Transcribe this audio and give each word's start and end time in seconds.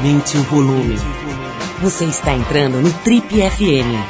Aumente 0.00 0.38
o 0.38 0.42
volume. 0.44 0.96
Você 1.82 2.06
está 2.06 2.32
entrando 2.32 2.80
no 2.80 2.90
Trip 3.04 3.26
FM. 3.28 4.00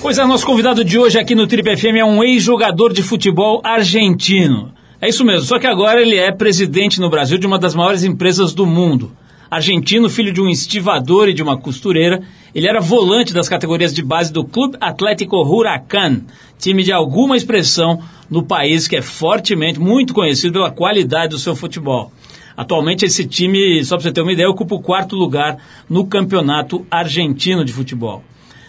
Pois 0.00 0.16
é, 0.16 0.24
nosso 0.24 0.46
convidado 0.46 0.84
de 0.84 0.96
hoje 0.96 1.18
aqui 1.18 1.34
no 1.34 1.48
Trip 1.48 1.76
FM 1.76 1.96
é 1.98 2.04
um 2.04 2.22
ex-jogador 2.22 2.92
de 2.92 3.02
futebol 3.02 3.60
argentino. 3.64 4.72
É 5.00 5.08
isso 5.08 5.24
mesmo, 5.24 5.44
só 5.44 5.58
que 5.58 5.66
agora 5.66 6.00
ele 6.00 6.16
é 6.16 6.30
presidente 6.30 7.00
no 7.00 7.10
Brasil 7.10 7.36
de 7.36 7.46
uma 7.48 7.58
das 7.58 7.74
maiores 7.74 8.04
empresas 8.04 8.54
do 8.54 8.64
mundo. 8.64 9.10
Argentino, 9.50 10.10
filho 10.10 10.32
de 10.32 10.40
um 10.40 10.48
estivador 10.48 11.28
e 11.28 11.32
de 11.32 11.42
uma 11.42 11.56
costureira, 11.56 12.22
ele 12.54 12.68
era 12.68 12.80
volante 12.80 13.32
das 13.32 13.48
categorias 13.48 13.94
de 13.94 14.02
base 14.02 14.32
do 14.32 14.44
Clube 14.44 14.76
Atlético 14.80 15.36
Huracan, 15.36 16.22
time 16.58 16.82
de 16.82 16.92
alguma 16.92 17.36
expressão 17.36 18.02
no 18.30 18.42
país 18.42 18.86
que 18.86 18.96
é 18.96 19.02
fortemente, 19.02 19.80
muito 19.80 20.12
conhecido 20.12 20.54
pela 20.54 20.70
qualidade 20.70 21.30
do 21.30 21.38
seu 21.38 21.56
futebol. 21.56 22.12
Atualmente 22.56 23.04
esse 23.04 23.24
time, 23.24 23.82
só 23.84 23.96
para 23.96 24.02
você 24.02 24.12
ter 24.12 24.20
uma 24.20 24.32
ideia, 24.32 24.50
ocupa 24.50 24.74
o 24.74 24.82
quarto 24.82 25.16
lugar 25.16 25.56
no 25.88 26.06
campeonato 26.06 26.84
argentino 26.90 27.64
de 27.64 27.72
futebol. 27.72 28.22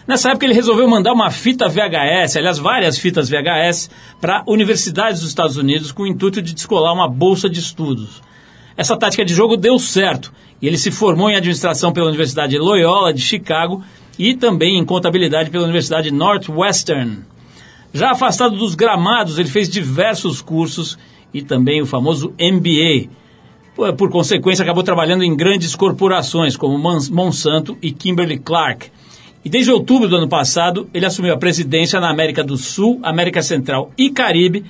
Nessa 0.06 0.30
época 0.30 0.46
ele 0.46 0.54
resolveu 0.54 0.88
mandar 0.88 1.12
uma 1.12 1.30
fita 1.30 1.68
VHS, 1.68 2.36
aliás, 2.36 2.58
várias 2.58 2.98
fitas 2.98 3.28
VHS, 3.28 3.90
para 4.20 4.42
universidades 4.46 5.20
dos 5.20 5.28
Estados 5.28 5.56
Unidos 5.56 5.92
com 5.92 6.04
o 6.04 6.06
intuito 6.06 6.40
de 6.40 6.54
descolar 6.54 6.92
uma 6.92 7.08
bolsa 7.08 7.50
de 7.50 7.60
estudos. 7.60 8.22
Essa 8.76 8.96
tática 8.96 9.24
de 9.24 9.34
jogo 9.34 9.56
deu 9.56 9.78
certo 9.78 10.32
e 10.60 10.66
ele 10.66 10.76
se 10.76 10.90
formou 10.90 11.30
em 11.30 11.36
administração 11.36 11.92
pela 11.92 12.08
Universidade 12.08 12.58
Loyola 12.58 13.12
de 13.12 13.20
Chicago 13.20 13.82
e 14.18 14.34
também 14.34 14.78
em 14.78 14.84
contabilidade 14.84 15.50
pela 15.50 15.64
Universidade 15.64 16.10
Northwestern. 16.10 17.18
Já 17.92 18.10
afastado 18.10 18.56
dos 18.56 18.74
gramados, 18.74 19.38
ele 19.38 19.48
fez 19.48 19.68
diversos 19.68 20.42
cursos 20.42 20.98
e 21.32 21.42
também 21.42 21.80
o 21.80 21.86
famoso 21.86 22.34
MBA. 22.38 23.08
Por 23.96 24.10
consequência, 24.10 24.62
acabou 24.62 24.82
trabalhando 24.82 25.24
em 25.24 25.34
grandes 25.34 25.74
corporações 25.74 26.56
como 26.56 26.78
Monsanto 26.78 27.78
e 27.80 27.90
Kimberly 27.90 28.38
Clark. 28.38 28.90
E 29.42 29.48
desde 29.48 29.72
outubro 29.72 30.06
do 30.06 30.16
ano 30.16 30.28
passado, 30.28 30.88
ele 30.92 31.06
assumiu 31.06 31.32
a 31.32 31.38
presidência 31.38 31.98
na 31.98 32.10
América 32.10 32.44
do 32.44 32.58
Sul, 32.58 33.00
América 33.02 33.40
Central 33.40 33.90
e 33.96 34.10
Caribe 34.10 34.64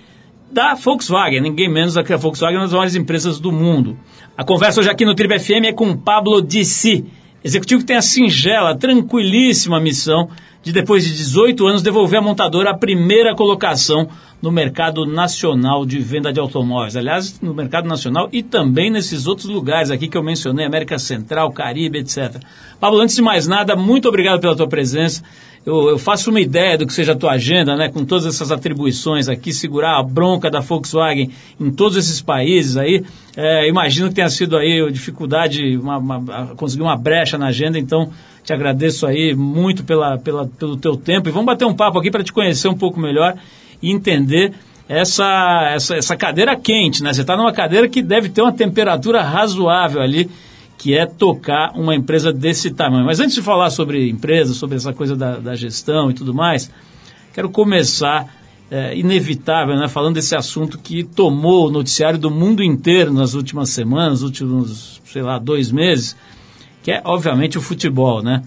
da 0.51 0.75
Volkswagen, 0.75 1.41
ninguém 1.41 1.69
menos 1.69 1.95
do 1.95 2.05
que 2.05 2.13
a 2.13 2.17
Volkswagen, 2.17 2.59
uma 2.59 2.65
das 2.65 2.73
maiores 2.73 2.95
empresas 2.95 3.39
do 3.39 3.53
mundo. 3.53 3.97
A 4.41 4.45
conversa 4.45 4.81
hoje 4.81 4.89
aqui 4.89 5.05
no 5.05 5.15
Tribe 5.15 5.39
FM 5.39 5.67
é 5.67 5.73
com 5.75 5.95
Pablo 5.95 6.41
Dissi, 6.41 7.05
executivo 7.45 7.83
que 7.83 7.87
tem 7.87 7.97
a 7.97 8.01
singela, 8.01 8.75
tranquilíssima 8.75 9.79
missão 9.79 10.31
de, 10.63 10.73
depois 10.73 11.05
de 11.05 11.13
18 11.13 11.67
anos, 11.67 11.83
devolver 11.83 12.21
à 12.21 12.23
montadora 12.23 12.71
a 12.71 12.75
primeira 12.75 13.35
colocação 13.35 14.09
no 14.41 14.51
mercado 14.51 15.05
nacional 15.05 15.85
de 15.85 15.99
venda 15.99 16.33
de 16.33 16.41
automóveis. 16.41 16.97
Aliás, 16.97 17.39
no 17.43 17.53
mercado 17.53 17.87
nacional 17.87 18.31
e 18.33 18.43
também 18.43 18.91
nesses 18.91 19.27
outros 19.27 19.47
lugares 19.47 19.91
aqui 19.91 20.09
que 20.09 20.17
eu 20.17 20.23
mencionei, 20.23 20.65
América 20.65 20.99
Central, 20.99 21.53
Caribe, 21.53 21.99
etc. 21.99 22.43
Pablo, 22.81 22.99
antes 22.99 23.17
de 23.17 23.21
mais 23.21 23.47
nada, 23.47 23.77
muito 23.77 24.09
obrigado 24.09 24.41
pela 24.41 24.57
tua 24.57 24.67
presença. 24.67 25.23
Eu, 25.65 25.91
eu, 25.91 25.99
faço 25.99 26.31
uma 26.31 26.41
ideia 26.41 26.79
do 26.79 26.87
que 26.87 26.93
seja 26.93 27.13
a 27.13 27.17
tua 27.17 27.33
agenda, 27.33 27.77
né, 27.77 27.91
com 27.91 28.03
todas 28.03 28.25
essas 28.25 28.51
atribuições 28.51 29.29
aqui, 29.29 29.53
segurar 29.53 29.99
a 29.99 30.03
bronca 30.03 30.51
da 30.51 30.61
Volkswagen 30.61 31.31
em 31.61 31.71
todos 31.71 31.99
esses 31.99 32.23
países 32.23 32.79
aí. 32.79 33.05
É, 33.37 33.69
imagino 33.69 34.09
que 34.09 34.15
tenha 34.15 34.31
sido 34.31 34.57
aí 34.57 34.91
dificuldade, 34.91 35.77
uma, 35.77 35.99
uma, 35.99 36.47
conseguir 36.57 36.83
uma 36.83 36.97
brecha 36.97 37.37
na 37.37 37.49
agenda, 37.49 37.79
então 37.79 38.11
te 38.43 38.55
agradeço 38.55 39.07
aí 39.07 39.35
muito 39.35 39.85
pela, 39.85 40.17
pela, 40.17 40.47
pelo 40.47 40.79
teu 40.79 40.97
tempo 40.97 41.29
e 41.29 41.33
vamos 41.33 41.47
bater 41.47 41.67
um 41.67 41.75
papo 41.75 41.99
aqui 41.99 42.11
para 42.11 42.25
te 42.25 42.33
conhecer 42.33 42.69
um 42.69 42.77
pouco 42.77 42.99
melhor 42.99 43.37
e 43.83 43.91
entender 43.91 44.55
essa, 44.89 45.71
essa, 45.75 45.95
essa 45.95 46.17
cadeira 46.17 46.57
quente, 46.57 47.03
né? 47.03 47.13
Você 47.13 47.21
está 47.21 47.37
numa 47.37 47.53
cadeira 47.53 47.87
que 47.87 48.03
deve 48.03 48.29
ter 48.29 48.43
uma 48.43 48.53
temperatura 48.53 49.23
razoável 49.23 50.01
ali, 50.01 50.29
que 50.81 50.97
é 50.97 51.05
tocar 51.05 51.73
uma 51.75 51.95
empresa 51.95 52.33
desse 52.33 52.71
tamanho. 52.71 53.05
Mas 53.05 53.21
antes 53.21 53.35
de 53.35 53.43
falar 53.43 53.69
sobre 53.69 54.09
empresa, 54.09 54.55
sobre 54.55 54.77
essa 54.77 54.95
coisa 54.95 55.15
da, 55.15 55.37
da 55.37 55.55
gestão 55.55 56.11
e 56.11 56.15
tudo 56.15 56.33
mais, 56.33 56.71
quero 57.35 57.51
começar, 57.51 58.35
é, 58.71 58.97
inevitável, 58.97 59.77
né, 59.77 59.89
falando 59.89 60.15
desse 60.15 60.35
assunto 60.35 60.79
que 60.79 61.05
tomou 61.05 61.69
o 61.69 61.71
noticiário 61.71 62.19
do 62.19 62.31
mundo 62.31 62.63
inteiro 62.63 63.13
nas 63.13 63.35
últimas 63.35 63.69
semanas, 63.69 64.23
últimos, 64.23 65.03
sei 65.05 65.21
lá, 65.21 65.39
dois 65.39 65.71
meses, 65.71 66.17
que 66.83 66.91
é, 66.91 67.03
obviamente, 67.05 67.59
o 67.59 67.61
futebol, 67.61 68.23
né? 68.23 68.43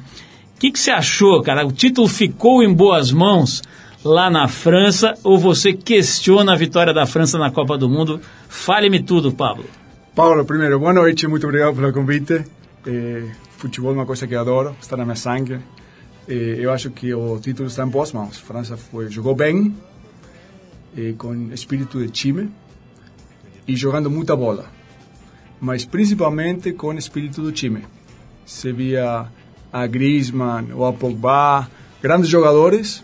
O 0.55 0.59
que, 0.59 0.71
que 0.71 0.79
você 0.79 0.89
achou, 0.89 1.39
cara? 1.43 1.63
O 1.67 1.71
título 1.71 2.07
ficou 2.07 2.63
em 2.63 2.73
boas 2.73 3.11
mãos? 3.11 3.61
lá 4.03 4.29
na 4.29 4.49
França 4.49 5.13
ou 5.23 5.37
você 5.37 5.71
questiona 5.71 6.51
a 6.51 6.57
vitória 6.57 6.93
da 6.93 7.05
França 7.05 7.37
na 7.37 7.49
Copa 7.49 7.77
do 7.77 7.87
Mundo? 7.87 8.19
Fale-me 8.49 9.01
tudo, 9.01 9.31
Pablo. 9.31 9.63
Paulo, 10.15 10.45
primeiro, 10.45 10.77
boa 10.77 10.93
noite, 10.93 11.27
muito 11.27 11.47
obrigado 11.47 11.75
pelo 11.75 11.91
convite. 11.91 12.45
Eh, 12.85 13.31
futebol 13.57 13.89
é 13.89 13.93
uma 13.95 14.05
coisa 14.05 14.27
que 14.27 14.35
adoro, 14.35 14.75
está 14.79 14.95
na 14.95 15.05
minha 15.05 15.15
sangue. 15.15 15.59
Eh, 16.27 16.57
eu 16.59 16.71
acho 16.71 16.91
que 16.91 17.11
o 17.15 17.39
título 17.39 17.67
está 17.67 17.83
em 17.83 17.87
boas 17.87 18.13
mãos. 18.13 18.37
A 18.37 18.45
França 18.45 18.77
foi, 18.77 19.09
jogou 19.09 19.33
bem, 19.33 19.75
eh, 20.95 21.15
com 21.17 21.51
espírito 21.51 21.97
de 21.97 22.09
time 22.09 22.51
e 23.67 23.75
jogando 23.75 24.07
muita 24.07 24.35
bola, 24.35 24.65
mas 25.59 25.83
principalmente 25.83 26.73
com 26.73 26.93
espírito 26.93 27.41
do 27.41 27.51
time. 27.51 27.83
Se 28.45 28.71
via 28.71 29.25
a 29.71 29.87
Griezmann 29.87 30.73
ou 30.75 30.85
a 30.85 30.93
Pogba, 30.93 31.67
grandes 32.03 32.29
jogadores 32.29 33.03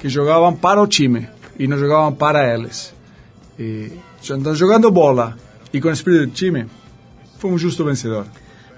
que 0.00 0.08
jogavam 0.08 0.56
para 0.56 0.80
o 0.80 0.86
time 0.86 1.28
e 1.58 1.68
não 1.68 1.76
jogavam 1.76 2.14
para 2.14 2.50
eles. 2.54 2.94
E, 3.58 3.92
então, 4.22 4.54
jogando 4.54 4.90
bola 4.90 5.36
e 5.72 5.80
com 5.80 5.90
espírito 5.90 6.26
de 6.26 6.32
time, 6.32 6.66
foi 7.38 7.50
um 7.50 7.58
justo 7.58 7.84
vencedor. 7.84 8.26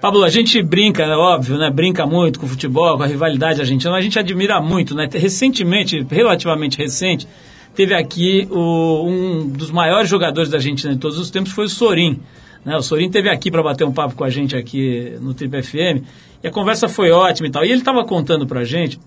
Pablo, 0.01 0.23
a 0.23 0.29
gente 0.29 0.61
brinca, 0.61 1.03
é 1.03 1.15
óbvio, 1.15 1.57
né? 1.57 1.69
Brinca 1.69 2.05
muito 2.05 2.39
com 2.39 2.45
o 2.45 2.49
futebol, 2.49 2.95
com 2.95 3.03
a 3.03 3.07
rivalidade 3.07 3.59
argentina, 3.59 3.91
mas 3.91 3.99
a 3.99 4.03
gente 4.03 4.17
admira 4.17 4.61
muito, 4.61 4.95
né? 4.95 5.09
Recentemente, 5.11 6.05
relativamente 6.09 6.77
recente, 6.77 7.27
teve 7.75 7.93
aqui 7.93 8.47
o, 8.49 9.05
um 9.05 9.49
dos 9.49 9.71
maiores 9.71 10.09
jogadores 10.09 10.49
da 10.49 10.57
Argentina 10.57 10.93
de 10.93 10.99
todos 10.99 11.17
os 11.17 11.29
tempos, 11.29 11.51
foi 11.51 11.65
o 11.65 11.69
Sorin. 11.69 12.19
Né? 12.63 12.75
O 12.77 12.81
Sorin 12.81 13.09
teve 13.09 13.29
aqui 13.29 13.51
para 13.51 13.61
bater 13.61 13.83
um 13.83 13.91
papo 13.91 14.15
com 14.15 14.23
a 14.23 14.29
gente 14.29 14.55
aqui 14.55 15.17
no 15.21 15.33
Trip 15.33 15.61
FM 15.61 16.03
e 16.43 16.47
a 16.47 16.51
conversa 16.51 16.87
foi 16.87 17.11
ótima 17.11 17.47
e 17.47 17.51
tal. 17.51 17.65
E 17.65 17.69
ele 17.69 17.79
estava 17.79 18.03
contando 18.05 18.47
para 18.47 18.61
a 18.61 18.65
gente 18.65 18.99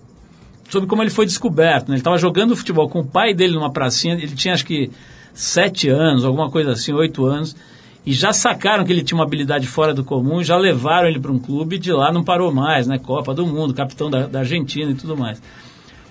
sobre 0.69 0.87
como 0.87 1.01
ele 1.01 1.09
foi 1.09 1.25
descoberto. 1.25 1.87
Né? 1.87 1.95
Ele 1.95 2.01
estava 2.01 2.17
jogando 2.17 2.55
futebol 2.55 2.89
com 2.89 2.99
o 2.99 3.05
pai 3.05 3.33
dele 3.33 3.53
numa 3.53 3.71
pracinha, 3.71 4.13
ele 4.13 4.35
tinha 4.35 4.53
acho 4.53 4.65
que 4.65 4.91
sete 5.33 5.89
anos, 5.89 6.23
alguma 6.23 6.49
coisa 6.49 6.71
assim, 6.71 6.93
oito 6.93 7.25
anos, 7.25 7.55
e 8.05 8.11
já 8.13 8.33
sacaram 8.33 8.83
que 8.83 8.91
ele 8.91 9.03
tinha 9.03 9.17
uma 9.17 9.23
habilidade 9.23 9.65
fora 9.67 9.93
do 9.93 10.03
comum, 10.03 10.43
já 10.43 10.57
levaram 10.57 11.07
ele 11.07 11.19
para 11.19 11.31
um 11.31 11.39
clube 11.39 11.77
e 11.77 11.79
de 11.79 11.91
lá 11.91 12.11
não 12.11 12.23
parou 12.23 12.53
mais, 12.53 12.85
né? 12.85 12.99
Copa 12.99 13.33
do 13.33 13.45
Mundo, 13.45 13.73
capitão 13.73 14.09
da, 14.09 14.27
da 14.27 14.39
Argentina 14.39 14.91
e 14.91 14.95
tudo 14.95 15.15
mais. 15.15 15.41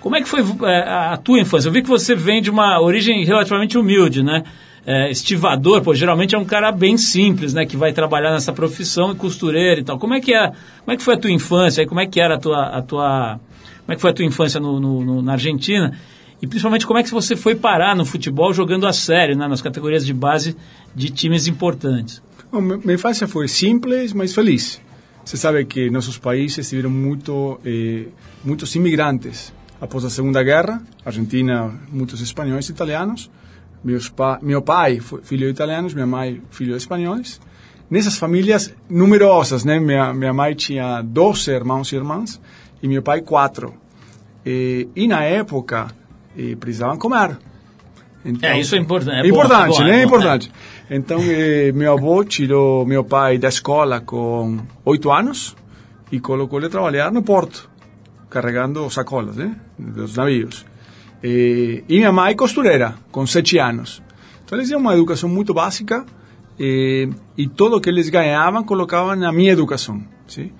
Como 0.00 0.16
é 0.16 0.22
que 0.22 0.28
foi 0.28 0.40
é, 0.64 0.78
a 0.88 1.16
tua 1.16 1.38
infância? 1.38 1.68
Eu 1.68 1.72
vi 1.72 1.82
que 1.82 1.88
você 1.88 2.14
vem 2.14 2.42
de 2.42 2.50
uma 2.50 2.80
origem 2.80 3.24
relativamente 3.24 3.76
humilde, 3.78 4.22
né? 4.22 4.42
É, 4.84 5.10
estivador, 5.10 5.80
pô, 5.80 5.94
geralmente 5.94 6.34
é 6.34 6.38
um 6.38 6.44
cara 6.44 6.72
bem 6.72 6.96
simples, 6.96 7.54
né? 7.54 7.64
Que 7.64 7.76
vai 7.76 7.92
trabalhar 7.92 8.32
nessa 8.32 8.52
profissão 8.52 9.12
e 9.12 9.14
costureiro 9.14 9.80
e 9.80 9.84
tal. 9.84 9.98
Como 9.98 10.14
é 10.14 10.20
que 10.20 10.34
é? 10.34 10.48
Como 10.48 10.92
é 10.92 10.96
que 10.96 11.02
foi 11.02 11.14
a 11.14 11.18
tua 11.18 11.30
infância? 11.30 11.86
Como 11.86 12.00
é 12.00 12.06
que 12.06 12.20
era 12.20 12.34
a 12.34 12.38
tua, 12.38 12.66
a 12.66 12.82
tua 12.82 13.40
como 13.84 13.92
é 13.92 13.94
que 13.96 14.00
foi 14.00 14.10
a 14.10 14.14
tua 14.14 14.24
infância 14.24 14.60
no, 14.60 14.80
no, 14.80 15.04
no, 15.04 15.22
na 15.22 15.32
Argentina? 15.32 15.92
E 16.42 16.46
principalmente 16.48 16.84
como 16.84 16.98
é 16.98 17.04
que 17.04 17.10
você 17.12 17.36
foi 17.36 17.54
parar 17.54 17.94
no 17.94 18.04
futebol 18.04 18.52
jogando 18.52 18.84
a 18.88 18.92
sério, 18.92 19.36
né, 19.36 19.46
nas 19.46 19.62
categorias 19.62 20.04
de 20.04 20.12
base 20.12 20.56
de 20.92 21.08
times 21.08 21.46
importantes? 21.46 22.20
Bom, 22.50 22.60
minha 22.60 22.94
infância 22.94 23.28
foi 23.28 23.46
simples, 23.46 24.12
mas 24.12 24.34
feliz. 24.34 24.80
Você 25.24 25.36
sabe 25.36 25.64
que 25.64 25.88
nossos 25.88 26.18
países 26.18 26.68
tiveram 26.68 26.90
muito, 26.90 27.60
eh, 27.64 28.06
muitos 28.44 28.74
imigrantes 28.74 29.54
após 29.80 30.04
a 30.04 30.10
Segunda 30.10 30.42
Guerra. 30.42 30.82
Argentina, 31.04 31.72
muitos 31.92 32.20
espanhóis 32.20 32.68
e 32.68 32.72
italianos. 32.72 33.30
Meus 33.84 34.08
pa 34.08 34.40
meu 34.42 34.60
pai 34.60 34.98
foi 34.98 35.22
filho 35.22 35.46
de 35.46 35.52
italianos, 35.52 35.94
minha 35.94 36.06
mãe 36.08 36.42
filho 36.50 36.72
de 36.72 36.78
espanhóis. 36.78 37.40
Nessas 37.88 38.16
famílias 38.16 38.74
numerosas, 38.90 39.64
né? 39.64 39.78
Minha, 39.78 40.12
minha 40.12 40.32
mãe 40.32 40.56
tinha 40.56 41.02
12 41.02 41.50
irmãos 41.52 41.92
e 41.92 41.96
irmãs 41.96 42.40
e 42.82 42.88
meu 42.88 43.02
pai 43.02 43.20
quatro. 43.20 43.74
E, 44.44 44.88
e 44.96 45.06
na 45.06 45.22
época 45.22 45.88
e 46.36 46.56
precisavam 46.56 46.98
comer. 46.98 47.38
Então, 48.24 48.48
é, 48.48 48.60
isso 48.60 48.74
é 48.74 48.78
importante. 48.78 49.26
É 49.26 49.28
importante, 49.28 49.78
bom, 49.78 49.84
né? 49.84 50.00
É 50.00 50.04
importante. 50.04 50.52
Então, 50.88 51.18
eh, 51.22 51.72
meu 51.72 51.92
avô 51.92 52.22
tirou 52.24 52.86
meu 52.86 53.02
pai 53.02 53.36
da 53.36 53.48
escola 53.48 54.00
com 54.00 54.58
oito 54.84 55.10
anos 55.10 55.56
e 56.10 56.20
colocou 56.20 56.58
ele 56.58 56.66
a 56.66 56.70
trabalhar 56.70 57.10
no 57.10 57.22
porto, 57.22 57.68
carregando 58.30 58.88
sacolas, 58.90 59.36
né? 59.36 59.56
Dos 59.76 60.16
navios. 60.16 60.64
E, 61.22 61.82
e 61.88 61.96
minha 61.96 62.12
mãe 62.12 62.36
costureira, 62.36 62.94
com 63.10 63.26
sete 63.26 63.58
anos. 63.58 64.02
Então, 64.44 64.56
eles 64.56 64.68
tinham 64.68 64.80
uma 64.80 64.94
educação 64.94 65.28
muito 65.28 65.52
básica 65.52 66.04
e, 66.58 67.08
e 67.36 67.48
tudo 67.48 67.80
que 67.80 67.88
eles 67.88 68.08
ganhavam 68.08 68.62
colocavam 68.62 69.16
na 69.16 69.32
minha 69.32 69.50
educação, 69.52 70.02
sim? 70.28 70.52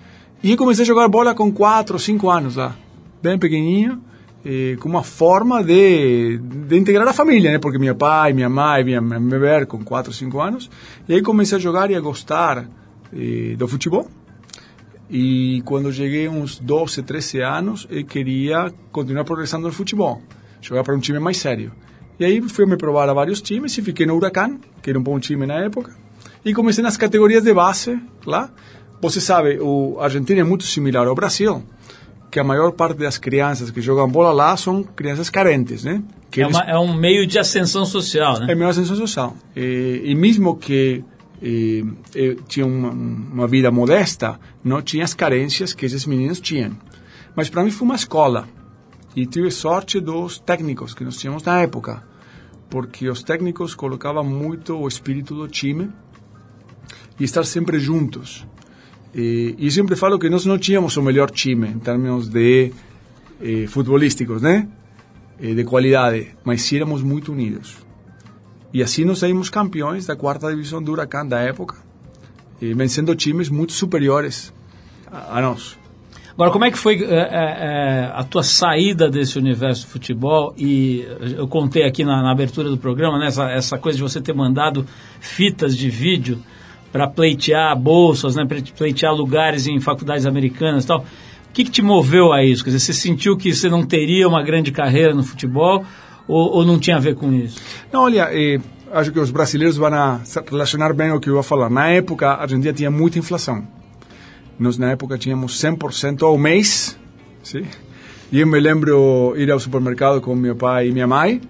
E 0.42 0.56
comecei 0.56 0.82
a 0.82 0.86
jogar 0.86 1.06
bola 1.08 1.34
com 1.34 1.52
4 1.52 1.94
ou 1.94 2.00
5 2.00 2.28
anos 2.28 2.56
lá, 2.56 2.74
bem 3.22 3.38
pequenininho. 3.38 4.02
Eh, 4.44 4.77
como 4.81 4.97
uma 4.97 5.03
forma 5.03 5.62
de, 5.62 6.39
de 6.39 6.77
integrar 6.77 7.06
a 7.06 7.12
família, 7.12 7.53
né? 7.53 7.59
Porque 7.59 7.79
meu 7.79 7.94
pai, 7.94 8.33
minha 8.33 8.49
mãe 8.49 8.85
vinham 8.85 9.03
me 9.03 9.39
ver 9.39 9.67
com 9.67 9.85
4, 9.85 10.12
5 10.12 10.41
anos. 10.41 10.71
E 11.09 11.15
aí 11.15 11.23
comecei 11.23 11.59
a 11.59 11.61
jogar 11.61 11.91
e 11.91 11.94
a 11.94 12.00
gostar 12.00 12.69
eh, 13.12 13.55
do 13.56 13.69
futebol. 13.69 14.09
E 15.09 15.62
quando 15.65 15.93
cheguei 15.93 16.29
uns 16.29 16.59
12, 16.59 17.03
13 17.03 17.41
anos, 17.43 17.87
eu 17.91 18.05
queria 18.05 18.73
continuar 18.91 19.25
progressando 19.25 19.67
no 19.67 19.73
futebol. 19.73 20.23
Jogar 20.61 20.83
para 20.83 20.94
um 20.94 20.99
time 20.99 21.19
mais 21.19 21.37
sério. 21.37 21.73
E 22.19 22.25
aí 22.25 22.41
fui 22.43 22.67
me 22.67 22.77
provar 22.77 23.09
a 23.09 23.12
vários 23.12 23.43
times 23.43 23.77
e 23.77 23.83
fiquei 23.83 24.06
no 24.06 24.17
Huracan, 24.17 24.59
que 24.81 24.91
era 24.91 24.99
um 24.99 25.03
bom 25.03 25.19
time 25.21 25.47
na 25.47 25.65
época. 25.65 25.94
E 26.44 26.55
comecei 26.55 26.83
nas 26.83 26.97
categorias 26.97 27.43
de 27.43 27.53
base 27.53 28.00
lá. 28.25 28.50
Você 29.00 29.21
sabe, 29.21 29.59
o 29.61 29.99
Argentina 30.00 30.41
é 30.41 30.44
muito 30.44 30.65
similar 30.65 31.06
ao 31.06 31.15
Brasil, 31.15 31.62
que 32.32 32.40
a 32.40 32.44
maior 32.44 32.73
parte 32.73 32.96
das 32.99 33.19
crianças 33.19 33.70
que 33.70 33.81
jogam 33.81 34.08
bola 34.11 34.32
lá 34.32 34.56
são 34.56 34.82
crianças 34.82 35.29
carentes, 35.31 35.84
né? 35.84 36.02
Que 36.31 36.40
É, 36.40 36.44
eles- 36.44 36.56
uma- 36.56 36.64
é 36.64 36.79
um 36.79 36.94
meio 36.96 37.26
de 37.26 37.38
ascensão 37.38 37.84
social, 37.84 38.40
né? 38.40 38.46
é 38.50 38.55
minha 38.55 38.69
ascensão 38.70 38.96
social. 38.96 39.37
E, 39.55 40.00
e 40.06 40.14
mesmo 40.14 40.56
que 40.56 41.05
eh, 41.43 41.82
eu 42.14 42.37
tinha 42.44 42.64
uma, 42.64 42.90
uma 42.90 43.46
vida 43.46 43.70
modesta, 43.70 44.40
não 44.64 44.81
tinha 44.81 45.05
as 45.05 45.12
carências 45.12 45.75
que 45.75 45.84
esses 45.84 46.06
meninos 46.06 46.40
tinham. 46.40 46.73
Mas 47.37 47.50
para 47.50 47.62
mim 47.62 47.70
foi 47.70 47.84
uma 47.84 47.96
escola. 47.96 48.49
E 49.14 49.26
tive 49.26 49.50
sorte 49.50 50.00
dos 50.00 50.38
técnicos 50.38 50.94
que 50.94 51.05
nós 51.05 51.17
tínhamos 51.19 51.43
na 51.43 51.61
época. 51.61 52.02
Porque 52.70 53.11
os 53.11 53.23
técnicos 53.23 53.75
colocavam 53.75 54.25
muito 54.25 54.75
o 54.79 54.88
espírito 54.88 55.34
do 55.34 55.46
time 55.49 55.90
e 57.20 57.25
estar 57.25 57.44
sempre 57.44 57.79
juntos. 57.79 58.46
E, 59.14 59.55
e 59.59 59.70
sempre 59.70 59.94
falo 59.97 60.19
que 60.19 60.31
nós 60.31 60.47
não 60.47 60.59
tínhamos 60.59 60.97
o 60.97 61.03
melhor 61.03 61.31
time 61.31 61.69
em 61.69 61.79
termos 61.79 62.29
de 62.29 62.73
eh, 63.41 63.67
futebolísticos, 63.67 64.41
né? 64.41 64.67
Eh, 65.41 65.55
de 65.55 65.64
qualidade, 65.64 66.35
mas 66.44 66.73
éramos 66.73 67.03
muito 67.03 67.32
unidos. 67.32 67.76
E 68.73 68.82
assim 68.82 69.05
nós 69.05 69.19
saímos 69.19 69.50
campeões 69.50 70.06
da 70.06 70.17
quarta 70.17 70.49
divisão 70.49 70.82
do 70.82 70.93
Huracan 70.93 71.26
da 71.26 71.41
época, 71.41 71.76
e 72.61 72.73
vencendo 72.73 73.14
times 73.14 73.50
muito 73.50 73.73
superiores 73.73 74.53
a, 75.11 75.38
a 75.38 75.43
nós. 75.43 75.76
Agora, 76.32 76.50
como 76.50 76.65
é 76.65 76.70
que 76.70 76.79
foi 76.79 77.05
é, 77.05 77.17
é, 77.17 78.12
a 78.15 78.25
tua 78.25 78.43
saída 78.43 79.11
desse 79.11 79.38
universo 79.38 79.87
do 79.87 79.91
futebol? 79.91 80.55
E 80.56 81.06
eu 81.37 81.47
contei 81.47 81.85
aqui 81.85 82.05
na, 82.05 82.23
na 82.23 82.32
abertura 82.32 82.70
do 82.70 82.79
programa, 82.79 83.19
né, 83.19 83.26
essa, 83.26 83.50
essa 83.50 83.76
coisa 83.76 83.97
de 83.97 84.03
você 84.03 84.20
ter 84.20 84.32
mandado 84.32 84.87
fitas 85.20 85.76
de 85.76 85.91
vídeo 85.91 86.38
para 86.93 87.09
pleitear 87.09 87.75
bolsas, 87.77 88.37
né, 88.37 88.44
para 88.44 88.61
pleitear 88.77 89.15
lugares 89.15 89.67
em 89.67 89.81
faculdades 89.81 90.27
americanas 90.27 90.85
e 90.85 90.87
tal. 90.87 91.00
O 91.00 91.53
que, 91.53 91.65
que 91.65 91.71
te 91.71 91.83
moveu 91.83 92.33
a 92.33 92.44
isso? 92.44 92.62
Quer 92.62 92.71
dizer, 92.71 92.81
você 92.81 92.93
sentiu 92.93 93.37
que 93.37 93.55
você 93.55 93.69
não 93.69 93.85
teria 93.85 94.29
uma 94.29 94.43
grande 94.43 94.71
carreira 94.71 95.15
no 95.15 95.23
futebol 95.23 95.85
ou, 96.29 96.56
ou 96.56 96.65
não 96.65 96.79
tinha 96.79 96.97
a 96.97 97.00
ver 97.00 97.15
com 97.15 97.33
isso? 97.33 97.61
Não, 97.93 98.03
olha, 98.03 98.29
eh, 98.31 98.61
acho 98.93 99.11
que 99.11 99.19
os 99.19 99.31
brasileiros 99.31 99.77
vão 99.77 99.91
relacionar 100.50 100.93
bem 100.93 101.11
ao 101.11 101.19
que 101.19 101.29
eu 101.29 101.35
vou 101.35 101.43
falar. 101.43 101.69
Na 101.71 101.89
época, 101.89 102.29
a 102.29 102.43
Argentina 102.43 102.73
tinha 102.73 102.91
muita 102.91 103.19
inflação. 103.19 103.67
Nós, 104.59 104.79
na 104.79 104.93
época, 104.93 105.19
tínhamos 105.19 105.61
100% 105.61 106.23
ao 106.23 106.39
mês. 106.39 106.99
Sim? 107.43 107.65
E 108.31 108.41
eu 108.41 108.47
me 108.47 108.59
lembro 108.59 109.35
ir 109.37 109.50
ao 109.50 109.59
supermercado 109.59 110.21
com 110.21 110.35
meu 110.35 110.56
pai 110.56 110.89
e 110.89 110.93
minha 110.93 111.06
mãe, 111.06 111.41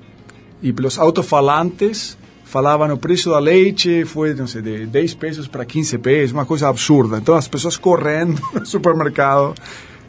e 0.61 0.73
pelos 0.73 0.99
autofalantes 0.99 2.19
falavam 2.52 2.93
o 2.93 2.99
preço 2.99 3.31
da 3.31 3.38
leite 3.38 4.04
foi, 4.04 4.34
não 4.34 4.46
sei, 4.46 4.60
de 4.60 4.84
10 4.84 5.14
pesos 5.14 5.49
para 5.49 5.64
15 5.64 5.96
pesos, 5.96 6.32
uma 6.32 6.44
coisa 6.44 6.69
absurda. 6.69 7.16
Então, 7.16 7.34
as 7.34 7.49
pessoas 7.49 7.78
correndo 7.78 8.38
no 8.52 8.64
supermercado, 8.66 9.54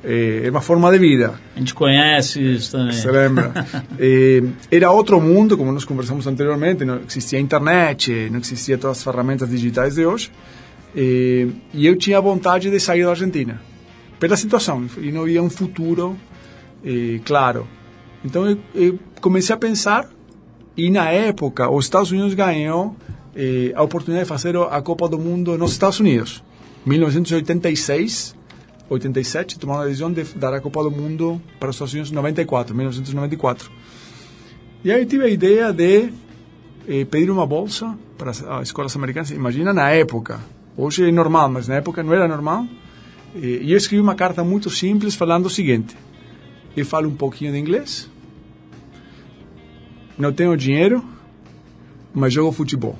eh, 0.03 0.41
é 0.43 0.49
uma 0.49 0.59
forma 0.59 0.91
de 0.91 0.97
vida. 0.99 1.39
A 1.55 1.59
gente 1.59 1.73
conhece 1.73 2.41
isso 2.41 2.73
também. 2.73 2.91
Se 2.91 3.09
lembra? 3.09 3.53
Eh, 3.97 4.43
era 4.69 4.91
outro 4.91 5.21
mundo, 5.21 5.57
como 5.57 5.71
nós 5.71 5.85
conversamos 5.85 6.27
anteriormente, 6.27 6.83
não 6.83 6.99
existia 7.07 7.39
internet, 7.39 8.11
não 8.29 8.39
existia 8.39 8.77
todas 8.77 8.97
as 8.97 9.03
ferramentas 9.05 9.49
digitais 9.49 9.95
de 9.95 10.05
hoje. 10.05 10.29
Eh, 10.93 11.47
e 11.73 11.87
eu 11.87 11.95
tinha 11.95 12.19
vontade 12.19 12.69
de 12.69 12.77
sair 12.77 13.05
da 13.05 13.11
Argentina, 13.11 13.61
pela 14.19 14.35
situação, 14.35 14.85
e 14.97 15.13
não 15.13 15.21
havia 15.21 15.41
um 15.41 15.49
futuro 15.49 16.17
eh, 16.83 17.21
claro. 17.23 17.65
Então 18.25 18.49
eu, 18.49 18.57
eu 18.75 18.99
comecei 19.21 19.55
a 19.55 19.57
pensar, 19.57 20.09
e 20.75 20.89
na 20.89 21.09
época 21.09 21.69
os 21.69 21.85
Estados 21.85 22.11
Unidos 22.11 22.33
ganhou 22.33 22.95
eh, 23.35 23.71
a 23.75 23.81
oportunidade 23.83 24.25
de 24.25 24.29
fazer 24.29 24.55
a 24.57 24.81
Copa 24.81 25.07
do 25.07 25.19
Mundo 25.19 25.57
nos 25.57 25.71
Estados 25.71 25.99
Unidos. 25.99 26.43
1986, 26.85 28.35
87, 28.89 29.57
tomaram 29.57 29.81
a 29.81 29.85
decisão 29.85 30.11
de 30.11 30.23
dar 30.35 30.53
a 30.53 30.59
Copa 30.61 30.83
do 30.83 30.91
Mundo 30.91 31.41
para 31.59 31.69
os 31.69 31.75
Estados 31.75 31.93
Unidos 31.93 32.11
em 32.11 32.15
94, 32.15 32.75
1994. 32.75 33.71
E 34.83 34.91
aí 34.91 35.05
tive 35.05 35.23
a 35.23 35.29
ideia 35.29 35.71
de 35.71 36.09
eh, 36.87 37.05
pedir 37.05 37.31
uma 37.31 37.45
bolsa 37.45 37.97
para 38.17 38.31
as, 38.31 38.43
as 38.43 38.63
escolas 38.63 38.95
americanas. 38.95 39.31
Imagina 39.31 39.73
na 39.73 39.89
época. 39.89 40.39
Hoje 40.75 41.07
é 41.07 41.11
normal, 41.11 41.49
mas 41.49 41.67
na 41.67 41.75
época 41.75 42.03
não 42.03 42.13
era 42.13 42.27
normal. 42.27 42.65
Eh, 43.35 43.61
E 43.63 43.71
eu 43.71 43.77
escrevi 43.77 44.01
uma 44.01 44.15
carta 44.15 44.43
muito 44.43 44.69
simples 44.69 45.15
falando 45.15 45.45
o 45.45 45.49
seguinte: 45.49 45.95
eu 46.75 46.85
falo 46.85 47.07
um 47.07 47.15
pouquinho 47.15 47.51
de 47.51 47.57
inglês, 47.59 48.09
não 50.17 50.31
tenho 50.31 50.55
dinheiro, 50.55 51.03
mas 52.13 52.33
jogo 52.33 52.51
futebol. 52.51 52.97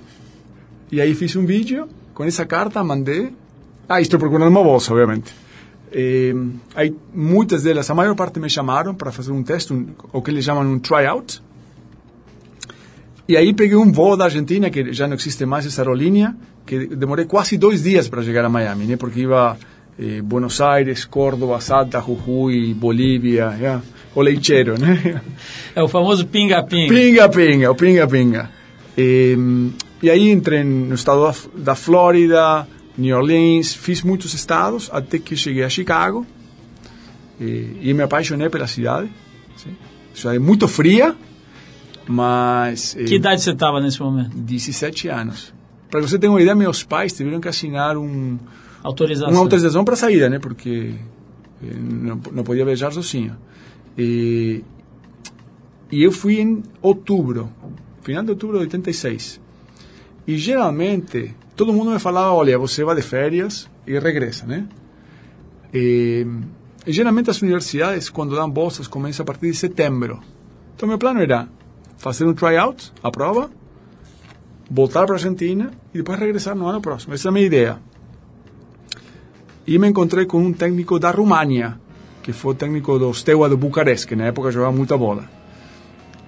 E 0.92 1.02
aí 1.02 1.14
fiz 1.14 1.36
um 1.36 1.46
vídeo 1.46 1.88
com 2.14 2.24
essa 2.24 2.46
carta, 2.46 2.84
mandei. 2.84 3.34
Ah, 3.88 4.02
estou 4.02 4.20
procurando 4.20 4.50
uma 4.50 4.64
bolsa, 4.64 4.92
obviamente. 4.92 5.34
Eh, 5.92 6.34
aí 6.76 6.96
muitas 7.14 7.64
delas, 7.64 7.90
a 7.90 7.96
maior 7.96 8.16
parte 8.16 8.40
me 8.40 8.50
chamaram 8.50 8.96
para 8.96 9.12
fazer 9.12 9.32
um 9.32 9.44
teste, 9.44 9.74
um, 9.74 9.88
o 10.12 10.22
que 10.22 10.32
eles 10.32 10.44
chamam 10.44 10.64
um 10.64 10.80
tryout. 10.80 11.42
E 13.28 13.38
aí 13.38 13.54
peguei 13.54 13.78
um 13.78 13.92
voo 13.92 14.18
da 14.18 14.26
Argentina, 14.26 14.70
que 14.70 14.92
já 14.92 15.08
não 15.08 15.16
existe 15.16 15.46
mais 15.46 15.66
essa 15.66 15.82
aerolínea, 15.82 16.36
que 16.66 16.88
demorei 16.88 17.26
quase 17.26 17.58
dois 17.58 17.84
dias 17.84 18.08
para 18.08 18.22
chegar 18.24 18.44
a 18.44 18.50
Miami, 18.50 18.86
né? 18.86 18.98
Porque 18.98 19.22
iba 19.22 19.58
eh, 20.00 20.22
Buenos 20.22 20.60
Aires, 20.62 21.06
Córdoba, 21.06 21.60
Salta, 21.62 22.00
Jujuy, 22.02 22.74
Bolívia, 22.74 23.56
já, 23.60 23.82
o 24.16 24.22
leiteiro, 24.22 24.80
né? 24.80 25.22
É 25.76 25.82
o 25.82 25.88
famoso 25.88 26.26
pinga-pinga. 26.28 26.94
Pinga, 26.94 27.30
pinga, 27.30 27.72
o 27.72 27.76
pinga, 27.76 28.08
pinga. 28.08 28.50
E, 28.98 29.36
e 30.02 30.10
aí 30.10 30.30
entrei 30.30 30.64
no 30.64 30.94
estado 30.96 31.22
da, 31.24 31.36
da 31.72 31.76
Flórida, 31.76 32.68
New 32.98 33.16
Orleans, 33.18 33.74
fiz 33.74 34.04
muitos 34.04 34.34
estados 34.34 34.90
até 34.94 35.18
que 35.18 35.36
cheguei 35.36 35.64
a 35.64 35.70
Chicago 35.70 36.26
e, 37.42 37.78
e 37.82 37.94
me 37.94 38.04
apaixonei 38.04 38.50
pela 38.50 38.68
cidade. 38.68 39.10
Sim. 39.56 39.76
Cidade 40.14 40.38
muito 40.38 40.68
fria, 40.68 41.16
mas... 42.08 42.96
eh, 42.96 43.04
Que 43.06 43.16
idade 43.16 43.42
você 43.42 43.52
estava 43.52 43.80
nesse 43.82 44.00
momento? 44.02 44.36
17 44.38 45.08
anos. 45.08 45.54
Para 45.90 46.02
você 46.02 46.18
ter 46.20 46.28
uma 46.28 46.42
ideia, 46.42 46.56
meus 46.56 46.84
pais 46.84 47.14
tiveram 47.14 47.40
que 47.40 47.48
assinar 47.48 47.98
um, 47.98 48.38
Autorização. 48.84 49.32
uma 49.32 49.40
autorização 49.40 49.86
para 49.86 49.96
saída, 49.96 50.30
né? 50.30 50.40
Porque 50.40 50.94
eh, 51.64 51.74
não, 51.76 52.20
não 52.32 52.44
podia 52.44 52.66
viajar 52.66 52.92
sozinho. 52.92 53.38
E, 53.98 54.64
e 55.92 56.04
eu 56.04 56.12
fui 56.12 56.40
em 56.40 56.62
outubro, 56.82 57.50
final 58.02 58.24
de 58.24 58.32
outubro 58.32 58.58
de 58.58 58.64
86. 58.64 59.40
E 60.28 60.38
geralmente, 60.38 61.34
todo 61.56 61.74
mundo 61.74 61.92
me 61.92 62.00
falava, 62.00 62.34
olha, 62.34 62.58
você 62.58 62.84
vai 62.84 62.96
de 62.96 63.02
férias 63.02 63.70
e 63.88 63.98
regressa, 63.98 64.46
né? 64.46 64.68
E, 65.74 66.26
e 66.86 66.92
geralmente 66.92 67.30
as 67.30 67.42
universidades, 67.42 68.10
quando 68.10 68.36
dão 68.36 68.50
bolsas, 68.50 68.88
começam 68.88 69.24
a 69.24 69.26
partir 69.26 69.52
de 69.52 69.58
setembro. 69.58 70.20
Então, 70.76 70.88
meu 70.88 70.98
plano 70.98 71.22
era 71.22 71.48
fazer 71.98 72.26
um 72.26 72.34
tryout, 72.34 72.92
a 73.02 73.10
prova, 73.10 73.50
voltar 74.70 75.06
para 75.06 75.16
a 75.16 75.18
Argentina 75.18 75.72
e 75.94 76.00
depois 76.00 76.20
regressar 76.20 76.56
no 76.56 76.68
ano 76.68 76.82
próximo. 76.82 77.14
Essa 77.14 77.28
é 77.28 77.30
a 77.30 77.32
minha 77.32 77.46
ideia. 77.46 77.80
E 79.66 79.80
me 79.80 79.88
encontrei 79.88 80.26
com 80.26 80.40
um 80.40 80.52
técnico 80.52 81.00
da 81.00 81.12
Rumânia, 81.12 81.80
que 82.22 82.34
foi 82.34 82.52
o 82.52 82.56
técnico 82.56 83.00
do 83.00 83.14
Steaua 83.14 83.50
de 83.50 83.56
Bucareste, 83.56 84.08
que 84.08 84.16
na 84.16 84.26
época 84.26 84.52
jogava 84.52 84.74
muita 84.74 84.98
bola. 84.98 85.24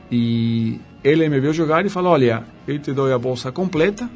E 0.10 0.80
ele 1.04 1.27
me 1.27 1.39
viu 1.39 1.51
jogar 1.51 1.86
e 1.86 1.89
falou: 1.89 2.13
Olha, 2.13 2.44
eu 2.68 2.80
te 2.80 2.94
dou 2.94 3.13
a 3.13 3.20
bolsa 3.20 3.51
completa, 3.51 4.10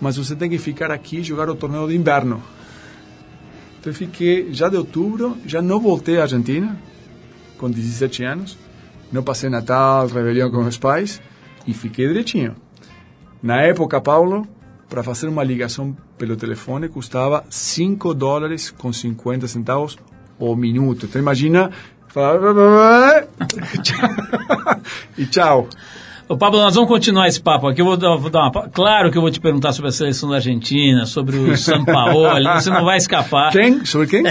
mas 0.00 0.16
você 0.16 0.34
tem 0.34 0.48
que 0.48 0.58
ficar 0.58 0.90
aqui 0.90 1.18
e 1.18 1.22
jogar 1.22 1.50
o 1.50 1.54
torneio 1.54 1.86
de 1.86 1.96
inverno. 1.96 2.42
Então 3.78 3.92
eu 3.92 3.94
fiquei, 3.94 4.52
já 4.52 4.68
de 4.68 4.76
outubro, 4.76 5.36
já 5.46 5.60
não 5.60 5.80
voltei 5.80 6.18
à 6.18 6.22
Argentina, 6.22 6.76
com 7.58 7.70
17 7.70 8.24
anos. 8.24 8.58
Não 9.12 9.22
passei 9.22 9.50
Natal, 9.50 10.06
rebelião 10.06 10.50
com 10.50 10.62
meus 10.62 10.78
pais, 10.78 11.20
e 11.66 11.74
fiquei 11.74 12.06
direitinho. 12.06 12.54
Na 13.42 13.60
época, 13.62 14.00
Paulo, 14.00 14.46
para 14.90 15.02
fazer 15.04 15.28
uma 15.28 15.44
ligação 15.44 15.96
pelo 16.18 16.36
telefone 16.36 16.88
custava 16.88 17.44
5 17.48 18.12
dólares 18.12 18.70
com 18.70 18.92
50 18.92 19.46
centavos 19.46 19.96
o 20.38 20.56
minuto. 20.56 21.06
Então 21.06 21.22
imagina, 21.22 21.70
e 25.16 25.24
tchau. 25.26 25.68
Ô, 26.28 26.36
Pablo, 26.36 26.60
nós 26.60 26.74
vamos 26.74 26.88
continuar 26.88 27.28
esse 27.28 27.40
papo 27.40 27.68
aqui. 27.68 27.80
Eu 27.80 27.84
vou 27.84 27.96
dar, 27.96 28.16
vou 28.16 28.30
dar 28.30 28.42
uma. 28.42 28.68
Claro 28.68 29.10
que 29.10 29.18
eu 29.18 29.22
vou 29.22 29.30
te 29.30 29.40
perguntar 29.40 29.72
sobre 29.72 29.88
a 29.88 29.92
seleção 29.92 30.28
da 30.28 30.36
Argentina, 30.36 31.06
sobre 31.06 31.36
o 31.36 31.54
São 31.58 31.84
Paulo. 31.84 32.28
você 32.54 32.70
não 32.70 32.84
vai 32.84 32.98
escapar. 32.98 33.52
Quem? 33.52 33.84
Sobre 33.84 34.06
quem? 34.06 34.22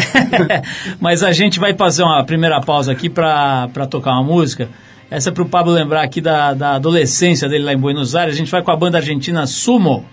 Mas 1.00 1.24
a 1.24 1.32
gente 1.32 1.60
vai 1.60 1.74
fazer 1.74 2.04
uma 2.04 2.24
primeira 2.24 2.62
pausa 2.62 2.92
aqui 2.92 3.10
para 3.10 3.88
tocar 3.90 4.12
uma 4.12 4.24
música. 4.24 4.70
Essa 5.12 5.30
é 5.30 5.32
para 5.32 5.44
o 5.44 5.50
Pablo 5.50 5.74
lembrar 5.74 6.04
aqui 6.04 6.22
da, 6.22 6.54
da 6.54 6.76
adolescência 6.76 7.50
dele 7.50 7.66
lá 7.66 7.74
em 7.74 7.78
Buenos 7.78 8.16
Aires. 8.16 8.36
A 8.36 8.38
gente 8.38 8.52
vai 8.52 8.62
com 8.62 8.72
a 8.72 8.76
banda 8.76 8.98
argentina 8.98 9.46
Sumo. 9.46 10.06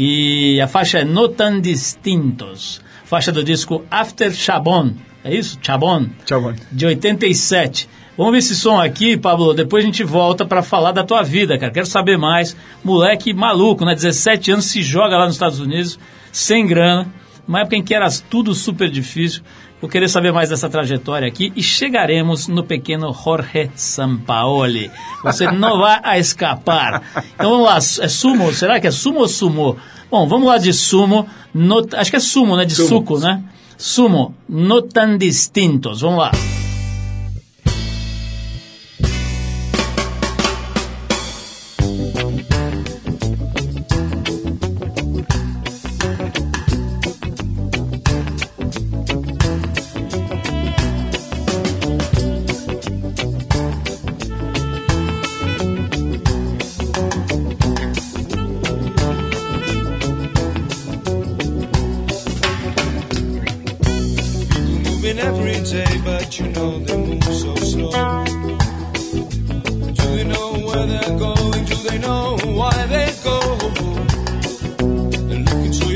E 0.00 0.60
a 0.60 0.68
faixa 0.68 1.00
é 1.00 1.04
No 1.04 1.28
Tan 1.28 1.60
Distintos. 1.60 2.80
Faixa 3.04 3.32
do 3.32 3.42
disco 3.42 3.84
After 3.90 4.32
Chabon. 4.32 4.92
É 5.24 5.34
isso? 5.34 5.58
Chabon? 5.60 6.06
Chabon. 6.24 6.54
De 6.70 6.86
87. 6.86 7.88
Vamos 8.16 8.30
ver 8.30 8.38
esse 8.38 8.54
som 8.54 8.80
aqui, 8.80 9.16
Pablo. 9.16 9.52
Depois 9.52 9.82
a 9.82 9.86
gente 9.86 10.04
volta 10.04 10.46
para 10.46 10.62
falar 10.62 10.92
da 10.92 11.02
tua 11.02 11.24
vida, 11.24 11.58
cara. 11.58 11.72
Quero 11.72 11.86
saber 11.86 12.16
mais. 12.16 12.56
Moleque 12.84 13.34
maluco, 13.34 13.84
né? 13.84 13.92
17 13.92 14.52
anos, 14.52 14.66
se 14.66 14.82
joga 14.82 15.18
lá 15.18 15.26
nos 15.26 15.34
Estados 15.34 15.58
Unidos, 15.58 15.98
sem 16.30 16.64
grana. 16.64 17.12
Uma 17.48 17.62
época 17.62 17.74
em 17.74 17.82
que 17.82 17.92
era 17.92 18.08
tudo 18.30 18.54
super 18.54 18.88
difícil. 18.88 19.42
Vou 19.80 19.88
querer 19.88 20.08
saber 20.08 20.32
mais 20.32 20.48
dessa 20.48 20.68
trajetória 20.68 21.28
aqui 21.28 21.52
e 21.54 21.62
chegaremos 21.62 22.48
no 22.48 22.64
pequeno 22.64 23.12
Jorge 23.12 23.70
Sampaoli. 23.76 24.90
Você 25.22 25.50
não 25.52 25.78
vai 25.78 26.18
escapar. 26.18 27.02
Então 27.34 27.50
vamos 27.50 27.66
lá, 27.66 27.76
é 27.76 28.08
sumo? 28.08 28.52
Será 28.52 28.80
que 28.80 28.88
é 28.88 28.90
sumo 28.90 29.20
ou 29.20 29.28
sumo? 29.28 29.76
Bom, 30.10 30.26
vamos 30.26 30.48
lá 30.48 30.58
de 30.58 30.72
sumo. 30.72 31.28
No, 31.54 31.86
acho 31.92 32.10
que 32.10 32.16
é 32.16 32.20
sumo, 32.20 32.56
né? 32.56 32.64
De 32.64 32.74
sumo. 32.74 32.88
suco, 32.88 33.18
né? 33.20 33.42
Sumo, 33.76 34.34
no 34.48 34.82
tan 34.82 35.16
distintos. 35.16 36.00
Vamos 36.00 36.18
lá. 36.18 36.32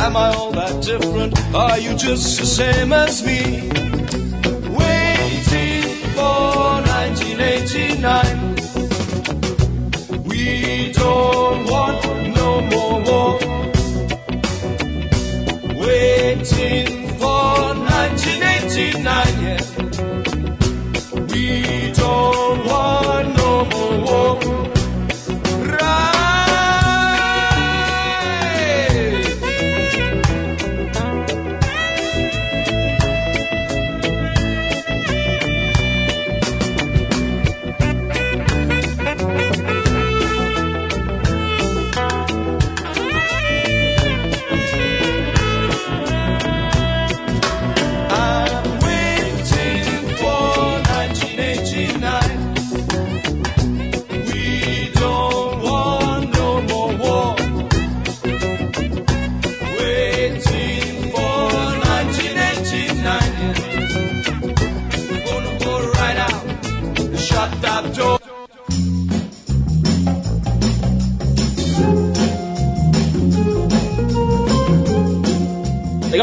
Am 0.04 0.16
I 0.16 0.28
all 0.36 0.52
that 0.52 0.82
different? 0.84 1.34
Are 1.54 1.78
you 1.78 1.96
just 1.96 2.38
the 2.40 2.46
same 2.46 2.92
as 2.92 3.22
me? 3.24 3.70
Waiting 4.80 5.82
for 6.14 6.82
1989. 6.86 8.54
We 10.28 10.92
don't 10.92 11.64
want 11.70 12.17
Waiting 15.98 17.08
for 17.18 17.74
1989, 17.74 19.37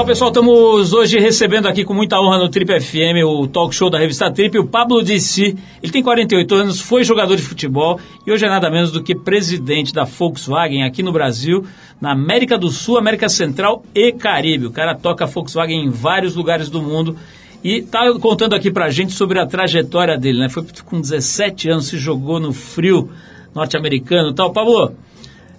Legal, 0.06 0.14
pessoal, 0.14 0.30
estamos 0.30 0.94
hoje 0.94 1.18
recebendo 1.18 1.68
aqui 1.68 1.84
com 1.84 1.92
muita 1.92 2.22
honra 2.22 2.38
no 2.38 2.48
Trip 2.48 2.80
FM 2.80 3.26
o 3.26 3.48
talk 3.48 3.74
show 3.74 3.90
da 3.90 3.98
revista 3.98 4.32
Trip, 4.32 4.60
o 4.60 4.68
Pablo 4.68 5.02
Dissi. 5.02 5.58
Ele 5.82 5.92
tem 5.92 6.04
48 6.04 6.54
anos, 6.54 6.80
foi 6.80 7.04
jogador 7.04 7.36
de 7.36 7.42
futebol 7.42 8.00
e 8.26 8.32
hoje 8.32 8.46
é 8.46 8.48
nada 8.48 8.70
menos 8.70 8.92
do 8.92 9.02
que 9.02 9.16
presidente 9.16 9.92
da 9.92 10.04
Volkswagen 10.04 10.84
aqui 10.84 11.02
no 11.02 11.12
Brasil, 11.12 11.66
na 12.00 12.12
América 12.12 12.56
do 12.56 12.70
Sul, 12.70 13.00
América 13.00 13.28
Central 13.28 13.84
e 13.96 14.12
Caribe. 14.12 14.68
O 14.68 14.72
cara 14.72 14.94
toca 14.94 15.26
Volkswagen 15.26 15.86
em 15.86 15.90
vários 15.90 16.36
lugares 16.36 16.70
do 16.70 16.84
mundo 16.84 17.16
e 17.64 17.78
está 17.78 18.08
contando 18.20 18.54
aqui 18.54 18.70
pra 18.70 18.92
gente 18.92 19.12
sobre 19.12 19.40
a 19.40 19.48
trajetória 19.48 20.20
dele, 20.20 20.38
né? 20.38 20.50
Foi 20.50 20.64
com 20.86 21.02
17 21.02 21.68
anos, 21.68 21.88
se 21.88 21.98
jogou 21.98 22.40
no 22.40 22.54
frio 22.54 23.10
norte-americano 23.56 24.30
e 24.30 24.36
tal. 24.36 24.54
Pablo, 24.54 24.94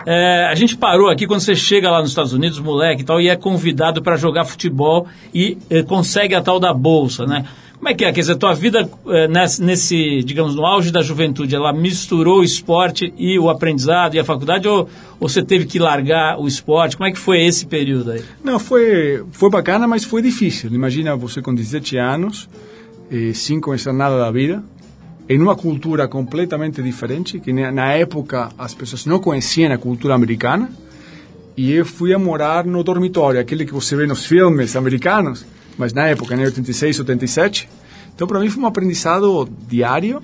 é, 0.06 0.46
a 0.46 0.54
gente 0.54 0.76
parou 0.76 1.08
aqui 1.08 1.26
quando 1.26 1.40
você 1.40 1.56
chega 1.56 1.90
lá 1.90 2.00
nos 2.00 2.10
Estados 2.10 2.32
Unidos, 2.32 2.60
moleque 2.60 3.02
e 3.02 3.04
tal, 3.04 3.20
e 3.20 3.28
é 3.28 3.34
convidado 3.34 4.00
para 4.00 4.16
jogar 4.16 4.44
futebol 4.44 5.08
e 5.34 5.58
é, 5.68 5.82
consegue 5.82 6.32
a 6.32 6.40
tal 6.40 6.60
da 6.60 6.72
bolsa, 6.72 7.26
né? 7.26 7.44
Como 7.76 7.88
é 7.88 7.94
que 7.94 8.04
é? 8.04 8.12
Quer 8.12 8.20
dizer, 8.20 8.36
tua 8.36 8.54
vida 8.54 8.88
é, 9.08 9.28
nesse, 9.28 10.22
digamos, 10.22 10.54
no 10.54 10.64
auge 10.64 10.92
da 10.92 11.02
juventude, 11.02 11.54
ela 11.54 11.72
misturou 11.72 12.38
o 12.38 12.44
esporte 12.44 13.12
e 13.18 13.36
o 13.36 13.50
aprendizado 13.50 14.14
e 14.14 14.18
a 14.18 14.25
faculdade 14.25 14.66
ou, 14.66 14.88
ou 15.18 15.28
você 15.28 15.42
teve 15.42 15.66
que 15.66 15.78
largar 15.78 16.38
o 16.38 16.46
esporte? 16.46 16.96
Como 16.96 17.08
é 17.08 17.12
que 17.12 17.18
foi 17.18 17.44
esse 17.44 17.66
período 17.66 18.12
aí? 18.12 18.22
Não, 18.42 18.58
foi, 18.58 19.25
foi 19.32 19.50
bacana, 19.50 19.86
mas 19.86 20.04
foi 20.04 20.22
difícil. 20.22 20.72
Imagina 20.72 21.16
você 21.16 21.42
com 21.42 21.54
17 21.54 21.98
anos, 21.98 22.48
eh, 23.10 23.32
sem 23.34 23.60
conhecer 23.60 23.92
nada 23.92 24.16
da 24.16 24.30
vida, 24.30 24.62
em 25.28 25.40
uma 25.40 25.56
cultura 25.56 26.06
completamente 26.06 26.83
diferente, 26.83 27.40
que 27.40 27.52
na 27.52 27.92
época 27.92 28.50
as 28.56 28.75
pessoas 28.75 29.06
não 29.06 29.18
conheciam 29.18 29.73
a 29.73 29.78
cultura 29.78 30.14
americana, 30.14 30.71
e 31.56 31.73
eu 31.73 31.87
fui 31.87 32.12
a 32.12 32.18
morar 32.18 32.64
no 32.64 32.85
dormitório, 32.85 33.40
aquele 33.40 33.64
que 33.64 33.73
você 33.73 33.97
vê 33.97 34.06
nos 34.06 34.26
filmes 34.26 34.76
americanos, 34.76 35.45
mas 35.78 35.92
na 35.92 36.06
época, 36.06 36.35
em 36.35 36.45
86, 36.45 37.00
87. 37.00 37.68
Então, 38.14 38.26
para 38.26 38.40
mim 38.40 38.49
foi 38.49 38.62
um 38.62 38.66
aprendizado 38.66 39.49
diário 39.68 40.23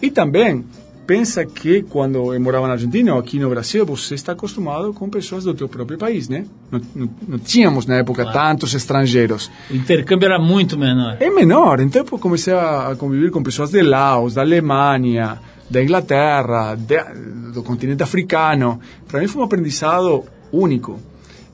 e 0.00 0.10
também 0.10 0.64
pensa 1.08 1.46
que 1.46 1.82
quando 1.84 2.34
eu 2.34 2.38
morava 2.38 2.66
na 2.66 2.74
Argentina 2.74 3.14
ou 3.14 3.18
aqui 3.18 3.38
no 3.38 3.48
Brasil, 3.48 3.86
você 3.86 4.14
está 4.14 4.32
acostumado 4.32 4.92
com 4.92 5.08
pessoas 5.08 5.42
do 5.42 5.54
teu 5.54 5.66
próprio 5.66 5.96
país, 5.96 6.28
né? 6.28 6.44
Não, 6.70 6.80
não, 6.94 7.10
não 7.26 7.38
tínhamos 7.38 7.86
na 7.86 7.96
época 7.96 8.24
claro. 8.24 8.38
tantos 8.38 8.74
estrangeiros. 8.74 9.50
O 9.70 9.74
intercâmbio 9.74 10.26
era 10.26 10.38
muito 10.38 10.76
menor. 10.76 11.16
É 11.18 11.30
menor, 11.30 11.80
então 11.80 12.04
eu 12.04 12.18
comecei 12.18 12.52
a 12.52 12.94
conviver 12.98 13.30
com 13.30 13.42
pessoas 13.42 13.70
de 13.70 13.80
Laos, 13.80 14.34
da 14.34 14.42
Alemanha, 14.42 15.38
da 15.70 15.82
Inglaterra, 15.82 16.74
de, 16.74 17.02
do 17.54 17.62
continente 17.62 18.02
africano. 18.02 18.78
Para 19.08 19.20
mim 19.20 19.28
foi 19.28 19.40
um 19.40 19.44
aprendizado 19.46 20.24
único. 20.52 21.00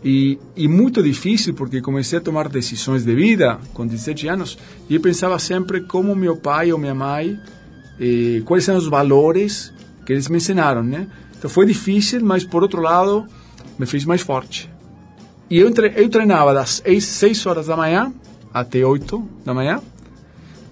E, 0.02 0.37
e, 0.56 0.66
muito 0.66 1.00
difícil 1.00 1.54
porque 1.54 1.80
comecei 1.80 2.18
a 2.18 2.20
tomar 2.20 2.49
decisões 2.49 3.04
de 3.04 3.14
vida 3.14 3.58
com 3.73 3.87
17 3.87 4.28
anos 4.28 4.58
e 4.90 4.96
eu 4.96 5.00
pensava 5.00 5.38
sempre 5.38 5.80
como 5.80 6.14
meu 6.14 6.37
pai 6.37 6.73
ou 6.73 6.78
minha 6.78 6.94
mãe 6.94 7.38
eh, 8.00 8.42
quais 8.44 8.64
são 8.64 8.76
os 8.76 8.86
valores 8.86 9.72
que 10.04 10.12
eles 10.12 10.28
me 10.28 10.36
ensinaram, 10.36 10.82
né? 10.82 11.06
Então 11.36 11.50
foi 11.50 11.66
difícil, 11.66 12.24
mas 12.24 12.44
por 12.44 12.62
outro 12.62 12.80
lado 12.80 13.26
me 13.78 13.86
fez 13.86 14.04
mais 14.04 14.20
forte. 14.20 14.70
E 15.50 15.58
eu, 15.58 15.70
tre 15.72 15.92
eu 15.96 16.08
treinava 16.08 16.54
das 16.54 16.82
6 16.84 17.46
horas 17.46 17.66
da 17.66 17.76
manhã 17.76 18.12
até 18.52 18.84
8 18.84 19.28
da 19.44 19.52
manhã 19.52 19.80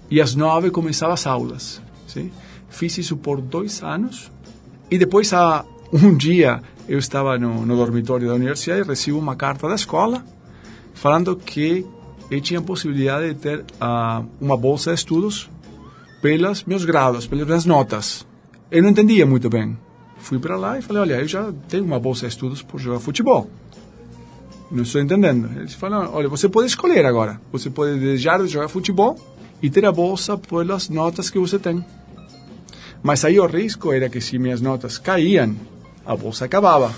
e 0.09 0.19
às 0.19 0.35
9 0.35 0.71
começava 0.71 1.13
as 1.13 1.27
aulas. 1.27 1.81
Sim? 2.07 2.31
Fiz 2.69 2.97
isso 2.97 3.17
por 3.17 3.39
dois 3.39 3.83
anos 3.83 4.31
e 4.89 4.97
depois, 4.97 5.33
a, 5.33 5.65
um 5.91 6.15
dia, 6.15 6.61
eu 6.87 6.99
estava 6.99 7.37
no, 7.37 7.65
no 7.65 7.75
dormitório 7.75 8.27
da 8.27 8.35
universidade 8.35 8.81
e 8.81 8.83
recebo 8.83 9.17
uma 9.17 9.35
carta 9.35 9.67
da 9.67 9.75
escola 9.75 10.23
falando 10.93 11.35
que 11.35 11.85
eu 12.29 12.39
tinha 12.41 12.59
a 12.59 12.63
possibilidade 12.63 13.33
de 13.33 13.39
ter 13.39 13.59
uh, 13.59 14.25
uma 14.39 14.55
bolsa 14.55 14.91
de 14.91 14.99
estudos 14.99 15.49
pelos 16.23 16.63
meus 16.63 16.85
graus, 16.85 17.27
pelas 17.27 17.45
minhas 17.45 17.65
notas. 17.65 18.25
Eu 18.71 18.81
não 18.81 18.91
entendia 18.91 19.25
muito 19.25 19.49
bem. 19.49 19.77
Fui 20.19 20.39
para 20.39 20.55
lá 20.55 20.79
e 20.79 20.81
falei, 20.81 21.01
olha, 21.01 21.15
eu 21.15 21.27
já 21.27 21.51
tenho 21.67 21.83
uma 21.83 21.99
bolsa 21.99 22.21
de 22.21 22.31
estudos 22.31 22.61
por 22.61 22.79
jogar 22.79 23.01
futebol. 23.01 23.49
Não 24.71 24.83
estou 24.83 25.01
entendendo. 25.01 25.51
Eles 25.59 25.73
falaram, 25.73 26.13
olha, 26.13 26.29
você 26.29 26.47
pode 26.47 26.67
escolher 26.67 27.05
agora. 27.05 27.41
Você 27.51 27.69
pode 27.69 27.99
desejar 27.99 28.41
de 28.41 28.47
jogar 28.47 28.69
futebol 28.69 29.19
e 29.61 29.69
ter 29.69 29.85
a 29.85 29.91
bolsa 29.91 30.37
pelas 30.37 30.87
notas 30.87 31.29
que 31.29 31.37
você 31.37 31.59
tem. 31.59 31.83
Mas 33.03 33.25
aí 33.25 33.37
o 33.37 33.45
risco 33.45 33.91
era 33.91 34.07
que 34.07 34.21
se 34.21 34.39
minhas 34.39 34.61
notas 34.61 34.97
caíam, 34.97 35.53
a 36.05 36.15
bolsa 36.15 36.45
acabava. 36.45 36.95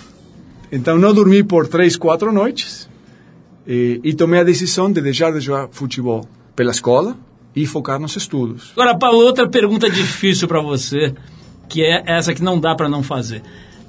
Então 0.72 1.00
não 1.00 1.12
dormi 1.12 1.44
por 1.44 1.68
três, 1.68 1.98
quatro 1.98 2.32
noites 2.32 2.88
e, 3.66 4.00
e 4.04 4.14
tomei 4.14 4.42
a 4.42 4.44
decisão 4.44 4.92
de 4.92 5.02
deixar 5.02 5.34
de 5.34 5.40
jogar 5.40 5.70
futebol 5.70 6.28
pela 6.56 6.70
escola 6.70 7.18
e 7.56 7.66
focar 7.66 8.00
nos 8.00 8.16
estudos. 8.16 8.72
Agora, 8.74 8.98
Paulo, 8.98 9.20
outra 9.20 9.48
pergunta 9.48 9.90
difícil 9.90 10.48
para 10.48 10.62
você, 10.62 11.14
que 11.70 11.84
é 11.84 12.04
essa 12.06 12.34
que 12.34 12.44
não 12.44 12.60
dá 12.60 12.76
para 12.76 12.90
não 12.90 13.02
fazer. 13.02 13.42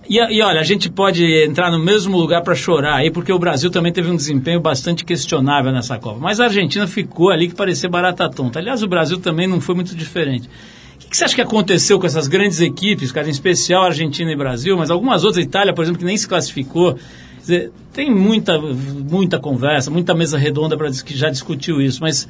E, 0.09 0.19
e, 0.19 0.41
olha, 0.41 0.61
a 0.61 0.65
gente 0.65 0.89
pode 0.89 1.25
entrar 1.43 1.71
no 1.71 1.79
mesmo 1.79 2.17
lugar 2.17 2.43
para 2.43 2.55
chorar 2.55 2.95
aí, 2.95 3.11
porque 3.11 3.33
o 3.33 3.39
Brasil 3.39 3.71
também 3.71 3.93
teve 3.93 4.09
um 4.09 4.17
desempenho 4.17 4.61
bastante 4.61 5.05
questionável 5.05 5.73
nessa 5.73 5.99
Copa. 5.99 6.19
Mas 6.21 6.39
a 6.39 6.45
Argentina 6.45 6.87
ficou 6.87 7.31
ali 7.31 7.49
que 7.49 7.55
parecia 7.55 7.89
barata 7.89 8.29
tonta. 8.29 8.61
Aliás, 8.61 8.83
o 8.83 8.89
Brasil 8.89 9.19
também 9.19 9.49
não 9.49 9.61
foi 9.61 9.75
muito 9.75 9.97
diferente. 9.97 10.49
O 10.95 10.99
que, 10.99 11.09
que 11.09 11.17
você 11.17 11.25
acha 11.25 11.35
que 11.35 11.41
aconteceu 11.41 11.99
com 11.99 12.07
essas 12.07 12.29
grandes 12.29 12.61
equipes, 12.61 13.11
cara, 13.11 13.27
em 13.27 13.31
especial 13.31 13.85
Argentina 13.85 14.31
e 14.31 14.37
Brasil, 14.37 14.77
mas 14.77 14.91
algumas 14.91 15.25
outras, 15.25 15.45
Itália, 15.45 15.75
por 15.75 15.83
exemplo, 15.83 15.99
que 15.99 16.05
nem 16.05 16.17
se 16.17 16.29
classificou? 16.29 16.97
Dizer, 17.41 17.71
tem 17.93 18.13
muita, 18.13 18.59
muita 18.59 19.39
conversa, 19.39 19.91
muita 19.91 20.15
mesa 20.15 20.39
redonda 20.39 20.77
para 20.77 20.91
que 20.91 21.17
já 21.17 21.31
discutiu 21.31 21.81
isso, 21.81 22.01
mas 22.01 22.29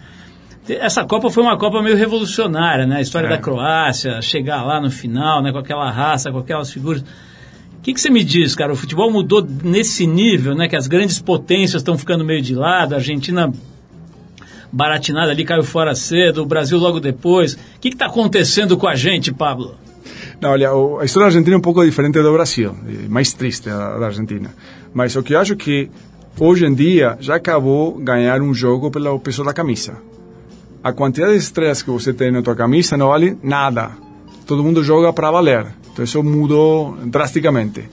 essa 0.69 1.05
Copa 1.05 1.31
foi 1.31 1.43
uma 1.43 1.57
Copa 1.57 1.83
meio 1.83 1.97
revolucionária, 1.97 2.87
né? 2.87 2.97
A 2.97 3.01
história 3.01 3.27
é. 3.27 3.31
da 3.31 3.39
Croácia, 3.39 4.21
chegar 4.21 4.63
lá 4.65 4.81
no 4.81 4.91
final, 4.91 5.43
né? 5.43 5.53
Com 5.53 5.59
aquela 5.59 5.91
raça, 5.91 6.31
com 6.33 6.39
aquelas 6.39 6.73
figuras. 6.73 7.03
O 7.03 7.83
que, 7.83 7.95
que 7.95 8.01
você 8.01 8.11
me 8.11 8.25
diz, 8.25 8.55
cara? 8.55 8.73
O 8.73 8.77
futebol 8.77 9.11
mudou 9.11 9.47
nesse 9.63 10.07
nível, 10.07 10.55
né? 10.55 10.69
Que 10.69 10.77
as 10.77 10.89
grandes 10.89 11.21
potências 11.21 11.83
estão 11.83 11.97
ficando 11.97 12.25
meio 12.25 12.43
de 12.43 12.55
lado, 12.55 12.95
a 12.95 12.97
Argentina 12.97 13.53
baratinada 14.73 15.31
ali 15.31 15.45
caiu 15.45 15.63
fora 15.63 15.95
cedo, 15.95 16.43
o 16.43 16.47
Brasil 16.47 16.79
logo 16.79 16.99
depois. 16.99 17.55
O 17.55 17.59
que 17.81 17.89
está 17.89 18.07
acontecendo 18.07 18.77
com 18.77 18.89
a 18.89 18.97
gente, 18.97 19.33
Pablo? 19.33 19.77
Não, 20.41 20.51
olha, 20.51 20.69
a 21.01 21.05
história 21.05 21.25
da 21.25 21.27
Argentina 21.27 21.55
é 21.55 21.59
um 21.59 21.63
pouco 21.63 21.85
diferente 21.85 22.21
do 22.21 22.33
Brasil, 22.33 22.77
mais 23.09 23.33
triste 23.33 23.71
a 23.71 23.99
da 23.99 24.07
Argentina. 24.07 24.53
Mas 24.93 25.15
o 25.15 25.23
que 25.23 25.35
eu 25.35 25.39
acho 25.39 25.55
que 25.55 25.89
hoje 26.39 26.67
em 26.67 26.75
dia 26.75 27.17
já 27.21 27.37
acabou 27.37 27.97
ganhar 27.99 28.43
um 28.43 28.53
jogo 28.53 28.91
pelo 28.91 29.19
peso 29.21 29.45
da 29.45 29.53
camisa 29.53 29.97
a 30.87 30.93
quantidade 30.93 31.33
de 31.33 31.39
estrelas 31.39 31.83
que 31.83 31.91
você 31.91 32.15
tem 32.15 32.31
na 32.31 32.43
tua 32.43 32.55
camisa 32.55 32.97
não 32.97 33.09
vale 33.09 33.37
nada. 33.43 33.91
Todo 34.47 34.63
mundo 34.63 34.85
joga 34.85 35.13
para 35.13 35.33
valer. 35.33 35.67
Então 35.93 36.05
isso 36.05 36.23
mudou 36.23 36.97
drasticamente. 37.07 37.91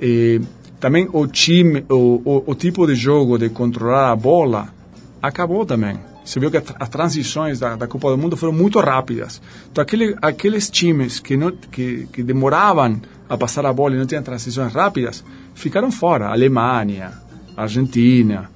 E 0.00 0.40
também 0.80 1.08
o 1.12 1.24
time, 1.28 1.84
o, 1.88 2.20
o, 2.24 2.42
o, 2.48 2.54
tipo 2.56 2.84
de 2.84 2.96
jogo 2.96 3.38
de 3.38 3.48
controlar 3.48 4.10
a 4.10 4.16
bola 4.16 4.74
acabou 5.22 5.64
também. 5.64 5.96
Você 6.24 6.40
viu 6.40 6.50
que 6.50 6.56
as 6.56 6.88
transições 6.88 7.60
da, 7.60 7.76
da 7.76 7.86
Copa 7.86 8.10
do 8.10 8.18
Mundo 8.18 8.36
foram 8.36 8.52
muito 8.52 8.80
rápidas. 8.80 9.40
Então 9.70 9.80
aquele, 9.80 10.16
aqueles 10.20 10.68
times 10.68 11.20
que, 11.20 11.36
não, 11.36 11.52
que, 11.52 12.08
que 12.12 12.24
demoravam 12.24 13.00
a 13.28 13.38
passar 13.38 13.64
a 13.64 13.72
bola 13.72 13.94
e 13.94 13.98
não 13.98 14.06
tinham 14.06 14.20
transições 14.20 14.72
rápidas 14.72 15.24
ficaram 15.54 15.92
fora. 15.92 16.30
Alemanha, 16.30 17.12
Argentina. 17.56 18.50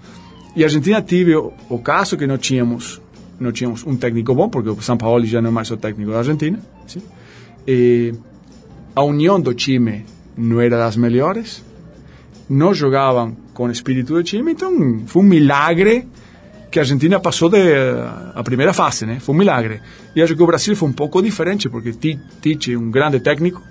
E 0.56 0.64
a 0.64 0.66
Argentina 0.66 1.00
teve 1.00 1.36
o, 1.36 1.52
o 1.68 1.78
caso 1.78 2.16
que 2.16 2.26
não 2.26 2.36
tínhamos 2.36 3.00
não 3.38 3.52
tínhamos 3.52 3.84
um 3.86 3.96
técnico 3.96 4.34
bom, 4.34 4.48
porque 4.48 4.70
o 4.70 4.80
São 4.80 4.96
Paulo 4.96 5.24
já 5.24 5.40
não 5.40 5.50
é 5.50 5.52
mais 5.52 5.70
o 5.70 5.76
técnico 5.76 6.10
da 6.10 6.18
Argentina. 6.18 6.58
A 8.94 9.02
união 9.02 9.40
do 9.40 9.52
time 9.52 10.04
não 10.36 10.60
era 10.60 10.76
das 10.78 10.96
melhores, 10.96 11.62
não 12.48 12.72
jogavam 12.72 13.36
com 13.52 13.70
espírito 13.70 14.14
do 14.14 14.22
time, 14.22 14.52
então 14.52 15.02
foi 15.06 15.22
um 15.22 15.26
milagre 15.26 16.06
que 16.70 16.78
a 16.78 16.82
Argentina 16.82 17.18
passou 17.18 17.48
de, 17.48 17.58
primeira 18.44 18.72
fase, 18.72 19.06
né? 19.06 19.18
Foi 19.18 19.34
um 19.34 19.38
milagre. 19.38 19.80
E 20.14 20.22
acho 20.22 20.36
que 20.36 20.42
o 20.42 20.46
Brasil 20.46 20.76
foi 20.76 20.88
um 20.88 20.92
pouco 20.92 21.22
diferente, 21.22 21.68
porque 21.68 21.92
Tite 22.40 22.76
um 22.76 22.90
grande 22.90 23.20
técnico, 23.20 23.62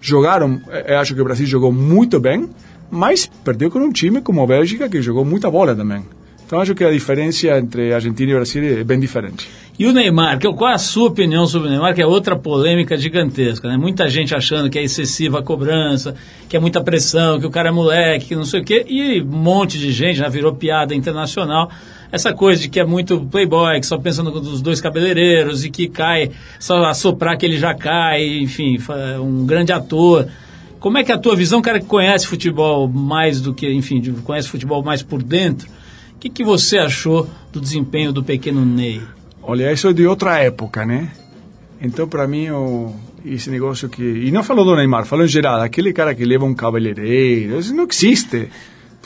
jogaram, 0.00 0.60
acho 1.00 1.14
que 1.14 1.20
o 1.20 1.24
Brasil 1.24 1.46
jogou 1.46 1.72
muito 1.72 2.20
bem, 2.20 2.48
mas 2.90 3.26
perdeu 3.26 3.70
com 3.70 3.80
um 3.80 3.92
time 3.92 4.20
como 4.20 4.42
a 4.42 4.46
Bélgica, 4.46 4.88
que 4.88 5.02
jogou 5.02 5.24
muita 5.24 5.50
bola 5.50 5.74
também. 5.74 6.04
Então 6.48 6.62
acho 6.62 6.74
que 6.74 6.82
a 6.82 6.90
diferença 6.90 7.46
entre 7.58 7.92
Argentina 7.92 8.32
e 8.32 8.34
Brasil 8.34 8.78
é 8.80 8.82
bem 8.82 8.98
diferente. 8.98 9.46
E 9.78 9.84
o 9.84 9.92
Neymar, 9.92 10.40
qual 10.40 10.70
é 10.70 10.74
a 10.74 10.78
sua 10.78 11.08
opinião 11.08 11.46
sobre 11.46 11.68
o 11.68 11.70
Neymar, 11.70 11.94
que 11.94 12.00
é 12.00 12.06
outra 12.06 12.34
polêmica 12.34 12.96
gigantesca, 12.96 13.68
né? 13.68 13.76
Muita 13.76 14.08
gente 14.08 14.34
achando 14.34 14.70
que 14.70 14.78
é 14.78 14.82
excessiva 14.82 15.40
a 15.40 15.42
cobrança, 15.42 16.14
que 16.48 16.56
é 16.56 16.58
muita 16.58 16.82
pressão, 16.82 17.38
que 17.38 17.44
o 17.44 17.50
cara 17.50 17.68
é 17.68 17.70
moleque, 17.70 18.28
que 18.28 18.34
não 18.34 18.46
sei 18.46 18.62
o 18.62 18.64
quê, 18.64 18.82
e 18.88 19.20
um 19.20 19.26
monte 19.26 19.78
de 19.78 19.92
gente 19.92 20.16
já 20.16 20.28
virou 20.30 20.54
piada 20.54 20.94
internacional. 20.94 21.70
Essa 22.10 22.32
coisa 22.32 22.62
de 22.62 22.70
que 22.70 22.80
é 22.80 22.84
muito 22.84 23.20
playboy, 23.26 23.78
que 23.78 23.86
só 23.86 23.98
pensa 23.98 24.22
nos 24.22 24.62
dois 24.62 24.80
cabeleireiros 24.80 25.66
e 25.66 25.70
que 25.70 25.86
cai, 25.86 26.30
só 26.58 26.82
assoprar 26.86 27.36
que 27.36 27.44
ele 27.44 27.58
já 27.58 27.74
cai, 27.74 28.24
enfim, 28.38 28.78
um 29.20 29.44
grande 29.44 29.70
ator. 29.70 30.26
Como 30.80 30.96
é 30.96 31.04
que 31.04 31.12
é 31.12 31.14
a 31.14 31.18
tua 31.18 31.36
visão, 31.36 31.60
cara 31.60 31.78
que 31.78 31.84
conhece 31.84 32.26
futebol 32.26 32.88
mais 32.88 33.42
do 33.42 33.52
que, 33.52 33.70
enfim, 33.70 34.00
conhece 34.24 34.48
futebol 34.48 34.82
mais 34.82 35.02
por 35.02 35.22
dentro, 35.22 35.68
o 36.18 36.20
que, 36.20 36.28
que 36.28 36.42
você 36.42 36.78
achou 36.78 37.28
do 37.52 37.60
desempenho 37.60 38.12
do 38.12 38.24
pequeno 38.24 38.66
Ney? 38.66 39.00
Olha, 39.40 39.72
isso 39.72 39.86
é 39.86 39.92
de 39.92 40.04
outra 40.04 40.36
época, 40.38 40.84
né? 40.84 41.12
Então, 41.80 42.08
para 42.08 42.26
mim, 42.26 42.50
o, 42.50 42.92
esse 43.24 43.48
negócio 43.48 43.88
que... 43.88 44.02
E 44.02 44.32
não 44.32 44.42
falou 44.42 44.64
do 44.64 44.74
Neymar, 44.74 45.06
falou 45.06 45.24
em 45.24 45.28
geral. 45.28 45.60
Aquele 45.60 45.92
cara 45.92 46.16
que 46.16 46.24
leva 46.24 46.44
um 46.44 46.56
cabeleireiro, 46.56 47.60
isso 47.60 47.72
não 47.72 47.86
existe. 47.88 48.48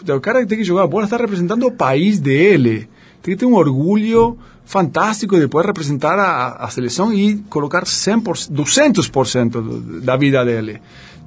O 0.09 0.21
cara 0.21 0.41
que 0.41 0.47
tem 0.47 0.57
que 0.57 0.65
jogar 0.65 0.85
a 0.85 0.87
bola 0.87 1.05
está 1.05 1.19
representando 1.19 1.67
o 1.67 1.71
país 1.71 2.19
dele. 2.19 2.89
Tem 3.23 3.35
que 3.35 3.41
ter 3.41 3.45
um 3.45 3.57
orgulho 3.57 4.39
fantástico 4.65 5.39
de 5.39 5.47
poder 5.49 5.67
representar 5.67 6.19
a, 6.19 6.65
a 6.65 6.71
seleção 6.71 7.13
e 7.13 7.37
colocar 7.51 7.85
100%, 7.85 8.51
200% 8.51 10.01
da 10.01 10.17
vida 10.17 10.43
dele. 10.47 10.81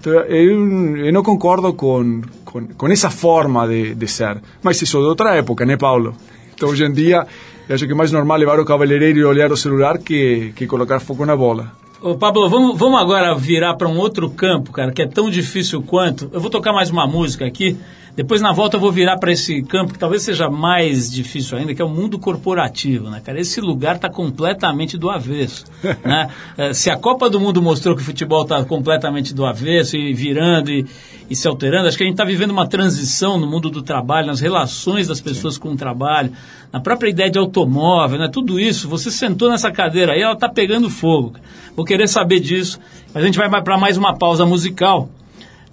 Eu, 0.10 0.98
eu 0.98 1.14
não 1.14 1.24
concordo 1.24 1.74
com, 1.74 2.22
com, 2.44 2.68
com 2.68 2.88
essa 2.88 3.10
forma 3.10 3.68
de, 3.68 3.96
de 3.96 4.08
ser. 4.08 4.42
Mas 4.62 4.82
isso 4.82 4.98
é 4.98 5.02
de 5.02 5.08
outra 5.08 5.36
época, 5.36 5.66
né, 5.66 5.78
Paulo? 5.78 6.16
Então, 6.54 6.70
hoje 6.70 6.86
em 6.86 6.94
dia, 6.94 7.26
eu 7.68 7.76
acho 7.76 7.86
que 7.86 7.92
é 7.92 7.96
mais 7.96 8.12
normal 8.12 8.38
levar 8.38 8.60
o 8.60 8.66
cabeleireiro 8.66 9.20
e 9.20 9.24
olhar 9.26 9.52
o 9.52 9.58
celular 9.58 9.98
que, 9.98 10.54
que 10.56 10.68
colocar 10.68 11.00
foco 11.00 11.26
na 11.26 11.36
bola. 11.36 11.72
Ô, 12.02 12.16
Pablo, 12.16 12.48
vamos, 12.48 12.78
vamos 12.78 13.02
agora 13.02 13.34
virar 13.34 13.74
para 13.74 13.88
um 13.88 13.98
outro 13.98 14.30
campo, 14.30 14.72
cara, 14.72 14.92
que 14.92 15.02
é 15.02 15.08
tão 15.08 15.30
difícil 15.30 15.82
quanto. 15.82 16.30
Eu 16.32 16.40
vou 16.40 16.52
tocar 16.52 16.72
mais 16.72 16.92
uma 16.92 17.08
música 17.08 17.46
aqui 17.46 17.78
Depois, 18.16 18.42
na 18.42 18.54
volta, 18.54 18.78
eu 18.78 18.80
vou 18.82 18.94
virar 18.94 19.18
para 19.18 19.34
esse 19.34 19.62
campo 19.64 19.92
que 19.92 20.00
talvez 20.00 20.22
seja 20.22 20.50
mais 20.50 21.12
difícil 21.12 21.58
ainda, 21.58 21.76
que 21.76 21.82
é 21.82 21.86
o 21.86 21.90
mundo 21.90 22.18
corporativo, 22.18 23.10
né, 23.10 23.20
cara? 23.20 23.42
Esse 23.42 23.60
lugar 23.60 23.98
está 23.98 24.10
completamente 24.10 24.98
do 24.98 25.10
avesso, 25.10 25.66
né? 26.02 26.30
Eh, 26.58 26.74
se 26.74 26.90
a 26.90 26.96
Copa 26.96 27.30
do 27.30 27.42
Mundo 27.42 27.62
mostrou 27.62 27.94
que 27.94 28.02
o 28.02 28.06
futebol 28.06 28.44
está 28.44 28.64
completamente 28.64 29.34
do 29.34 29.46
avesso 29.46 29.98
e 29.98 30.14
virando 30.14 30.72
e, 30.72 30.86
e 31.30 31.36
se 31.36 31.46
alterando, 31.46 31.90
acho 31.90 31.98
que 31.98 32.04
a 32.04 32.08
gente 32.08 32.14
está 32.14 32.24
vivendo 32.24 32.52
uma 32.52 32.66
transição 32.66 33.38
no 33.38 33.46
mundo 33.46 33.70
do 33.70 33.82
trabalho, 33.82 34.28
nas 34.28 34.40
relações 34.40 35.10
das 35.10 35.20
pessoas 35.20 35.58
com 35.58 35.74
o 35.74 35.76
trabalho, 35.76 36.32
na 36.72 36.80
própria 36.80 37.10
ideia 37.10 37.30
de 37.30 37.38
automóvel, 37.38 38.18
né? 38.18 38.30
Tudo 38.32 38.58
isso, 38.58 38.88
você 38.88 39.12
sentou 39.12 39.50
nessa 39.50 39.70
cadeira 39.74 40.14
aí, 40.14 40.22
ela 40.22 40.36
está 40.36 40.48
pegando 40.48 40.90
fogo. 40.90 41.34
Vou 41.76 41.84
querer 41.84 42.08
saber 42.08 42.40
disso. 42.40 42.80
A 43.14 43.22
gente 43.22 43.38
vai 43.38 43.50
para 43.62 43.78
mais 43.78 43.98
uma 43.98 44.16
pausa 44.16 44.46
musical, 44.46 45.10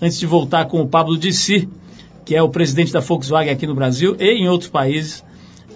antes 0.00 0.18
de 0.18 0.26
voltar 0.26 0.64
com 0.64 0.80
o 0.80 0.88
Pablo 0.88 1.16
Dissi, 1.16 1.68
que 2.24 2.34
é 2.34 2.42
o 2.42 2.48
presidente 2.48 2.92
da 2.92 3.00
Volkswagen 3.00 3.52
aqui 3.52 3.66
no 3.66 3.74
Brasil 3.74 4.16
e 4.18 4.30
em 4.30 4.48
outros 4.48 4.70
países. 4.70 5.24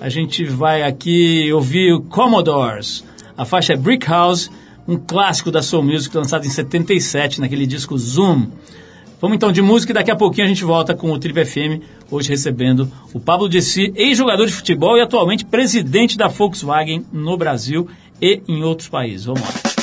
A 0.01 0.09
gente 0.09 0.45
vai 0.45 0.83
aqui 0.83 1.53
ouvir 1.53 1.93
o 1.93 2.03
Commodores. 2.03 3.05
A 3.37 3.45
faixa 3.45 3.73
é 3.73 3.77
Brick 3.77 4.07
House, 4.07 4.51
um 4.87 4.97
clássico 4.97 5.51
da 5.51 5.63
Soul 5.63 5.83
Music 5.83 6.17
lançado 6.17 6.47
em 6.47 6.51
77 6.51 7.41
naquele 7.41 7.67
disco 7.67 7.97
Zoom. 7.97 8.49
Vamos 9.21 9.37
então 9.37 9.51
de 9.51 9.63
música 9.63 9.93
e 9.93 9.95
daqui 9.95 10.11
a 10.11 10.17
pouquinho 10.17 10.45
a 10.45 10.49
gente 10.49 10.65
volta 10.65 10.95
com 10.95 11.11
o 11.11 11.19
Trip 11.19 11.45
FM, 11.45 11.83
hoje 12.11 12.29
recebendo 12.29 12.91
o 13.15 13.19
Pablo 13.19 13.49
Dissi, 13.49 13.93
ex-jogador 13.97 14.47
de 14.47 14.53
futebol 14.53 14.99
e 14.99 15.01
atualmente 15.01 15.45
presidente 15.45 16.19
da 16.19 16.29
Volkswagen 16.29 17.05
no 17.11 17.37
Brasil 17.37 17.89
e 18.21 18.43
em 18.47 18.63
outros 18.63 18.89
países. 18.89 19.25
Vamos 19.25 19.41
lá. 19.41 19.76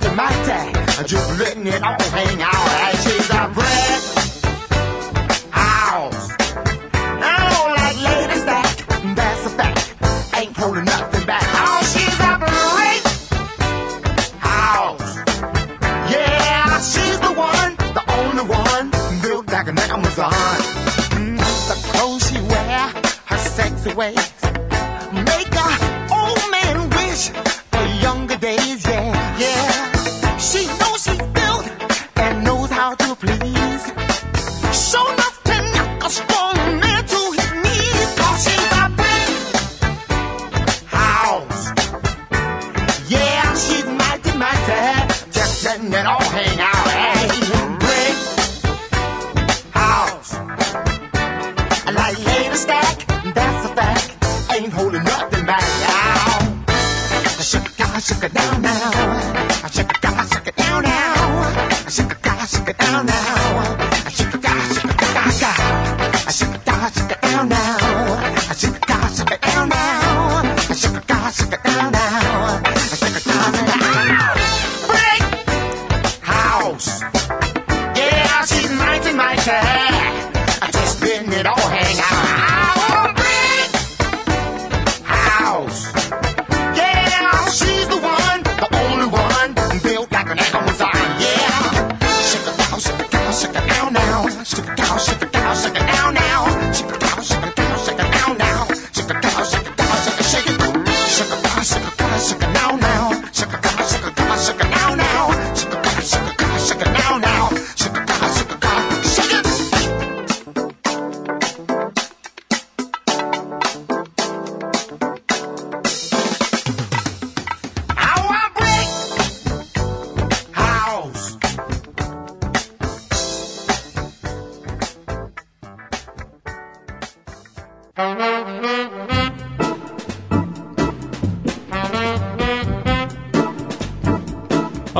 like 0.00 0.12
a 0.12 0.14
mighty. 0.14 1.06
Just 1.06 1.38
letting 1.38 1.66
it 1.66 1.82
all 1.82 2.00
hang 2.10 2.42
out 2.42 2.92
as 2.92 3.04
she's 3.04 3.30
a 3.30 3.48
breath. 3.54 4.15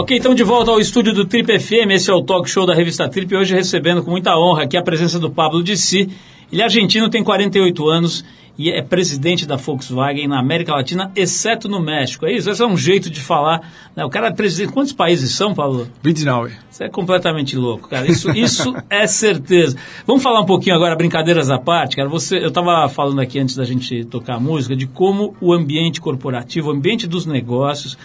Ok, 0.07 0.17
então 0.17 0.37
de 0.37 0.45
volta 0.45 0.71
ao 0.71 0.79
estúdio 0.79 1.13
do 1.13 1.25
Trip 1.25 1.59
FM, 1.59 1.91
esse 1.91 2.09
é 2.09 2.15
o 2.15 2.23
talk 2.23 2.49
show 2.49 2.65
da 2.65 2.73
revista 2.73 3.09
Trip, 3.09 3.35
hoje 3.35 3.57
recebendo 3.57 4.05
com 4.05 4.13
muita 4.13 4.39
honra 4.39 4.63
aqui 4.63 4.77
a 4.77 4.83
presença 4.83 5.19
do 5.19 5.29
Pablo 5.29 5.65
Dissi. 5.65 6.09
Ele 6.53 6.63
é 6.63 6.65
argentino, 6.65 7.11
tem 7.11 7.25
48 7.25 7.89
anos 7.89 8.25
e 8.57 8.71
é 8.71 8.81
presidente 8.83 9.45
da 9.45 9.57
Volkswagen 9.57 10.29
na 10.29 10.39
América 10.39 10.73
Latina, 10.73 11.11
exceto 11.17 11.69
no 11.69 11.83
México. 11.83 12.25
É 12.25 12.33
isso? 12.33 12.49
Esse 12.49 12.63
é 12.63 12.67
um 12.69 12.77
jeito 12.77 13.11
de 13.11 13.21
falar. 13.21 13.69
Né? 13.97 14.05
O 14.05 14.09
cara 14.09 14.29
é 14.29 14.33
presidente. 14.33 14.73
Quantos 14.73 14.93
países 14.93 15.35
são, 15.35 15.53
Pablo? 15.53 15.89
29. 16.05 16.55
Você 16.71 16.85
é 16.85 16.89
completamente 16.89 17.57
louco, 17.57 17.89
cara. 17.89 18.09
Isso, 18.09 18.31
isso 18.31 18.77
é 18.89 19.09
certeza. 19.09 19.77
Vamos 20.07 20.23
falar 20.23 20.41
um 20.41 20.47
pouquinho 20.47 20.77
agora, 20.77 20.95
brincadeiras 20.95 21.51
à 21.51 21.59
parte, 21.59 21.97
cara. 21.97 22.09
Você, 22.09 22.39
eu 22.39 22.51
estava 22.51 22.89
falando 22.89 23.21
aqui 23.21 23.41
antes 23.41 23.57
da 23.57 23.65
gente 23.65 24.05
tocar 24.05 24.37
a 24.37 24.41
música 24.41 24.77
de 24.77 24.87
como 24.87 25.35
o 25.41 25.53
ambiente 25.53 26.01
corporativo, 26.01 26.69
o 26.69 26.73
ambiente 26.73 27.09
dos 27.09 27.27
negócios 27.27 27.99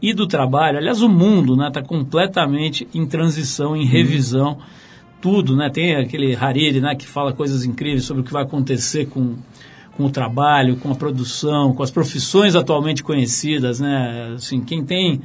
e 0.00 0.12
do 0.12 0.26
trabalho. 0.26 0.78
Aliás, 0.78 1.02
o 1.02 1.08
mundo 1.08 1.54
está 1.54 1.64
né, 1.64 1.70
tá 1.70 1.82
completamente 1.82 2.86
em 2.94 3.06
transição, 3.06 3.76
em 3.76 3.86
revisão. 3.86 4.52
Uhum. 4.52 4.58
Tudo, 5.20 5.56
né? 5.56 5.70
Tem 5.70 5.96
aquele 5.96 6.36
Hariri 6.36 6.80
né, 6.80 6.94
que 6.94 7.06
fala 7.06 7.32
coisas 7.32 7.64
incríveis 7.64 8.04
sobre 8.04 8.20
o 8.22 8.24
que 8.24 8.32
vai 8.32 8.42
acontecer 8.42 9.06
com 9.06 9.36
com 9.96 10.04
o 10.04 10.10
trabalho, 10.10 10.76
com 10.76 10.90
a 10.90 10.94
produção, 10.94 11.72
com 11.72 11.82
as 11.82 11.90
profissões 11.90 12.56
atualmente 12.56 13.02
conhecidas, 13.02 13.80
né? 13.80 14.32
Assim, 14.34 14.60
quem 14.60 14.84
tem 14.84 15.20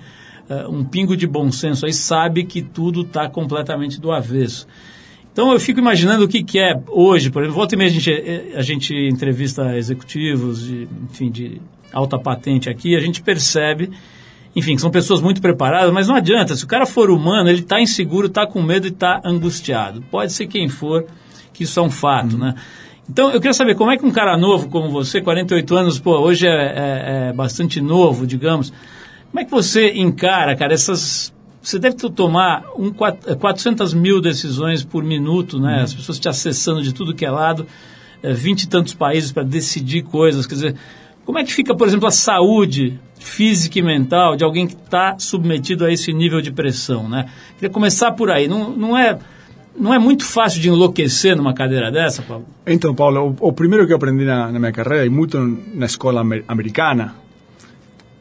uh, 0.50 0.70
um 0.70 0.84
pingo 0.84 1.18
de 1.18 1.26
bom 1.26 1.52
senso 1.52 1.86
aí 1.86 1.94
sabe 1.94 2.44
que 2.44 2.62
tudo 2.62 3.02
está 3.02 3.28
completamente 3.28 4.00
do 4.00 4.12
avesso. 4.12 4.68
Então 5.32 5.52
eu 5.52 5.60
fico 5.60 5.80
imaginando 5.80 6.26
o 6.26 6.28
que, 6.28 6.44
que 6.44 6.60
é 6.60 6.80
hoje, 6.88 7.30
por 7.30 7.42
exemplo, 7.42 7.56
volta 7.56 7.76
e 7.76 7.78
meia 7.78 7.90
a 7.90 7.94
gente, 7.94 8.12
eh, 8.12 8.54
a 8.56 8.62
gente 8.62 8.94
entrevista 8.94 9.78
executivos, 9.78 10.66
de, 10.66 10.88
enfim, 11.10 11.32
de 11.32 11.62
alta 11.94 12.20
patente 12.20 12.70
aqui, 12.70 12.96
a 12.96 13.00
gente 13.00 13.22
percebe, 13.22 13.90
enfim, 14.56 14.78
são 14.78 14.90
pessoas 14.90 15.22
muito 15.22 15.42
preparadas, 15.42 15.94
mas 15.94 16.08
não 16.08 16.16
adianta, 16.16 16.56
se 16.56 16.64
o 16.64 16.68
cara 16.68 16.86
for 16.86 17.10
humano, 17.10 17.50
ele 17.50 17.60
está 17.60 17.80
inseguro, 17.80 18.28
está 18.28 18.48
com 18.48 18.62
medo 18.62 18.88
e 18.88 18.90
está 18.90 19.22
angustiado. 19.24 20.02
Pode 20.10 20.34
ser 20.34 20.48
quem 20.48 20.68
for, 20.68 21.06
que 21.54 21.64
isso 21.64 21.80
é 21.80 21.84
um 21.84 21.92
fato, 21.92 22.34
uhum. 22.34 22.40
né? 22.40 22.56
Então, 23.10 23.32
eu 23.32 23.40
queria 23.40 23.54
saber 23.54 23.74
como 23.76 23.92
é 23.92 23.98
que 23.98 24.06
um 24.06 24.12
cara 24.12 24.38
novo 24.38 24.70
como 24.70 24.90
você, 24.90 25.20
48 25.20 25.76
anos, 25.76 26.00
pô, 26.00 26.20
hoje 26.20 26.48
é, 26.48 26.52
é, 26.52 27.30
é 27.30 27.34
bastante 27.34 27.82
novo, 27.82 28.28
digamos. 28.28 28.72
Como 29.32 29.40
é 29.40 29.46
que 29.46 29.52
você 29.52 29.92
encara, 29.94 30.56
cara, 30.56 30.74
essas. 30.74 31.34
Você 31.62 31.78
deve 31.78 31.96
tomar 31.96 32.64
um, 32.78 32.92
400 32.92 33.94
mil 33.94 34.22
decisões 34.22 34.84
por 34.84 35.04
minuto, 35.04 35.60
né? 35.60 35.78
Uhum. 35.78 35.84
As 35.84 35.94
pessoas 35.94 36.20
te 36.20 36.30
acessando 36.30 36.82
de 36.84 36.94
tudo 36.94 37.14
que 37.14 37.26
é 37.26 37.32
lado, 37.32 37.66
é, 38.22 38.32
20 38.32 38.64
e 38.64 38.70
tantos 38.70 38.94
países 38.94 39.32
para 39.32 39.44
decidir 39.44 40.04
coisas. 40.04 40.46
Quer 40.46 40.56
dizer, 40.56 40.76
como 41.30 41.38
é 41.38 41.44
que 41.44 41.54
fica, 41.54 41.76
por 41.76 41.88
exemplo, 41.88 42.08
a 42.08 42.12
saúde 42.12 43.00
física 43.20 43.78
e 43.78 43.84
mental 43.84 44.36
de 44.36 44.44
alguém 44.44 44.66
que 44.66 44.74
está 44.74 45.16
submetido 45.20 45.86
a 45.86 45.94
esse 45.94 46.12
nível 46.12 46.42
de 46.42 46.52
pressão, 46.52 47.08
né? 47.08 47.30
Queria 47.54 47.70
começar 47.70 48.14
por 48.14 48.32
aí. 48.32 48.48
Não, 48.48 48.72
não 48.72 48.98
é 48.98 49.16
não 49.78 49.94
é 49.94 50.00
muito 50.00 50.26
fácil 50.26 50.60
de 50.60 50.70
enlouquecer 50.70 51.38
numa 51.38 51.54
cadeira 51.54 51.92
dessa, 51.92 52.24
Paulo? 52.24 52.48
Então, 52.66 52.96
Paulo, 52.96 53.38
o, 53.40 53.50
o 53.50 53.54
primeiro 53.54 53.86
que 53.86 53.94
eu 53.94 53.98
aprendi 53.98 54.26
na, 54.26 54.52
na 54.52 54.58
minha 54.58 54.72
carreira, 54.72 55.06
e 55.06 55.10
muito 55.10 55.38
na 55.72 55.86
escola 55.86 56.22
amer, 56.22 56.44
americana, 56.48 57.14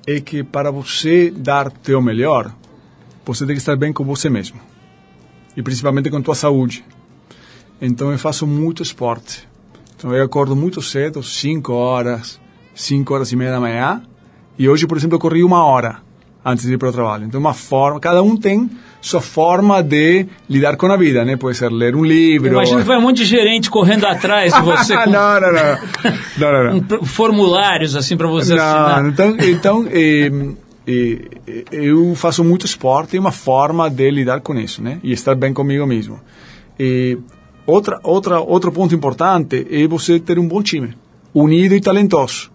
é 0.07 0.21
que 0.21 0.45
para 0.45 0.71
você 0.71 1.31
dar 1.31 1.71
teu 1.71 2.03
melhor, 2.03 2.55
você 3.25 3.47
tem 3.47 3.55
que 3.55 3.63
estar 3.63 3.75
bem 3.75 3.91
com 3.91 4.05
você 4.05 4.29
mesmo. 4.29 4.61
E 5.57 5.63
principalmente 5.63 6.11
com 6.11 6.21
tua 6.21 6.35
saúde. 6.35 6.85
Então 7.81 8.13
eu 8.13 8.19
faço 8.19 8.47
muito 8.47 8.83
esporte. 8.83 9.49
Então 9.97 10.15
eu 10.15 10.23
acordo 10.23 10.55
muito 10.55 10.83
cedo, 10.83 11.23
5 11.23 11.73
horas, 11.73 12.39
5 12.79 13.13
horas 13.13 13.33
e 13.33 13.37
meia 13.37 13.51
da 13.51 13.61
manhã. 13.61 14.01
E 14.59 14.69
hoje, 14.69 14.87
por 14.87 14.97
exemplo, 14.97 15.17
eu 15.17 15.21
corri 15.21 15.43
uma 15.43 15.65
hora 15.65 15.97
antes 16.45 16.65
de 16.65 16.75
ir 16.75 16.79
para 16.79 16.89
o 16.89 16.93
trabalho. 16.93 17.25
Então, 17.25 17.41
uma 17.41 17.53
forma, 17.53 17.99
cada 17.99 18.23
um 18.23 18.37
tem 18.37 18.71
sua 19.01 19.21
forma 19.21 19.83
de 19.83 20.27
lidar 20.49 20.77
com 20.77 20.87
a 20.87 20.97
vida, 20.97 21.25
né? 21.25 21.37
Pode 21.37 21.57
ser 21.57 21.71
ler 21.71 21.95
um 21.95 22.05
livro. 22.05 22.49
Imagina 22.49 22.81
que 22.81 22.87
vai 22.87 22.99
um 22.99 23.03
monte 23.03 23.19
de 23.19 23.25
gerente 23.25 23.71
correndo 23.71 24.07
atrás 24.07 24.53
de 24.55 24.61
você. 24.63 24.97
Com... 25.05 25.11
não, 25.11 25.41
não, 25.41 25.53
não, 25.53 25.79
não, 26.39 26.53
não, 26.53 26.65
não. 26.65 26.99
Um, 27.01 27.05
formulários 27.05 27.97
assim 27.97 28.17
para 28.17 28.29
você 28.29 28.55
não, 28.55 28.63
assinar. 28.63 29.07
Então, 29.07 29.37
então 29.41 29.87
eh, 29.91 30.31
eh, 30.87 31.65
eu 31.71 32.15
faço 32.15 32.43
muito 32.43 32.65
esporte 32.65 33.17
e 33.17 33.19
uma 33.19 33.33
forma 33.33 33.89
de 33.91 34.11
lidar 34.11 34.41
com 34.41 34.55
isso, 34.55 34.83
né? 34.83 34.99
E 35.03 35.13
estar 35.13 35.35
bem 35.35 35.53
comigo 35.53 35.87
mesmo. 35.87 36.21
E 36.79 37.19
outra, 37.67 38.01
outra, 38.03 38.41
outro 38.41 38.73
ponto 38.73 38.95
importante 38.95 39.67
é 39.71 39.87
você 39.87 40.19
ter 40.19 40.39
um 40.39 40.47
bom 40.47 40.63
time, 40.63 40.95
unido 41.35 41.75
e 41.75 41.81
talentoso, 41.81 42.51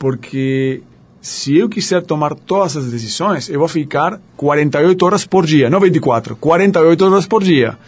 porque 0.00 0.82
se 1.20 1.58
eu 1.58 1.68
quiser 1.68 2.02
tomar 2.02 2.34
todas 2.34 2.74
as 2.74 2.90
decisões, 2.90 3.50
eu 3.50 3.58
vou 3.58 3.68
ficar 3.68 4.18
48 4.34 5.04
horas 5.04 5.26
por 5.26 5.44
dia, 5.44 5.68
não 5.68 5.78
24, 5.78 6.36
48 6.36 7.04
horas 7.04 7.26
por 7.26 7.44
dia. 7.44 7.78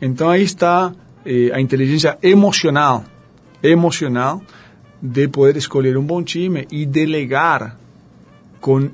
Então 0.00 0.28
aí 0.28 0.42
está 0.42 0.92
eh, 1.24 1.52
a 1.54 1.60
inteligência 1.60 2.18
emocional, 2.20 3.04
emocional 3.62 4.42
de 5.00 5.28
poder 5.28 5.56
escolher 5.56 5.96
um 5.96 6.02
bom 6.02 6.20
time 6.20 6.66
e 6.68 6.84
delegar 6.84 7.78
com 8.60 8.90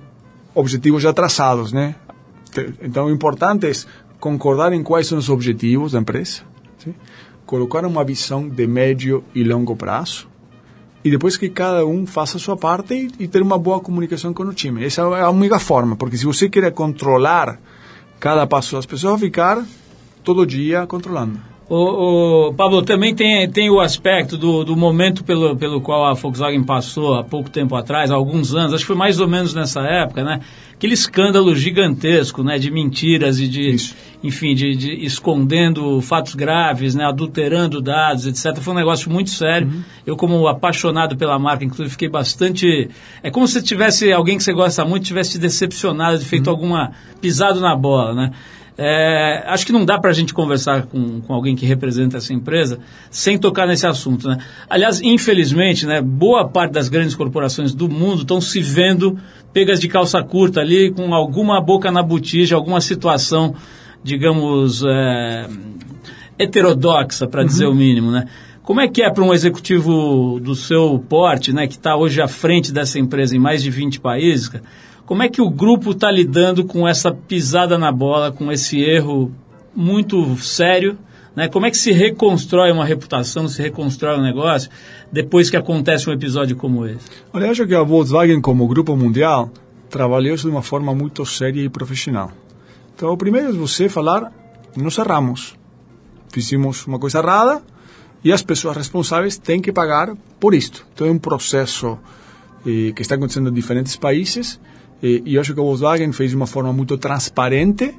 objetivos 0.55 1.03
já 1.03 1.13
traçados, 1.15 1.73
né? 1.73 1.95
Então 2.83 3.07
o 3.07 3.11
importante 3.11 3.67
é 3.67 3.73
concordar 4.21 4.75
em 4.75 4.83
quais 4.83 5.07
são 5.07 5.17
os 5.17 5.31
objetivos 5.31 5.93
da 5.93 6.01
empresa, 6.01 6.43
sim? 6.79 6.95
colocar 7.47 7.87
uma 7.87 8.05
visão 8.05 8.47
de 8.47 8.67
médio 8.67 9.25
e 9.35 9.43
longo 9.43 9.75
prazo, 9.75 10.29
e 11.05 11.11
depois 11.11 11.37
que 11.37 11.49
cada 11.49 11.87
um 11.87 12.07
faça 12.07 12.37
a 12.37 12.41
sua 12.41 12.57
parte 12.57 12.95
e, 12.95 13.25
e, 13.25 13.29
ter 13.29 13.41
uma 13.41 13.59
boa 13.59 13.81
comunicação 13.81 14.33
com 14.35 14.43
o 14.43 14.53
time. 14.53 14.85
Essa 14.85 15.03
é 15.03 15.23
a 15.23 15.31
única 15.31 15.59
forma, 15.59 15.97
porque 15.97 16.17
se 16.17 16.27
você 16.27 16.49
quer 16.49 16.71
controlar 16.73 17.59
cada 18.19 18.47
passo 18.47 18.77
das 18.77 18.87
pessoas, 18.87 19.21
ficar 19.21 19.65
todo 20.25 20.47
dia 20.47 20.87
controlando. 20.87 21.48
O, 21.69 22.49
o, 22.49 22.55
Pablo, 22.55 22.81
também 22.81 23.15
tem, 23.15 23.49
tem 23.51 23.69
o 23.69 23.79
aspecto 23.79 24.39
do, 24.39 24.65
do 24.65 24.75
momento 24.75 25.23
pelo, 25.23 25.55
pelo 25.55 25.83
qual 25.83 26.07
a 26.07 26.15
Volkswagen 26.15 26.65
passou 26.65 27.15
há 27.15 27.23
pouco 27.23 27.51
tempo 27.51 27.77
atrás, 27.77 28.11
há 28.11 28.15
alguns 28.15 28.55
anos, 28.55 28.73
acho 28.73 28.85
que 28.85 28.87
foi 28.87 28.97
mais 28.97 29.21
ou 29.21 29.29
menos 29.29 29.53
nessa 29.53 29.83
época, 29.83 30.25
né? 30.25 30.41
Aquele 30.73 30.95
escândalo 30.95 31.55
gigantesco, 31.55 32.43
né? 32.43 32.57
De 32.57 32.71
mentiras 32.71 33.39
e 33.39 33.49
de, 33.49 33.71
Isso. 33.71 33.97
enfim, 34.23 34.55
de, 34.55 34.77
de, 34.77 35.05
escondendo 35.05 36.01
fatos 36.01 36.35
graves, 36.35 36.95
né? 36.95 37.05
Adulterando 37.05 37.83
dados, 37.83 38.27
etc. 38.27 38.57
Foi 38.63 38.73
um 38.73 38.77
negócio 38.77 39.11
muito 39.11 39.29
sério. 39.29 39.67
Uhum. 39.67 39.83
Eu, 40.07 40.17
como 40.17 40.47
apaixonado 40.47 41.17
pela 41.17 41.37
marca, 41.37 41.65
inclusive, 41.65 41.91
fiquei 41.91 42.09
bastante... 42.09 42.89
É 43.23 43.31
como 43.31 43.47
se 43.49 43.61
tivesse 43.61 44.11
alguém 44.13 44.37
que 44.37 44.45
você 44.45 44.53
gosta 44.53 44.85
muito 44.85 45.05
tivesse 45.05 45.33
te 45.33 45.39
decepcionado, 45.39 46.17
de 46.17 46.25
feito 46.25 46.47
uhum. 46.47 46.55
alguma... 46.55 46.93
pisado 47.21 47.61
na 47.61 47.75
bola, 47.75 48.15
né? 48.15 48.31
É, 48.81 49.43
acho 49.47 49.67
que 49.67 49.73
não 49.73 49.85
dá 49.85 49.99
para 49.99 50.11
a 50.11 50.15
gente 50.15 50.33
conversar 50.33 50.83
com, 50.83 51.21
com 51.21 51.35
alguém 51.35 51.57
que 51.57 51.67
representa 51.67 52.19
essa 52.19 52.33
empresa 52.33 52.79
sem 53.11 53.37
tocar 53.37 53.67
nesse 53.67 53.85
assunto. 53.85 54.29
Né? 54.29 54.39
Aliás, 54.71 55.01
infelizmente, 55.03 55.85
né, 55.85 56.01
boa 56.01 56.49
parte 56.49 56.75
das 56.75 56.89
grandes 56.89 57.17
corporações 57.17 57.75
do 57.75 57.89
mundo 57.89 58.23
estão 58.23 58.41
se 58.41 58.61
vendo 58.61 59.19
pegas 59.53 59.81
de 59.81 59.89
calça 59.89 60.23
curta 60.23 60.61
ali, 60.61 60.93
com 60.93 61.13
alguma 61.13 61.61
boca 61.61 61.91
na 61.91 62.05
botija, 62.05 62.55
alguma 62.55 62.81
situação, 62.81 63.53
digamos, 64.05 64.85
é, 64.85 65.49
heterodoxa, 66.39 67.27
para 67.27 67.43
dizer 67.43 67.67
uhum. 67.67 67.73
o 67.73 67.75
mínimo. 67.75 68.13
Né? 68.13 68.27
Como 68.63 68.81
é 68.81 68.87
que 68.87 69.03
é 69.03 69.11
para 69.11 69.25
um 69.25 69.35
executivo 69.35 70.39
do 70.39 70.55
seu 70.55 71.05
porte, 71.09 71.53
né, 71.53 71.67
que 71.67 71.75
está 71.75 71.97
hoje 71.97 72.23
à 72.23 72.29
frente 72.29 72.71
dessa 72.73 72.97
empresa 72.97 73.35
em 73.35 73.41
mais 73.41 73.61
de 73.61 73.71
20 73.71 73.99
países, 73.99 74.49
como 75.09 75.23
é 75.23 75.29
que 75.31 75.41
o 75.41 75.49
grupo 75.49 75.93
está 75.93 76.11
lidando 76.11 76.67
com 76.67 76.87
essa 76.87 77.11
pisada 77.11 77.79
na 77.79 77.91
bola, 77.91 78.31
com 78.31 78.53
esse 78.53 78.79
erro 78.79 79.33
muito 79.75 80.37
sério? 80.37 80.99
Né? 81.35 81.49
Como 81.49 81.65
é 81.65 81.71
que 81.71 81.79
se 81.79 81.93
reconstrói 81.93 82.71
uma 82.71 82.85
reputação, 82.85 83.49
se 83.49 83.63
reconstrói 83.63 84.19
um 84.19 84.23
negócio 84.23 84.69
depois 85.11 85.49
que 85.49 85.57
acontece 85.57 86.11
um 86.11 86.13
episódio 86.13 86.57
como 86.57 86.85
esse? 86.85 87.09
Olha, 87.33 87.47
eu 87.47 87.51
acho 87.51 87.67
que 87.67 87.75
a 87.75 87.83
Volkswagen, 87.83 88.39
como 88.43 88.69
grupo 88.69 88.95
mundial, 88.95 89.51
trabalhou 89.89 90.37
de 90.37 90.47
uma 90.47 90.61
forma 90.61 90.95
muito 90.95 91.25
séria 91.25 91.63
e 91.63 91.71
profissional. 91.71 92.31
Então, 92.95 93.11
o 93.11 93.17
primeiro 93.17 93.49
é 93.49 93.53
você 93.53 93.89
falar: 93.89 94.31
nós 94.77 94.99
erramos, 94.99 95.57
fizemos 96.31 96.87
uma 96.87 96.99
coisa 96.99 97.21
errada 97.21 97.63
e 98.23 98.31
as 98.31 98.43
pessoas 98.43 98.77
responsáveis 98.77 99.39
têm 99.39 99.63
que 99.63 99.73
pagar 99.73 100.15
por 100.39 100.53
isto. 100.53 100.87
Então, 100.93 101.07
é 101.07 101.11
um 101.11 101.19
processo 101.19 101.99
eh, 102.67 102.93
que 102.95 103.01
está 103.01 103.15
acontecendo 103.15 103.49
em 103.49 103.55
diferentes 103.55 103.97
países 103.97 104.61
e, 105.03 105.23
e 105.25 105.39
acho 105.39 105.55
que 105.55 105.61
a 105.61 105.63
Volkswagen 105.63 106.13
fez 106.13 106.31
de 106.31 106.37
uma 106.37 106.47
forma 106.47 106.73
muito 106.73 106.99
transparente 106.99 107.95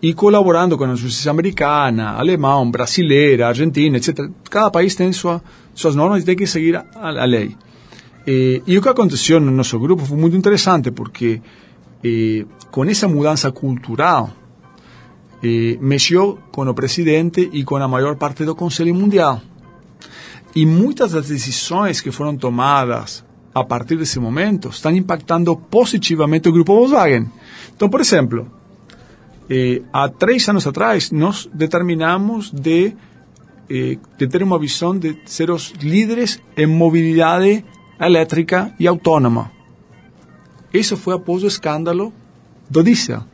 e 0.00 0.12
colaborando 0.12 0.76
com 0.76 0.84
a 0.84 0.94
justiça 0.94 1.30
americana, 1.30 2.10
alemã, 2.10 2.68
brasileira, 2.68 3.48
argentina, 3.48 3.96
etc. 3.96 4.28
Cada 4.50 4.70
país 4.70 4.94
tem 4.94 5.12
sua, 5.12 5.40
suas 5.74 5.94
normas 5.94 6.22
e 6.22 6.26
tem 6.26 6.36
que 6.36 6.46
seguir 6.46 6.76
a, 6.76 6.86
a 6.96 7.24
lei. 7.24 7.56
E, 8.26 8.62
e, 8.66 8.76
o 8.76 8.82
que 8.82 8.88
aconteceu 8.88 9.40
no 9.40 9.50
nosso 9.50 9.78
grupo 9.78 10.04
foi 10.04 10.16
muito 10.16 10.36
interessante, 10.36 10.90
porque 10.90 11.40
eh, 12.04 12.44
com 12.70 12.84
essa 12.84 13.06
mudança 13.06 13.50
cultural, 13.52 14.30
eh, 15.42 15.76
mexeu 15.80 16.38
com 16.50 16.62
o 16.62 16.74
presidente 16.74 17.48
e 17.52 17.64
com 17.64 17.76
a 17.76 17.88
maior 17.88 18.16
parte 18.16 18.44
do 18.44 18.54
Conselho 18.54 18.94
Mundial. 18.94 19.40
E 20.54 20.66
muitas 20.66 21.12
das 21.12 21.28
decisões 21.28 22.00
que 22.00 22.10
foram 22.10 22.36
tomadas 22.36 23.24
a 23.54 23.64
partir 23.64 23.96
desse 23.96 24.18
momento, 24.18 24.68
estão 24.70 24.92
impactando 24.92 25.54
positivamente 25.56 26.48
o 26.48 26.52
grupo 26.52 26.74
Volkswagen. 26.74 27.30
Então, 27.74 27.88
por 27.88 28.00
exemplo, 28.00 28.50
eh, 29.50 29.82
há 29.92 30.08
três 30.08 30.48
anos 30.48 30.66
atrás, 30.66 31.10
nós 31.10 31.48
determinamos 31.52 32.50
de, 32.50 32.94
eh, 33.68 33.98
de 34.18 34.26
ter 34.26 34.42
uma 34.42 34.58
visão 34.58 34.96
de 34.96 35.18
ser 35.26 35.50
os 35.50 35.72
líderes 35.80 36.40
em 36.56 36.66
mobilidade 36.66 37.64
elétrica 38.00 38.74
e 38.80 38.86
autônoma. 38.86 39.50
Isso 40.72 40.96
foi 40.96 41.14
após 41.14 41.42
o 41.42 41.46
escândalo 41.46 42.12
do 42.70 42.82
diesel. 42.82 43.24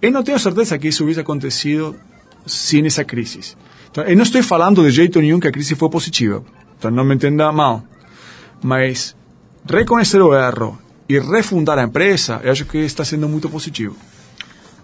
Eu 0.00 0.10
não 0.10 0.22
tenho 0.22 0.38
certeza 0.38 0.78
que 0.78 0.88
isso 0.88 1.02
hubiese 1.02 1.20
acontecido 1.20 1.94
sem 2.46 2.86
essa 2.86 3.04
crise. 3.04 3.54
Então, 3.90 4.04
eu 4.04 4.16
não 4.16 4.22
estou 4.22 4.42
falando 4.42 4.82
de 4.82 4.90
jeito 4.90 5.20
nenhum 5.20 5.38
que 5.38 5.48
a 5.48 5.52
crise 5.52 5.74
foi 5.74 5.90
positiva. 5.90 6.42
Então, 6.78 6.90
não 6.90 7.04
me 7.04 7.14
entenda 7.14 7.52
mal. 7.52 7.84
Mas 8.62 9.14
reconhecer 9.68 10.20
o 10.20 10.34
erro 10.34 10.78
e 11.08 11.18
refundar 11.18 11.78
a 11.78 11.82
empresa, 11.82 12.40
eu 12.44 12.52
acho 12.52 12.64
que 12.64 12.78
está 12.78 13.04
sendo 13.04 13.28
muito 13.28 13.48
positivo. 13.48 13.96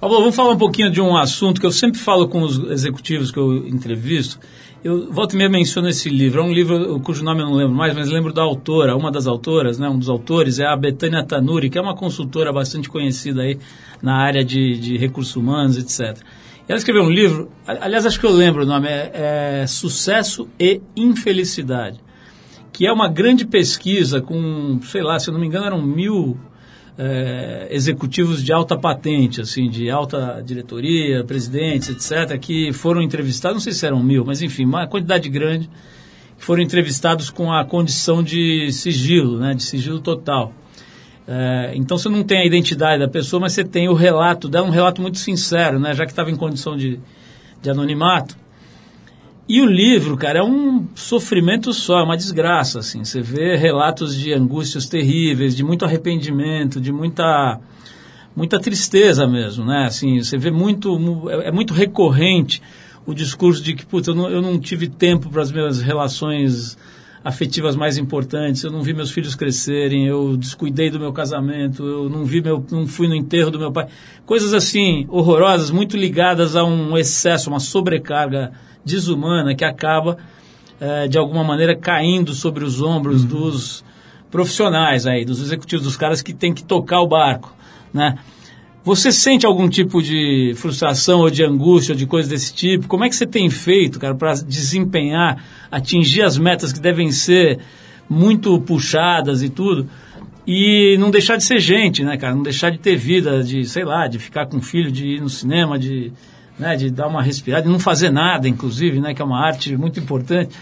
Pablo, 0.01 0.19
vamos 0.19 0.37
falar 0.37 0.53
um 0.53 0.59
pouquinho 0.59 0.91
de 0.91 1.01
um 1.01 1.17
assunto 1.17 1.61
que 1.61 1.67
eu 1.67 1.73
sempre 1.73 1.99
falo 1.99 2.29
com 2.29 2.43
os 2.43 2.59
executivos 2.71 3.31
que 3.31 3.39
eu 3.39 3.67
entrevisto. 3.67 4.39
Eu 4.85 5.11
volto 5.11 5.33
e 5.33 5.37
meia 5.37 5.49
menciono 5.49 5.89
esse 5.89 6.11
livro. 6.11 6.41
É 6.41 6.45
um 6.45 6.53
livro 6.53 7.01
cujo 7.01 7.25
nome 7.25 7.41
eu 7.41 7.47
não 7.47 7.55
lembro 7.55 7.75
mais, 7.75 7.95
mas 7.95 8.09
lembro 8.09 8.33
da 8.33 8.43
autora, 8.43 8.95
uma 8.95 9.11
das 9.11 9.27
autoras, 9.27 9.79
né, 9.79 9.89
um 9.89 9.99
dos 9.99 10.09
autores 10.11 10.59
é 10.59 10.67
a 10.67 10.77
Betânia 10.77 11.25
Tanuri, 11.25 11.71
que 11.71 11.79
é 11.79 11.81
uma 11.81 11.97
consultora 11.97 12.53
bastante 12.53 12.91
conhecida 12.91 13.43
aí 13.43 13.59
na 14.03 14.17
área 14.17 14.45
de, 14.45 14.79
de 14.79 14.99
recursos 14.99 15.35
humanos, 15.35 15.79
etc. 15.79 16.23
Ela 16.69 16.79
escreveu 16.79 17.03
um 17.05 17.11
livro, 17.11 17.51
aliás, 17.67 18.05
acho 18.05 18.21
que 18.21 18.27
eu 18.27 18.33
lembro 18.33 18.65
o 18.65 18.67
nome, 18.67 18.89
é, 18.89 19.63
é 19.63 19.67
Sucesso 19.67 20.49
e 20.59 20.81
Infelicidade, 20.97 21.99
que 22.77 22.87
é 22.87 22.93
uma 22.93 23.09
grande 23.09 23.47
pesquisa 23.47 24.21
com, 24.21 24.79
sei 24.83 25.03
lá, 25.03 25.19
se 25.19 25.31
eu 25.31 25.33
não 25.33 25.41
me 25.41 25.47
engano, 25.47 25.65
eram 25.65 25.81
mil 25.81 26.37
é, 26.99 27.69
executivos 27.71 28.45
de 28.45 28.53
alta 28.53 28.77
patente, 28.77 29.41
assim, 29.41 29.71
de 29.71 29.89
alta 29.89 30.43
diretoria, 30.45 31.25
presidentes, 31.25 31.89
etc., 31.89 32.39
que 32.39 32.75
foram 32.75 33.01
entrevistados, 33.01 33.55
não 33.55 33.61
sei 33.63 33.73
se 33.73 33.87
eram 33.87 34.03
mil, 34.03 34.27
mas 34.27 34.43
enfim, 34.43 34.67
uma 34.67 34.87
quantidade 34.87 35.27
grande, 35.31 35.71
foram 36.37 36.63
entrevistados 36.63 37.31
com 37.31 37.51
a 37.51 37.65
condição 37.65 38.23
de 38.23 38.71
sigilo, 38.71 39.39
né, 39.39 39.55
de 39.55 39.63
sigilo 39.63 39.99
total. 39.99 40.53
É, 41.27 41.73
então 41.77 41.97
você 41.97 42.11
não 42.11 42.23
tem 42.23 42.41
a 42.41 42.45
identidade 42.45 43.01
da 43.01 43.09
pessoa, 43.09 43.41
mas 43.41 43.55
você 43.55 43.65
tem 43.65 43.89
o 43.89 43.95
relato 43.95 44.51
dá 44.51 44.63
um 44.63 44.69
relato 44.69 45.01
muito 45.01 45.17
sincero, 45.17 45.81
né, 45.81 45.95
já 45.95 46.05
que 46.05 46.13
estava 46.13 46.31
em 46.31 46.37
condição 46.37 46.77
de, 46.77 47.01
de 47.63 47.71
anonimato. 47.71 48.37
E 49.49 49.61
o 49.61 49.67
livro, 49.67 50.17
cara, 50.17 50.41
é 50.41 50.43
um 50.43 50.89
sofrimento 50.95 51.73
só, 51.73 52.01
é 52.01 52.03
uma 52.03 52.17
desgraça, 52.17 52.81
assim. 52.81 53.05
Você 53.05 53.21
vê 53.21 53.57
relatos 53.57 54.17
de 54.17 54.33
angústias 54.33 54.89
terríveis, 54.89 55.55
de 55.55 55.63
muito 55.63 55.85
arrependimento, 55.85 56.81
de 56.81 56.91
muita 56.93 57.61
muita 58.35 58.61
tristeza 58.61 59.27
mesmo, 59.27 59.65
né? 59.65 59.87
Assim, 59.87 60.19
você 60.23 60.37
vê 60.37 60.51
muito 60.51 61.31
é, 61.31 61.49
é 61.49 61.53
muito 61.53 61.73
recorrente 61.73 62.61
o 63.07 63.15
discurso 63.15 63.63
de 63.63 63.75
que, 63.75 63.87
puta, 63.87 64.11
eu 64.11 64.15
não, 64.15 64.29
eu 64.29 64.43
não 64.43 64.59
tive 64.59 64.89
tempo 64.89 65.31
para 65.31 65.43
as 65.43 65.53
minhas 65.53 65.81
relações 65.81 66.77
afetivas 67.25 67.75
mais 67.75 67.99
importantes, 67.99 68.63
eu 68.63 68.71
não 68.71 68.83
vi 68.83 68.93
meus 68.93 69.11
filhos 69.11 69.35
crescerem, 69.35 70.07
eu 70.07 70.37
descuidei 70.37 70.91
do 70.91 71.01
meu 71.01 71.13
casamento, 71.13 71.85
eu 71.85 72.09
não 72.09 72.25
vi 72.25 72.41
meu, 72.41 72.65
não 72.71 72.87
fui 72.87 73.09
no 73.09 73.15
enterro 73.15 73.51
do 73.51 73.59
meu 73.59 73.73
pai. 73.73 73.89
Coisas 74.25 74.53
assim 74.53 75.07
horrorosas, 75.09 75.71
muito 75.71 75.97
ligadas 75.97 76.55
a 76.55 76.65
um 76.65 76.97
excesso, 76.97 77.49
uma 77.49 77.59
sobrecarga 77.59 78.53
desumana 78.87 79.55
que 79.55 79.65
acaba, 79.65 80.17
é, 80.81 81.09
de 81.09 81.19
alguma 81.19 81.43
maneira, 81.43 81.77
caindo 81.77 82.33
sobre 82.33 82.65
os 82.65 82.81
ombros 82.81 83.23
uhum. 83.23 83.29
dos 83.29 83.85
profissionais 84.31 85.07
aí, 85.07 85.25
dos 85.25 85.41
executivos, 85.43 85.85
dos 85.85 85.97
caras 85.97 86.23
que 86.23 86.33
têm 86.33 86.55
que 86.55 86.63
tocar 86.63 87.01
o 87.01 87.09
barco, 87.09 87.53
né? 87.93 88.17
Você 88.85 89.11
sente 89.11 89.45
algum 89.45 89.69
tipo 89.69 90.01
de 90.01 90.53
frustração 90.55 91.19
ou 91.19 91.29
de 91.29 91.43
angústia 91.43 91.93
ou 91.93 91.99
de 91.99 92.07
coisa 92.07 92.29
desse 92.29 92.55
tipo? 92.55 92.87
Como 92.87 93.03
é 93.03 93.09
que 93.09 93.17
você 93.17 93.27
tem 93.27 93.51
feito, 93.51 93.99
cara, 93.99 94.15
para 94.15 94.35
desempenhar, 94.35 95.43
atingir 95.73 96.23
as 96.23 96.39
metas 96.39 96.73
que 96.73 96.79
devem 96.79 97.11
ser 97.11 97.59
muito 98.09 98.61
puxadas 98.61 99.43
e 99.43 99.49
tudo? 99.49 99.89
E 100.47 100.97
não 101.01 101.11
deixar 101.11 101.37
de 101.37 101.43
ser 101.43 101.59
gente, 101.59 102.05
né, 102.05 102.17
cara? 102.17 102.33
Não 102.33 102.45
deixar 102.45 102.71
de 102.71 102.79
ter 102.79 102.95
vida, 102.95 103.43
de, 103.43 103.65
sei 103.65 103.85
lá, 103.85 104.07
de 104.07 104.21
ficar 104.21 104.47
com 104.47 104.61
filho, 104.61 104.93
de 104.93 105.17
ir 105.17 105.21
no 105.21 105.29
cinema, 105.29 105.77
de 105.77 106.13
né, 106.59 106.77
de 106.77 106.91
dar 106.91 107.07
uma 107.07 107.23
respirada, 107.23 107.65
de 107.65 107.69
não 107.69 107.79
fazer 107.79 108.11
nada, 108.11 108.49
inclusive, 108.49 109.01
né, 109.01 109.15
que 109.15 109.23
é 109.23 109.25
uma 109.25 109.45
arte 109.45 109.77
muito 109.77 110.01
importante. 110.01 110.55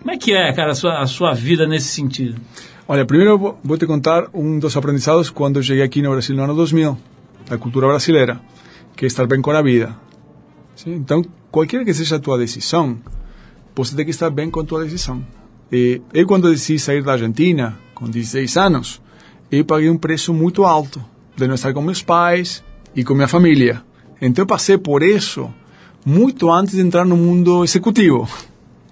Como 0.00 0.10
é 0.10 0.16
que 0.16 0.32
é, 0.32 0.52
cara, 0.52 0.72
a 0.72 0.74
sua, 0.74 1.00
a 1.00 1.06
sua 1.06 1.34
vida 1.34 1.66
nesse 1.66 1.88
sentido? 1.88 2.40
Olha, 2.88 3.04
primeiro 3.04 3.56
vou 3.64 3.76
te 3.76 3.86
contar 3.86 4.28
um 4.32 4.58
dos 4.58 4.76
aprendizados 4.76 5.30
quando 5.30 5.62
cheguei 5.62 5.82
aqui 5.82 6.00
no 6.00 6.10
Brasil 6.10 6.36
no 6.36 6.44
ano 6.44 6.54
2000, 6.54 6.96
da 7.48 7.58
cultura 7.58 7.88
brasileira, 7.88 8.40
que 8.94 9.04
é 9.04 9.08
estar 9.08 9.26
bem 9.26 9.42
com 9.42 9.50
a 9.50 9.62
vida. 9.62 9.96
Então, 10.86 11.24
qualquer 11.50 11.84
que 11.84 11.92
seja 11.92 12.16
a 12.16 12.18
tua 12.20 12.38
decisão, 12.38 12.98
você 13.74 13.96
tem 13.96 14.04
que 14.04 14.10
estar 14.10 14.30
bem 14.30 14.50
com 14.50 14.60
a 14.60 14.64
tua 14.64 14.84
decisão. 14.84 15.24
E 15.72 16.00
eu, 16.14 16.26
quando 16.26 16.50
decidi 16.50 16.78
sair 16.78 17.02
da 17.02 17.12
Argentina, 17.12 17.76
com 17.94 18.08
16 18.08 18.56
anos, 18.56 19.02
eu 19.50 19.64
paguei 19.64 19.90
um 19.90 19.98
preço 19.98 20.32
muito 20.32 20.64
alto 20.64 21.02
de 21.34 21.46
não 21.46 21.54
estar 21.54 21.72
com 21.72 21.82
meus 21.82 22.02
pais 22.02 22.62
e 22.94 23.02
com 23.02 23.14
minha 23.14 23.28
família. 23.28 23.82
Então 24.20 24.42
eu 24.42 24.46
passei 24.46 24.78
por 24.78 25.02
isso 25.02 25.52
muito 26.04 26.50
antes 26.50 26.76
de 26.76 26.80
entrar 26.80 27.04
no 27.04 27.16
mundo 27.16 27.64
executivo. 27.64 28.28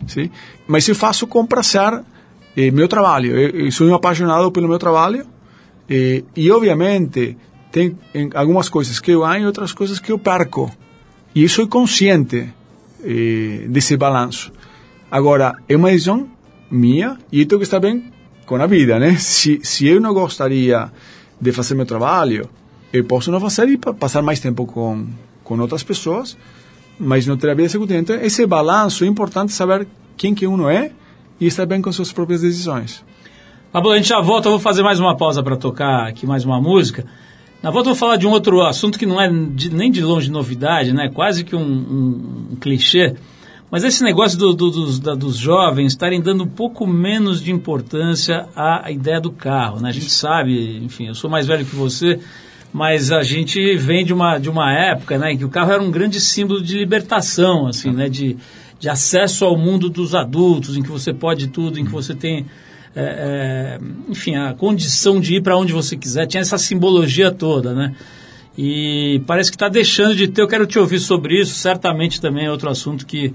Sim? 0.07 0.31
Mas 0.67 0.89
eu 0.89 0.95
faço 0.95 1.27
com 1.27 1.47
prazer 1.47 2.03
eh, 2.57 2.71
meu 2.71 2.89
trabalho. 2.89 3.37
Eu, 3.37 3.67
eu, 3.67 3.73
sou 3.73 3.87
um 3.87 3.95
apaixonado 3.95 4.51
pelo 4.51 4.69
meu 4.69 4.79
trabalho 4.79 5.25
eh, 5.89 6.25
e, 6.37 6.51
obviamente, 6.51 7.37
tem 7.71 7.97
algumas 8.35 8.69
coisas 8.69 9.01
que 9.01 9.13
eu 9.13 9.21
ganho 9.21 9.45
e 9.45 9.47
outras 9.47 9.73
coisas 9.73 9.99
que 9.99 10.13
eu 10.13 10.19
perco. 10.19 10.71
E 11.35 11.43
eu 11.43 11.49
sou 11.49 11.67
consciente 11.69 12.53
eh, 13.03 13.67
desse 13.69 13.97
balanço. 13.97 14.53
Agora, 15.11 15.55
é 15.69 15.77
uma 15.77 15.91
decisão 15.91 16.29
minha 16.71 17.17
e 17.31 17.41
eu 17.41 17.47
tenho 17.47 17.61
que 17.61 17.65
estar 17.65 17.81
bem 17.81 18.13
com 18.47 18.57
a 18.57 18.67
vida, 18.67 18.99
né? 18.99 19.17
Se, 19.17 19.61
se 19.63 19.87
eu 19.87 20.01
não 20.01 20.13
gostaria 20.13 20.91
de 21.41 21.53
fazer 21.53 21.75
meu 21.75 21.87
trabalho, 21.87 22.49
eu 22.95 23.05
posso 23.05 23.31
não 23.31 23.41
fazer 23.41 23.69
e 23.69 23.77
passar 23.77 24.23
mais 24.23 24.39
tempo 24.39 24.65
com, 24.67 25.07
com 25.43 25.59
outras 25.59 25.83
pessoas, 25.83 26.37
mas 26.99 27.27
não 27.27 27.37
ter 27.37 27.51
a 27.51 27.55
vida 27.55 27.67
executiva. 27.67 27.99
Então, 27.99 28.17
esse 28.17 28.47
balanço 28.47 29.05
é 29.05 29.07
importante 29.09 29.53
saber 29.53 29.87
quem 30.17 30.35
que 30.35 30.47
uno 30.47 30.69
é 30.69 30.93
e 31.41 31.47
estar 31.47 31.67
bem 31.67 31.83
com 31.83 31.91
suas 31.91 32.13
próprias 32.13 32.43
decisões. 32.43 33.05
Pablo, 33.73 33.91
a 33.91 33.97
gente 33.97 34.09
já 34.09 34.21
volta, 34.21 34.47
eu 34.47 34.53
vou 34.53 34.61
fazer 34.61 34.85
mais 34.85 35.01
uma 35.01 35.17
pausa 35.17 35.43
para 35.43 35.57
tocar 35.57 36.07
aqui 36.07 36.25
mais 36.25 36.45
uma 36.45 36.61
música. 36.61 37.05
Na 37.61 37.71
volta 37.71 37.89
eu 37.89 37.95
vou 37.95 37.99
falar 37.99 38.17
de 38.17 38.29
um 38.29 38.31
outro 38.31 38.63
assunto 38.63 38.97
que 38.97 39.07
não 39.07 39.21
é 39.21 39.29
de, 39.29 39.75
nem 39.75 39.91
de 39.91 40.01
longe 40.01 40.31
novidade, 40.31 40.93
né? 40.93 41.11
quase 41.13 41.43
que 41.43 41.57
um, 41.57 41.61
um, 41.61 42.47
um 42.53 42.57
clichê, 42.57 43.17
mas 43.71 43.83
esse 43.83 44.05
negócio 44.05 44.39
do, 44.39 44.55
do, 44.55 44.71
dos, 44.71 45.01
da, 45.01 45.17
dos 45.17 45.37
jovens 45.37 45.93
estarem 45.93 46.21
dando 46.21 46.45
um 46.45 46.49
pouco 46.49 46.87
menos 46.87 47.43
de 47.43 47.51
importância 47.51 48.47
à 48.55 48.89
ideia 48.93 49.21
do 49.21 49.33
carro. 49.33 49.81
Né? 49.81 49.89
A 49.89 49.93
gente 49.93 50.11
sabe, 50.11 50.77
enfim, 50.77 51.09
eu 51.09 51.15
sou 51.17 51.29
mais 51.29 51.49
velho 51.49 51.65
que 51.65 51.75
você, 51.75 52.21
mas 52.75 53.13
a 53.13 53.23
gente 53.23 53.77
vem 53.77 54.05
de 54.05 54.13
uma, 54.13 54.37
de 54.37 54.51
uma 54.51 54.77
época 54.77 55.17
né, 55.17 55.31
em 55.31 55.39
que 55.39 55.45
o 55.45 55.49
carro 55.49 55.71
era 55.71 55.81
um 55.81 55.93
grande 55.93 56.21
símbolo 56.21 56.61
de 56.61 56.77
libertação, 56.77 57.69
assim, 57.69 57.93
né, 57.93 58.09
de, 58.09 58.37
de 58.81 58.89
acesso 58.89 59.45
ao 59.45 59.57
mundo 59.57 59.89
dos 59.89 60.13
adultos, 60.13 60.77
em 60.77 60.83
que 60.83 60.89
você 60.89 61.15
pode 61.15 61.47
tudo, 61.47 61.79
em 61.79 61.85
que 61.85 61.93
você 61.93 62.17
tem, 62.17 62.47
é, 62.93 63.79
é, 63.79 63.81
enfim, 64.11 64.35
a 64.35 64.55
condição 64.55 65.21
de 65.21 65.37
ir 65.37 65.41
para 65.41 65.57
onde 65.57 65.73
você 65.73 65.97
quiser, 65.97 66.27
tinha 66.27 66.41
essa 66.41 66.59
simbologia 66.59 67.31
toda, 67.31 67.73
né? 67.73 67.95
E 68.59 69.23
parece 69.25 69.53
que 69.53 69.57
está 69.57 69.69
deixando 69.69 70.17
de 70.17 70.27
ter, 70.27 70.43
eu 70.43 70.49
quero 70.49 70.67
te 70.67 70.77
ouvir 70.77 70.99
sobre 70.99 71.41
isso, 71.41 71.55
certamente 71.55 72.21
também 72.21 72.47
é 72.47 72.51
outro 72.51 72.69
assunto 72.69 73.07
que 73.07 73.33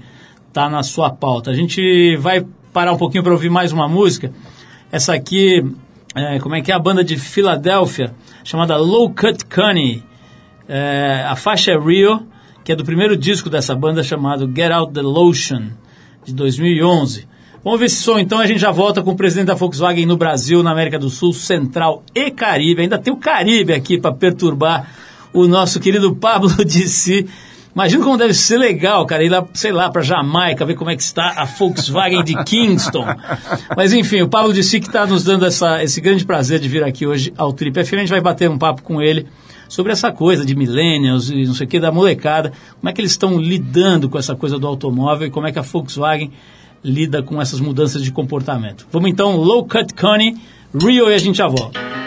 está 0.48 0.68
na 0.68 0.82
sua 0.82 1.08
pauta. 1.08 1.50
A 1.50 1.54
gente 1.54 2.14
vai 2.16 2.44
parar 2.74 2.92
um 2.92 2.98
pouquinho 2.98 3.22
para 3.22 3.32
ouvir 3.32 3.48
mais 3.48 3.72
uma 3.72 3.88
música. 3.88 4.30
Essa 4.92 5.14
aqui, 5.14 5.64
é, 6.14 6.38
como 6.40 6.56
é 6.56 6.60
que 6.60 6.70
é 6.70 6.74
a 6.74 6.78
banda 6.78 7.02
de 7.02 7.16
Filadélfia, 7.16 8.12
chamada 8.44 8.76
Low 8.76 9.10
Cut 9.10 9.44
Connie. 9.44 10.02
É, 10.68 11.24
a 11.26 11.36
faixa 11.36 11.72
é 11.72 11.78
Rio, 11.78 12.26
que 12.64 12.72
é 12.72 12.76
do 12.76 12.84
primeiro 12.84 13.16
disco 13.16 13.50
dessa 13.50 13.74
banda 13.74 14.02
chamado 14.02 14.50
Get 14.54 14.70
Out 14.70 14.92
the 14.92 15.02
Lotion, 15.02 15.70
de 16.24 16.32
2011. 16.34 17.28
Vamos 17.62 17.78
ver 17.78 17.86
esse 17.86 18.02
som 18.02 18.18
então, 18.18 18.38
a 18.38 18.46
gente 18.46 18.60
já 18.60 18.70
volta 18.70 19.02
com 19.02 19.10
o 19.10 19.16
presidente 19.16 19.48
da 19.48 19.54
Volkswagen 19.54 20.06
no 20.06 20.16
Brasil, 20.16 20.62
na 20.62 20.70
América 20.70 20.98
do 20.98 21.10
Sul, 21.10 21.32
Central 21.32 22.02
e 22.14 22.30
Caribe. 22.30 22.82
Ainda 22.82 22.98
tem 22.98 23.12
o 23.12 23.18
Caribe 23.18 23.74
aqui 23.74 23.98
para 23.98 24.14
perturbar 24.14 24.88
o 25.32 25.46
nosso 25.46 25.78
querido 25.78 26.14
Pablo 26.16 26.50
Si. 26.66 27.26
Imagina 27.74 28.04
como 28.04 28.16
deve 28.16 28.34
ser 28.34 28.58
legal, 28.58 29.06
cara, 29.06 29.22
ir 29.22 29.28
lá, 29.28 29.46
sei 29.54 29.70
lá, 29.70 29.88
para 29.88 30.02
Jamaica, 30.02 30.64
ver 30.64 30.74
como 30.74 30.90
é 30.90 30.96
que 30.96 31.02
está 31.02 31.34
a 31.36 31.44
Volkswagen 31.44 32.24
de 32.24 32.34
Kingston. 32.44 33.06
Mas 33.76 33.92
enfim, 33.92 34.22
o 34.22 34.28
Pablo 34.28 34.52
Si 34.62 34.80
que 34.80 34.88
está 34.88 35.06
nos 35.06 35.22
dando 35.22 35.46
essa, 35.46 35.82
esse 35.82 36.00
grande 36.00 36.24
prazer 36.24 36.58
de 36.58 36.68
vir 36.68 36.82
aqui 36.82 37.06
hoje 37.06 37.32
ao 37.36 37.52
Trip 37.52 37.84
FM. 37.84 37.94
A 37.94 37.96
gente 37.98 38.08
vai 38.10 38.20
bater 38.20 38.50
um 38.50 38.58
papo 38.58 38.82
com 38.82 39.00
ele 39.00 39.26
sobre 39.68 39.92
essa 39.92 40.10
coisa 40.10 40.44
de 40.44 40.56
millennials 40.56 41.30
e 41.30 41.44
não 41.44 41.54
sei 41.54 41.66
o 41.66 41.70
que, 41.70 41.78
da 41.78 41.92
molecada. 41.92 42.52
Como 42.80 42.90
é 42.90 42.92
que 42.92 43.00
eles 43.00 43.12
estão 43.12 43.38
lidando 43.38 44.08
com 44.08 44.18
essa 44.18 44.34
coisa 44.34 44.58
do 44.58 44.66
automóvel 44.66 45.28
e 45.28 45.30
como 45.30 45.46
é 45.46 45.52
que 45.52 45.58
a 45.58 45.62
Volkswagen 45.62 46.32
lida 46.82 47.22
com 47.22 47.40
essas 47.40 47.60
mudanças 47.60 48.02
de 48.02 48.10
comportamento. 48.10 48.86
Vamos 48.90 49.10
então, 49.10 49.36
Low 49.36 49.64
Cut 49.66 49.94
Connie, 49.94 50.34
Rio 50.74 51.10
e 51.10 51.14
a 51.14 51.18
gente 51.18 51.36
já 51.36 51.46
volta. 51.46 51.99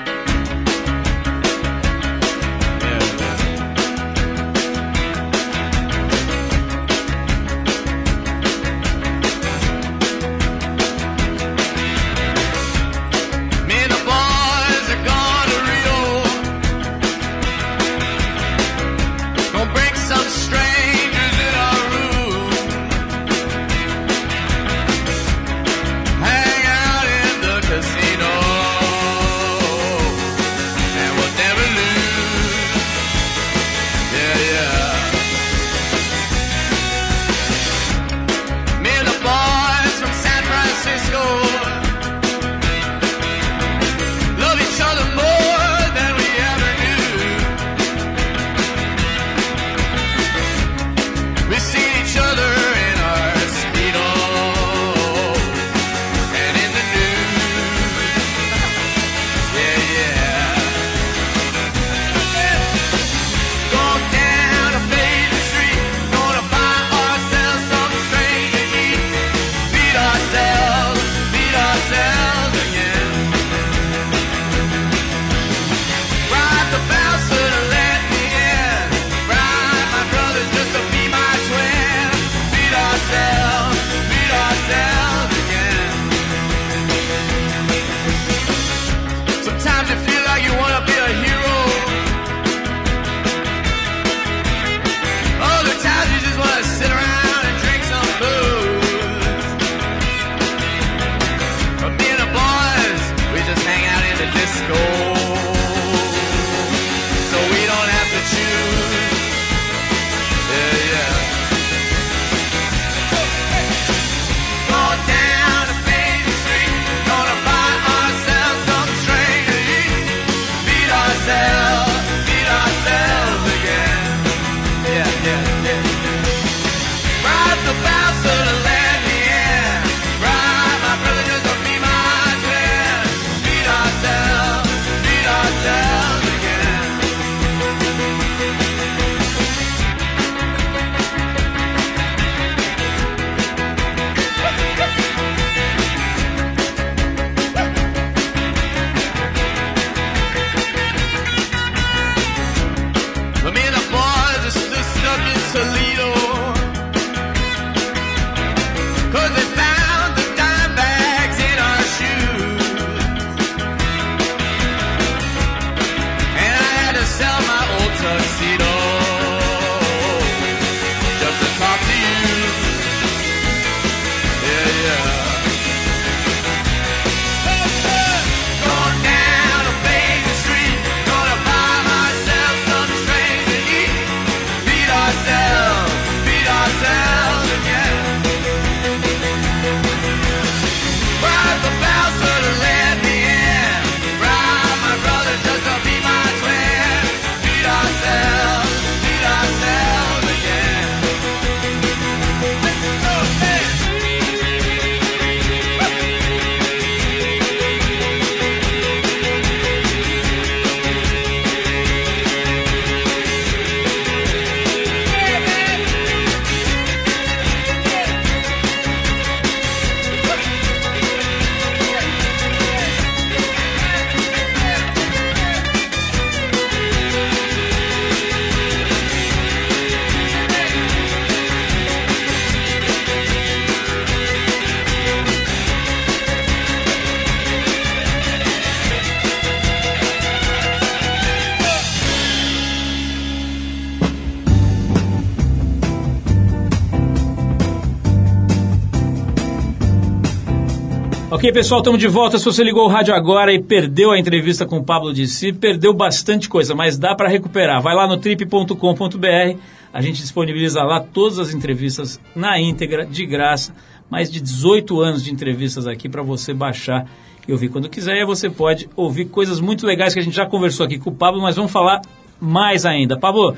Ok, 251.44 251.52
pessoal, 251.52 251.81
estamos 251.81 252.00
de 252.00 252.08
volta. 252.08 252.39
Se 252.39 252.46
você 252.46 252.63
ligou 252.63 252.85
o 252.85 252.87
rádio 252.87 253.13
agora 253.13 253.52
e 253.52 253.62
perdeu 253.62 254.12
a 254.12 254.17
entrevista 254.17 254.65
com 254.65 254.77
o 254.77 254.83
Pablo 254.83 255.13
de 255.13 255.27
Si, 255.27 255.52
perdeu 255.52 255.94
bastante 255.94 256.48
coisa, 256.48 256.73
mas 256.73 256.98
dá 256.98 257.13
para 257.13 257.27
recuperar. 257.27 257.81
Vai 257.81 257.94
lá 257.94 258.08
no 258.08 258.15
trip.com.br, 258.15 259.58
a 259.91 260.02
gente 260.02 260.21
disponibiliza 260.21 260.81
lá 260.83 261.02
todas 261.02 261.39
as 261.39 261.54
entrevistas 261.54 262.17
na 262.33 262.58
íntegra, 262.58 263.06
de 263.06 263.25
graça. 263.25 263.75
Mais 264.10 264.31
de 264.31 264.39
18 264.39 265.02
anos 265.02 265.21
de 265.21 265.33
entrevistas 265.33 265.85
aqui 265.85 266.08
para 266.08 266.23
você 266.23 266.54
baixar 266.54 267.10
e 267.46 267.52
ouvir 267.52 267.67
quando 267.67 267.89
quiser. 267.89 268.15
E 268.15 268.25
você 268.25 268.50
pode 268.50 268.89
ouvir 268.96 269.25
coisas 269.25 269.60
muito 269.60 269.85
legais 269.85 270.13
que 270.13 270.21
a 270.21 270.23
gente 270.23 270.37
já 270.37 270.46
conversou 270.46 270.85
aqui 270.85 270.98
com 270.98 271.10
o 271.10 271.13
Pablo, 271.13 271.41
mas 271.41 271.58
vamos 271.58 271.73
falar 271.73 272.00
mais 272.39 272.85
ainda. 272.85 273.19
Pablo, 273.19 273.54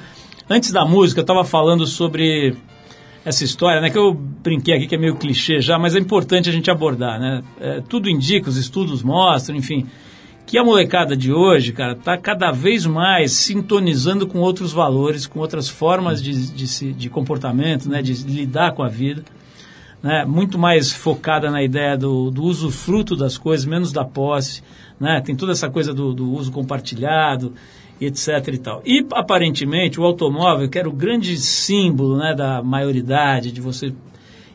antes 0.50 0.72
da 0.72 0.84
música, 0.86 1.20
eu 1.20 1.24
estava 1.24 1.44
falando 1.44 1.86
sobre 1.86 2.56
essa 3.26 3.44
história, 3.44 3.82
né, 3.82 3.90
que 3.90 3.98
eu 3.98 4.14
brinquei 4.14 4.76
aqui 4.76 4.86
que 4.86 4.94
é 4.94 4.98
meio 4.98 5.16
clichê 5.16 5.60
já, 5.60 5.80
mas 5.80 5.96
é 5.96 6.00
importante 6.00 6.48
a 6.48 6.54
gente 6.54 6.70
abordar, 6.70 7.20
né? 7.20 7.44
É, 7.60 7.82
tudo 7.82 8.08
indica, 8.08 8.48
os 8.48 8.56
estudos 8.56 9.02
mostram, 9.02 9.58
enfim, 9.58 9.88
que 10.46 10.60
a 10.60 10.64
molecada 10.64 11.18
de 11.18 11.34
hoje, 11.34 11.74
cara, 11.74 11.96
tá 11.96 12.16
cada 12.20 12.52
vez 12.52 12.86
mais 12.86 13.32
sintonizando 13.32 14.28
com 14.28 14.38
outros 14.40 14.72
valores, 14.72 15.26
com 15.26 15.40
outras 15.40 15.68
formas 15.68 16.22
de, 16.22 16.52
de, 16.52 16.94
de 16.94 17.10
comportamento, 17.10 17.90
né, 17.90 18.04
de 18.04 18.14
lidar 18.28 18.74
com 18.74 18.84
a 18.84 18.88
vida, 18.88 19.24
né? 20.04 20.24
Muito 20.24 20.60
mais 20.60 20.92
focada 20.92 21.50
na 21.50 21.64
ideia 21.64 21.98
do, 21.98 22.30
do 22.30 22.44
usufruto 22.44 23.16
das 23.16 23.40
coisas, 23.40 23.66
menos 23.66 23.92
da 23.92 24.06
posse, 24.06 24.62
né? 25.00 25.20
Tem 25.20 25.36
toda 25.36 25.52
essa 25.52 25.68
coisa 25.68 25.96
do, 25.96 26.14
do 26.14 26.32
uso 26.32 26.52
compartilhado, 26.52 27.56
etc 28.00 28.48
e 28.54 28.58
tal. 28.58 28.82
E 28.86 29.06
aparentemente 29.14 30.00
o 30.00 30.04
automóvel, 30.04 30.70
que 30.70 30.78
era 30.78 30.90
o 30.90 30.94
grande 30.94 31.38
símbolo 31.38 32.18
né, 32.18 32.34
da 32.36 32.62
maioridade, 32.62 33.52
de 33.52 33.62
você, 33.62 33.94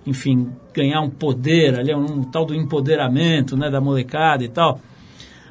enfim, 0.07 0.49
ganhar 0.75 1.01
um 1.01 1.11
poder 1.11 1.79
ali, 1.79 1.95
um, 1.95 2.05
um 2.05 2.23
tal 2.25 2.45
do 2.45 2.55
empoderamento 2.55 3.57
né, 3.57 3.71
da 3.71 3.81
molecada 3.81 4.45
e 4.45 4.49
tal, 4.49 4.81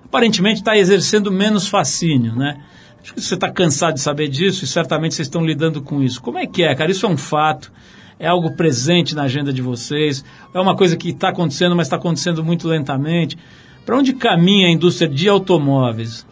aparentemente 0.03 0.59
está 0.59 0.77
exercendo 0.77 1.31
menos 1.31 1.67
fascínio, 1.67 2.35
né? 2.35 2.63
Acho 3.01 3.13
que 3.13 3.21
você 3.21 3.35
está 3.35 3.49
cansado 3.49 3.93
de 3.93 4.01
saber 4.01 4.27
disso 4.27 4.65
e 4.65 4.67
certamente 4.67 5.15
vocês 5.15 5.27
estão 5.27 5.45
lidando 5.45 5.81
com 5.81 6.03
isso. 6.03 6.21
Como 6.21 6.37
é 6.37 6.45
que 6.45 6.63
é, 6.63 6.75
cara? 6.75 6.91
Isso 6.91 7.05
é 7.05 7.09
um 7.09 7.17
fato? 7.17 7.71
É 8.19 8.27
algo 8.27 8.51
presente 8.51 9.15
na 9.15 9.23
agenda 9.23 9.53
de 9.53 9.61
vocês? 9.61 10.23
É 10.53 10.59
uma 10.59 10.75
coisa 10.75 10.97
que 10.97 11.09
está 11.09 11.29
acontecendo, 11.29 11.75
mas 11.75 11.87
está 11.87 11.95
acontecendo 11.95 12.43
muito 12.43 12.67
lentamente? 12.67 13.37
Para 13.85 13.97
onde 13.97 14.11
caminha 14.11 14.67
a 14.67 14.71
indústria 14.71 15.07
de 15.09 15.29
automóveis? 15.29 16.27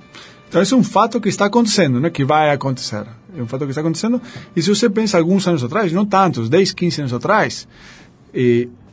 Então, 0.48 0.62
esse 0.62 0.74
é 0.74 0.78
um 0.78 0.84
fato 0.84 1.20
que 1.20 1.30
está 1.30 1.45
acontecendo, 1.45 2.00
né? 2.00 2.10
que 2.10 2.24
vai 2.24 2.52
acontecer. 2.52 3.06
É 3.38 3.41
um 3.41 3.48
fato 3.48 3.66
que 3.66 3.72
está 3.72 3.82
acontecendo. 3.82 4.22
E 4.56 4.62
se 4.62 4.70
você 4.70 4.89
pensa 4.89 5.18
alguns 5.18 5.48
anos 5.48 5.64
atrás, 5.64 5.91
não 5.91 6.06
tantos, 6.06 6.50
10, 6.50 6.74
15 6.74 7.02
anos 7.02 7.14
atrás, 7.14 7.68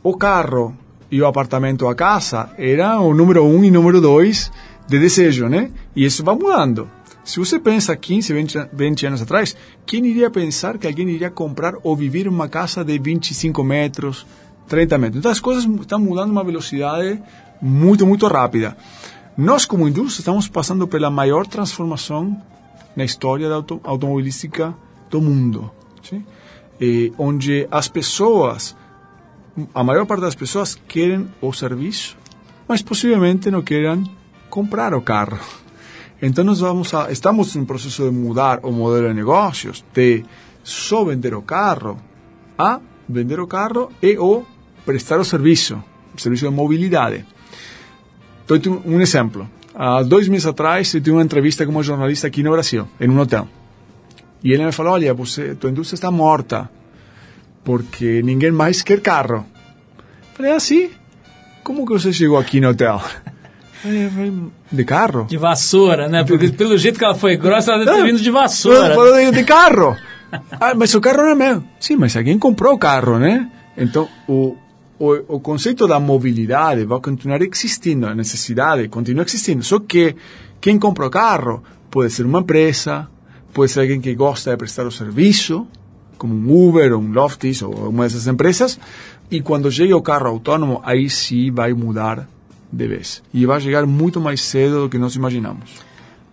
o 0.03 0.17
carro 0.17 0.75
e 1.09 1.21
o 1.21 1.25
apartamento, 1.25 1.87
a 1.87 1.95
casa, 1.95 2.49
era 2.57 2.99
o 2.99 3.13
número 3.13 3.43
um 3.45 3.63
e 3.63 3.71
número 3.71 4.01
dois 4.01 4.51
de 4.87 4.99
desejo, 4.99 5.47
né? 5.47 5.71
E 5.95 6.05
isso 6.05 6.23
vai 6.23 6.35
mudando. 6.35 6.89
Se 7.23 7.39
você 7.39 7.57
pensa 7.57 7.95
15, 7.95 8.33
20, 8.33 8.69
20 8.71 9.07
anos 9.07 9.21
atrás, 9.21 9.55
quem 9.85 10.05
iria 10.05 10.29
pensar 10.29 10.77
que 10.77 10.85
alguém 10.85 11.09
iria 11.09 11.31
comprar 11.31 11.73
ou 11.81 11.95
viver 11.95 12.27
uma 12.27 12.47
casa 12.47 12.83
de 12.83 12.99
25 12.99 13.63
metros, 13.63 14.27
30 14.67 14.97
metros? 14.97 15.19
Então, 15.19 15.31
as 15.31 15.39
coisas 15.39 15.65
estão 15.65 15.99
mudando 15.99 16.29
a 16.29 16.31
uma 16.33 16.43
velocidade 16.43 17.19
muito, 17.59 18.05
muito 18.05 18.27
rápida. 18.27 18.77
Nós, 19.37 19.65
como 19.65 19.87
indústria, 19.87 20.21
estamos 20.21 20.47
passando 20.47 20.87
pela 20.87 21.11
maior 21.11 21.45
transformação 21.45 22.41
na 22.95 23.03
história 23.03 23.49
da 23.49 23.55
auto 23.55 23.81
automobilística 23.83 24.73
do 25.09 25.19
mundo. 25.19 25.69
E, 26.79 27.11
onde 27.17 27.67
as 27.69 27.89
pessoas, 27.89 28.77
a 29.73 29.83
maior 29.83 30.05
parte 30.05 30.21
das 30.21 30.35
pessoas 30.35 30.79
querem 30.87 31.27
o 31.41 31.51
serviço, 31.51 32.17
mas 32.65 32.81
possivelmente 32.81 33.51
não 33.51 33.61
querem 33.61 34.09
comprar 34.49 34.93
o 34.93 35.01
carro. 35.01 35.39
Então, 36.21 36.45
nós 36.45 36.61
vamos 36.61 36.93
a, 36.93 37.11
estamos 37.11 37.57
em 37.57 37.65
processo 37.65 38.03
de 38.03 38.11
mudar 38.11 38.61
o 38.63 38.71
modelo 38.71 39.09
de 39.09 39.15
negócios, 39.15 39.83
de 39.93 40.23
só 40.63 41.03
vender 41.03 41.35
o 41.35 41.41
carro, 41.41 41.97
a 42.57 42.79
vender 43.07 43.41
o 43.41 43.47
carro 43.47 43.91
e 44.01 44.17
o 44.17 44.45
prestar 44.85 45.19
o 45.19 45.25
serviço, 45.25 45.83
o 46.15 46.21
serviço 46.21 46.47
de 46.47 46.55
mobilidade. 46.55 47.25
Dou-te 48.47 48.69
um 48.69 49.01
exemplo. 49.01 49.49
Há 49.73 50.03
dois 50.03 50.27
meses 50.27 50.45
atrás, 50.45 50.93
eu 50.93 51.01
tive 51.01 51.11
uma 51.11 51.23
entrevista 51.23 51.65
com 51.65 51.71
uma 51.71 51.83
jornalista 51.83 52.27
aqui 52.27 52.41
no 52.41 52.51
Brasil, 52.51 52.87
em 52.99 53.09
um 53.09 53.19
hotel. 53.19 53.47
E 54.43 54.53
ele 54.53 54.65
me 54.65 54.71
falou: 54.71 54.93
Olha, 54.93 55.13
você, 55.13 55.55
tua 55.55 55.69
indústria 55.69 55.95
está 55.95 56.11
morta, 56.11 56.69
porque 57.63 58.21
ninguém 58.23 58.51
mais 58.51 58.81
quer 58.81 59.01
carro. 59.01 59.45
Falei: 60.33 60.51
Assim? 60.51 60.89
Como 61.63 61.85
que 61.85 61.93
você 61.93 62.13
chegou 62.13 62.37
aqui 62.37 62.61
no 62.61 62.69
hotel? 62.69 63.01
Eu 63.83 64.51
de 64.71 64.83
carro? 64.83 65.25
De 65.25 65.37
vassoura, 65.37 66.07
né? 66.07 66.23
Porque 66.23 66.49
pelo 66.49 66.77
jeito 66.77 66.97
que 66.97 67.05
ela 67.05 67.13
foi 67.13 67.37
grossa, 67.37 67.71
ela 67.71 67.85
deve 67.85 67.97
ter 67.97 68.03
vindo 68.03 68.19
de 68.19 68.31
vassoura. 68.31 68.89
Eu 68.89 68.95
falei 68.95 69.31
de 69.31 69.43
carro. 69.43 69.95
ah, 70.59 70.73
mas 70.73 70.93
o 70.95 71.01
carro 71.01 71.17
não 71.17 71.29
é 71.29 71.35
meu. 71.35 71.63
Sim, 71.79 71.95
mas 71.95 72.15
alguém 72.17 72.39
comprou 72.39 72.73
o 72.73 72.77
carro, 72.77 73.19
né? 73.19 73.47
Então, 73.77 74.07
o, 74.27 74.57
o, 74.99 75.35
o 75.35 75.39
conceito 75.39 75.87
da 75.87 75.99
mobilidade 75.99 76.85
vai 76.85 76.99
continuar 76.99 77.41
existindo, 77.41 78.07
a 78.07 78.15
necessidade 78.15 78.87
continua 78.87 79.23
existindo. 79.23 79.63
Só 79.63 79.79
que 79.79 80.15
quem 80.61 80.79
compra 80.79 81.07
o 81.07 81.09
carro 81.09 81.63
pode 81.91 82.11
ser 82.11 82.25
uma 82.25 82.39
empresa, 82.39 83.07
pode 83.53 83.71
ser 83.71 83.81
alguém 83.81 83.99
que 83.99 84.13
gosta 84.15 84.51
de 84.51 84.57
prestar 84.57 84.85
o 84.85 84.91
serviço, 84.91 85.67
como 86.17 86.33
um 86.33 86.67
Uber 86.69 86.93
ou 86.93 87.01
um 87.01 87.11
Loftis 87.11 87.61
ou 87.61 87.89
uma 87.89 88.03
dessas 88.03 88.27
empresas, 88.27 88.79
e 89.29 89.41
quando 89.41 89.71
chegue 89.71 89.93
o 89.93 90.01
carro 90.01 90.27
autônomo, 90.27 90.81
aí 90.83 91.09
sim 91.09 91.51
vai 91.51 91.73
mudar 91.73 92.27
de 92.71 92.87
vez. 92.87 93.23
E 93.33 93.45
vai 93.45 93.59
chegar 93.59 93.85
muito 93.85 94.19
mais 94.21 94.41
cedo 94.41 94.81
do 94.81 94.89
que 94.89 94.97
nós 94.97 95.15
imaginamos. 95.15 95.83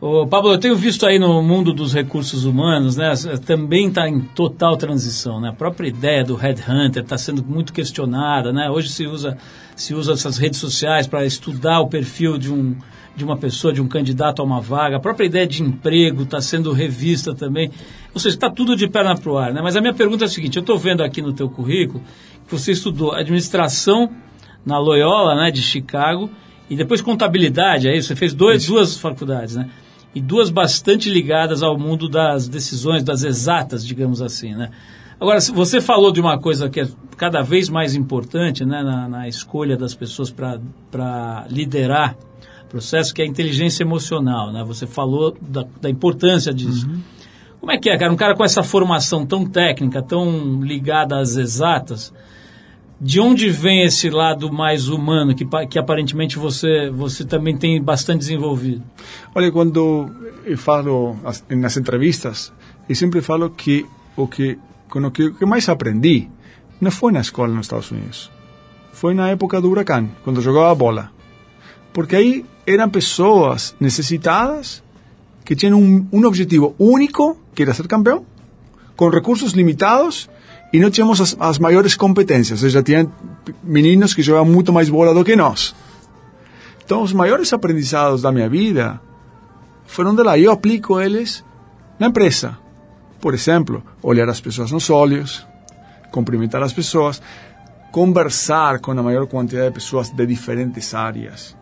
Ô, 0.04 0.26
Pablo, 0.26 0.50
eu 0.50 0.58
tenho 0.58 0.74
visto 0.74 1.06
aí 1.06 1.16
no 1.16 1.40
mundo 1.44 1.72
dos 1.72 1.94
recursos 1.94 2.44
humanos, 2.44 2.96
né, 2.96 3.14
também 3.46 3.86
está 3.86 4.08
em 4.08 4.18
total 4.18 4.76
transição, 4.76 5.40
né? 5.40 5.50
A 5.50 5.52
própria 5.52 5.86
ideia 5.86 6.24
do 6.24 6.34
headhunter 6.34 7.04
está 7.04 7.16
sendo 7.16 7.44
muito 7.44 7.72
questionada, 7.72 8.52
né? 8.52 8.68
Hoje 8.68 8.88
se 8.88 9.06
usa 9.06 9.38
se 9.76 9.94
usa 9.94 10.14
essas 10.14 10.38
redes 10.38 10.58
sociais 10.58 11.06
para 11.06 11.24
estudar 11.24 11.78
o 11.78 11.86
perfil 11.86 12.36
de 12.36 12.52
um 12.52 12.74
de 13.14 13.22
uma 13.22 13.36
pessoa, 13.36 13.72
de 13.72 13.80
um 13.80 13.86
candidato 13.86 14.42
a 14.42 14.44
uma 14.44 14.60
vaga. 14.60 14.96
A 14.96 15.00
própria 15.00 15.24
ideia 15.24 15.46
de 15.46 15.62
emprego 15.62 16.24
está 16.24 16.40
sendo 16.40 16.72
revista 16.72 17.32
também. 17.32 17.70
Ou 18.12 18.18
seja, 18.18 18.34
está 18.34 18.50
tudo 18.50 18.74
de 18.74 18.88
perna 18.88 19.14
para 19.14 19.30
o 19.30 19.38
ar, 19.38 19.52
né? 19.52 19.60
Mas 19.62 19.76
a 19.76 19.80
minha 19.80 19.94
pergunta 19.94 20.24
é 20.24 20.26
a 20.26 20.28
seguinte: 20.28 20.56
eu 20.56 20.62
estou 20.62 20.76
vendo 20.76 21.04
aqui 21.04 21.22
no 21.22 21.32
teu 21.32 21.48
currículo 21.48 22.02
que 22.44 22.50
você 22.50 22.72
estudou 22.72 23.12
administração 23.12 24.10
na 24.66 24.80
Loyola, 24.80 25.36
né, 25.36 25.52
de 25.52 25.62
Chicago, 25.62 26.28
e 26.68 26.74
depois 26.74 27.00
contabilidade, 27.00 27.88
aí 27.88 28.02
você 28.02 28.16
fez 28.16 28.34
dois, 28.34 28.66
duas 28.66 28.98
faculdades, 28.98 29.54
né? 29.54 29.70
E 30.14 30.20
duas 30.20 30.50
bastante 30.50 31.10
ligadas 31.10 31.62
ao 31.62 31.78
mundo 31.78 32.08
das 32.08 32.48
decisões, 32.48 33.02
das 33.02 33.22
exatas, 33.22 33.86
digamos 33.86 34.20
assim, 34.20 34.54
né? 34.54 34.70
Agora, 35.18 35.40
você 35.40 35.80
falou 35.80 36.10
de 36.10 36.20
uma 36.20 36.38
coisa 36.38 36.68
que 36.68 36.80
é 36.80 36.88
cada 37.16 37.42
vez 37.42 37.68
mais 37.68 37.94
importante 37.94 38.64
né, 38.64 38.82
na, 38.82 39.08
na 39.08 39.28
escolha 39.28 39.76
das 39.76 39.94
pessoas 39.94 40.30
para 40.30 41.46
liderar 41.48 42.16
processo, 42.72 43.12
que 43.12 43.20
é 43.20 43.26
a 43.26 43.28
inteligência 43.28 43.84
emocional. 43.84 44.50
Né? 44.50 44.64
Você 44.64 44.86
falou 44.86 45.36
da, 45.40 45.66
da 45.80 45.90
importância 45.90 46.54
disso. 46.54 46.88
Uhum. 46.88 47.00
Como 47.60 47.70
é 47.70 47.76
que 47.76 47.90
é, 47.90 47.98
cara? 47.98 48.10
Um 48.10 48.16
cara 48.16 48.34
com 48.34 48.42
essa 48.42 48.62
formação 48.62 49.26
tão 49.26 49.44
técnica, 49.44 50.02
tão 50.02 50.62
ligada 50.62 51.18
às 51.18 51.36
exatas, 51.36 52.12
de 53.04 53.18
onde 53.18 53.50
vem 53.50 53.82
esse 53.82 54.08
lado 54.08 54.52
mais 54.52 54.86
humano 54.86 55.34
que, 55.34 55.44
que 55.68 55.76
aparentemente 55.76 56.38
você, 56.38 56.88
você 56.88 57.24
também 57.24 57.56
tem 57.56 57.82
bastante 57.82 58.20
desenvolvido? 58.20 58.80
Olha, 59.34 59.50
quando 59.50 60.08
eu 60.44 60.56
falo 60.56 61.16
nas 61.50 61.76
entrevistas, 61.76 62.52
eu 62.88 62.94
sempre 62.94 63.20
falo 63.20 63.50
que 63.50 63.84
o 64.16 64.28
que, 64.28 64.56
com 64.88 65.00
o 65.00 65.10
que, 65.10 65.32
que 65.32 65.44
mais 65.44 65.68
aprendi 65.68 66.28
não 66.80 66.92
foi 66.92 67.10
na 67.10 67.20
escola 67.20 67.52
nos 67.52 67.66
Estados 67.66 67.90
Unidos. 67.90 68.30
Foi 68.92 69.14
na 69.14 69.30
época 69.30 69.60
do 69.60 69.68
huracão, 69.68 70.08
quando 70.22 70.40
jogava 70.40 70.72
bola. 70.72 71.10
Porque 71.92 72.14
aí 72.14 72.46
eram 72.64 72.88
pessoas 72.88 73.74
necessitadas 73.80 74.80
que 75.44 75.56
tinham 75.56 75.80
um, 75.80 76.06
um 76.12 76.24
objetivo 76.24 76.72
único, 76.78 77.36
que 77.52 77.64
era 77.64 77.74
ser 77.74 77.88
campeão, 77.88 78.24
com 78.94 79.08
recursos 79.08 79.54
limitados 79.54 80.30
e 80.72 80.80
não 80.80 80.90
tínhamos 80.90 81.20
as, 81.20 81.36
as 81.38 81.58
maiores 81.58 81.94
competências, 81.94 82.62
ou 82.62 82.68
seja, 82.68 82.82
tinham 82.82 83.12
meninos 83.62 84.14
que 84.14 84.22
jogavam 84.22 84.50
muito 84.50 84.72
mais 84.72 84.88
bola 84.88 85.12
do 85.12 85.24
que 85.24 85.36
nós. 85.36 85.74
Então, 86.84 87.02
os 87.02 87.12
maiores 87.12 87.52
aprendizados 87.52 88.22
da 88.22 88.32
minha 88.32 88.48
vida 88.48 89.00
foram 89.86 90.14
de 90.14 90.22
lá. 90.22 90.38
Eu 90.38 90.52
aplico 90.52 91.00
eles 91.00 91.44
na 91.98 92.08
empresa. 92.08 92.58
Por 93.20 93.34
exemplo, 93.34 93.82
olhar 94.02 94.28
as 94.28 94.40
pessoas 94.40 94.72
nos 94.72 94.90
olhos, 94.90 95.46
cumprimentar 96.10 96.62
as 96.62 96.72
pessoas, 96.72 97.22
conversar 97.92 98.80
com 98.80 98.92
a 98.92 99.02
maior 99.02 99.26
quantidade 99.26 99.68
de 99.68 99.74
pessoas 99.74 100.10
de 100.10 100.26
diferentes 100.26 100.94
áreas. 100.94 101.56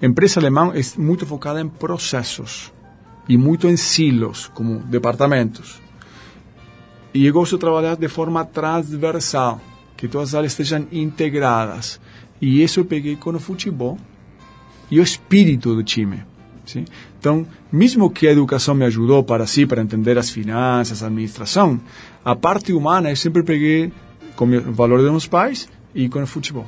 A 0.00 0.06
empresa 0.06 0.38
alemã 0.38 0.72
é 0.74 1.00
muito 1.00 1.26
focada 1.26 1.60
em 1.60 1.68
processos 1.68 2.72
e 3.28 3.36
muito 3.36 3.66
em 3.66 3.76
silos, 3.76 4.46
como 4.54 4.78
departamentos. 4.78 5.80
E 7.12 7.26
eu 7.26 7.32
gosto 7.32 7.56
de 7.56 7.60
trabalhar 7.60 7.96
de 7.96 8.08
forma 8.08 8.44
transversal, 8.44 9.60
que 9.96 10.06
todas 10.06 10.30
as 10.30 10.34
áreas 10.34 10.52
estejam 10.52 10.86
integradas. 10.92 12.00
E 12.40 12.62
isso 12.62 12.80
eu 12.80 12.84
peguei 12.84 13.16
com 13.16 13.30
o 13.30 13.40
futebol 13.40 13.98
e 14.90 15.00
o 15.00 15.02
espírito 15.02 15.74
do 15.74 15.82
time. 15.82 16.22
Sim? 16.64 16.84
Então, 17.18 17.46
mesmo 17.72 18.10
que 18.10 18.28
a 18.28 18.32
educação 18.32 18.74
me 18.74 18.84
ajudou 18.84 19.24
para 19.24 19.46
si, 19.46 19.66
para 19.66 19.82
entender 19.82 20.18
as 20.18 20.28
finanças, 20.30 21.02
a 21.02 21.06
administração, 21.06 21.80
a 22.24 22.36
parte 22.36 22.72
humana 22.72 23.10
eu 23.10 23.16
sempre 23.16 23.42
peguei 23.42 23.90
com 24.36 24.44
o 24.44 24.72
valor 24.72 25.00
dos 25.00 25.10
meus 25.10 25.26
pais 25.26 25.68
e 25.94 26.08
com 26.08 26.22
o 26.22 26.26
futebol. 26.26 26.66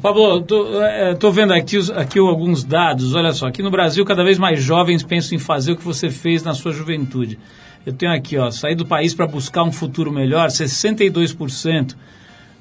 Pablo, 0.00 0.38
estou 0.38 0.82
é, 0.82 1.32
vendo 1.32 1.52
aqui, 1.52 1.78
aqui 1.94 2.18
alguns 2.18 2.64
dados. 2.64 3.14
Olha 3.14 3.32
só, 3.32 3.48
aqui 3.48 3.62
no 3.62 3.70
Brasil, 3.70 4.04
cada 4.06 4.24
vez 4.24 4.38
mais 4.38 4.62
jovens 4.62 5.02
pensam 5.02 5.36
em 5.36 5.38
fazer 5.38 5.72
o 5.72 5.76
que 5.76 5.84
você 5.84 6.08
fez 6.08 6.42
na 6.42 6.54
sua 6.54 6.72
juventude. 6.72 7.38
Eu 7.84 7.92
tenho 7.92 8.12
aqui, 8.12 8.38
ó, 8.38 8.50
sair 8.50 8.74
do 8.74 8.86
país 8.86 9.12
para 9.14 9.26
buscar 9.26 9.64
um 9.64 9.72
futuro 9.72 10.12
melhor, 10.12 10.48
62% 10.48 11.96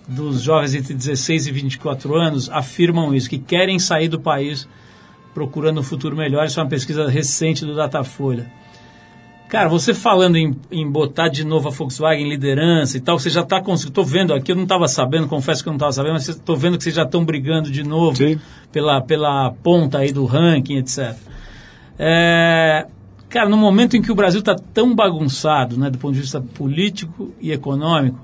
dos 0.07 0.41
jovens 0.41 0.73
entre 0.73 0.93
16 0.93 1.47
e 1.47 1.51
24 1.51 2.15
anos 2.15 2.49
afirmam 2.49 3.13
isso, 3.13 3.29
que 3.29 3.37
querem 3.37 3.79
sair 3.79 4.07
do 4.07 4.19
país 4.19 4.67
procurando 5.33 5.79
um 5.79 5.83
futuro 5.83 6.15
melhor. 6.15 6.45
Isso 6.45 6.59
é 6.59 6.63
uma 6.63 6.69
pesquisa 6.69 7.07
recente 7.07 7.65
do 7.65 7.75
Datafolha. 7.75 8.51
Cara, 9.47 9.67
você 9.67 9.93
falando 9.93 10.37
em, 10.37 10.55
em 10.71 10.89
botar 10.89 11.27
de 11.27 11.43
novo 11.43 11.67
a 11.67 11.71
Volkswagen 11.71 12.25
em 12.25 12.29
liderança 12.29 12.97
e 12.97 13.01
tal, 13.01 13.19
você 13.19 13.29
já 13.29 13.41
está 13.41 13.59
conseguindo. 13.61 13.91
Estou 13.91 14.05
vendo 14.05 14.33
aqui, 14.33 14.51
eu 14.51 14.55
não 14.55 14.63
estava 14.63 14.87
sabendo, 14.87 15.27
confesso 15.27 15.61
que 15.61 15.67
eu 15.67 15.71
não 15.71 15.77
estava 15.77 15.91
sabendo, 15.91 16.13
mas 16.13 16.27
estou 16.29 16.55
vendo 16.55 16.77
que 16.77 16.83
vocês 16.85 16.95
já 16.95 17.03
estão 17.03 17.25
brigando 17.25 17.69
de 17.69 17.83
novo 17.83 18.17
pela, 18.71 19.01
pela 19.01 19.51
ponta 19.61 19.99
aí 19.99 20.13
do 20.13 20.23
ranking, 20.23 20.77
etc. 20.77 21.17
É, 21.99 22.87
Cara, 23.31 23.47
no 23.47 23.55
momento 23.55 23.95
em 23.95 24.01
que 24.01 24.11
o 24.11 24.15
Brasil 24.15 24.41
está 24.41 24.55
tão 24.55 24.93
bagunçado, 24.93 25.77
né, 25.77 25.89
do 25.89 25.97
ponto 25.97 26.13
de 26.13 26.19
vista 26.19 26.41
político 26.41 27.31
e 27.39 27.53
econômico, 27.53 28.19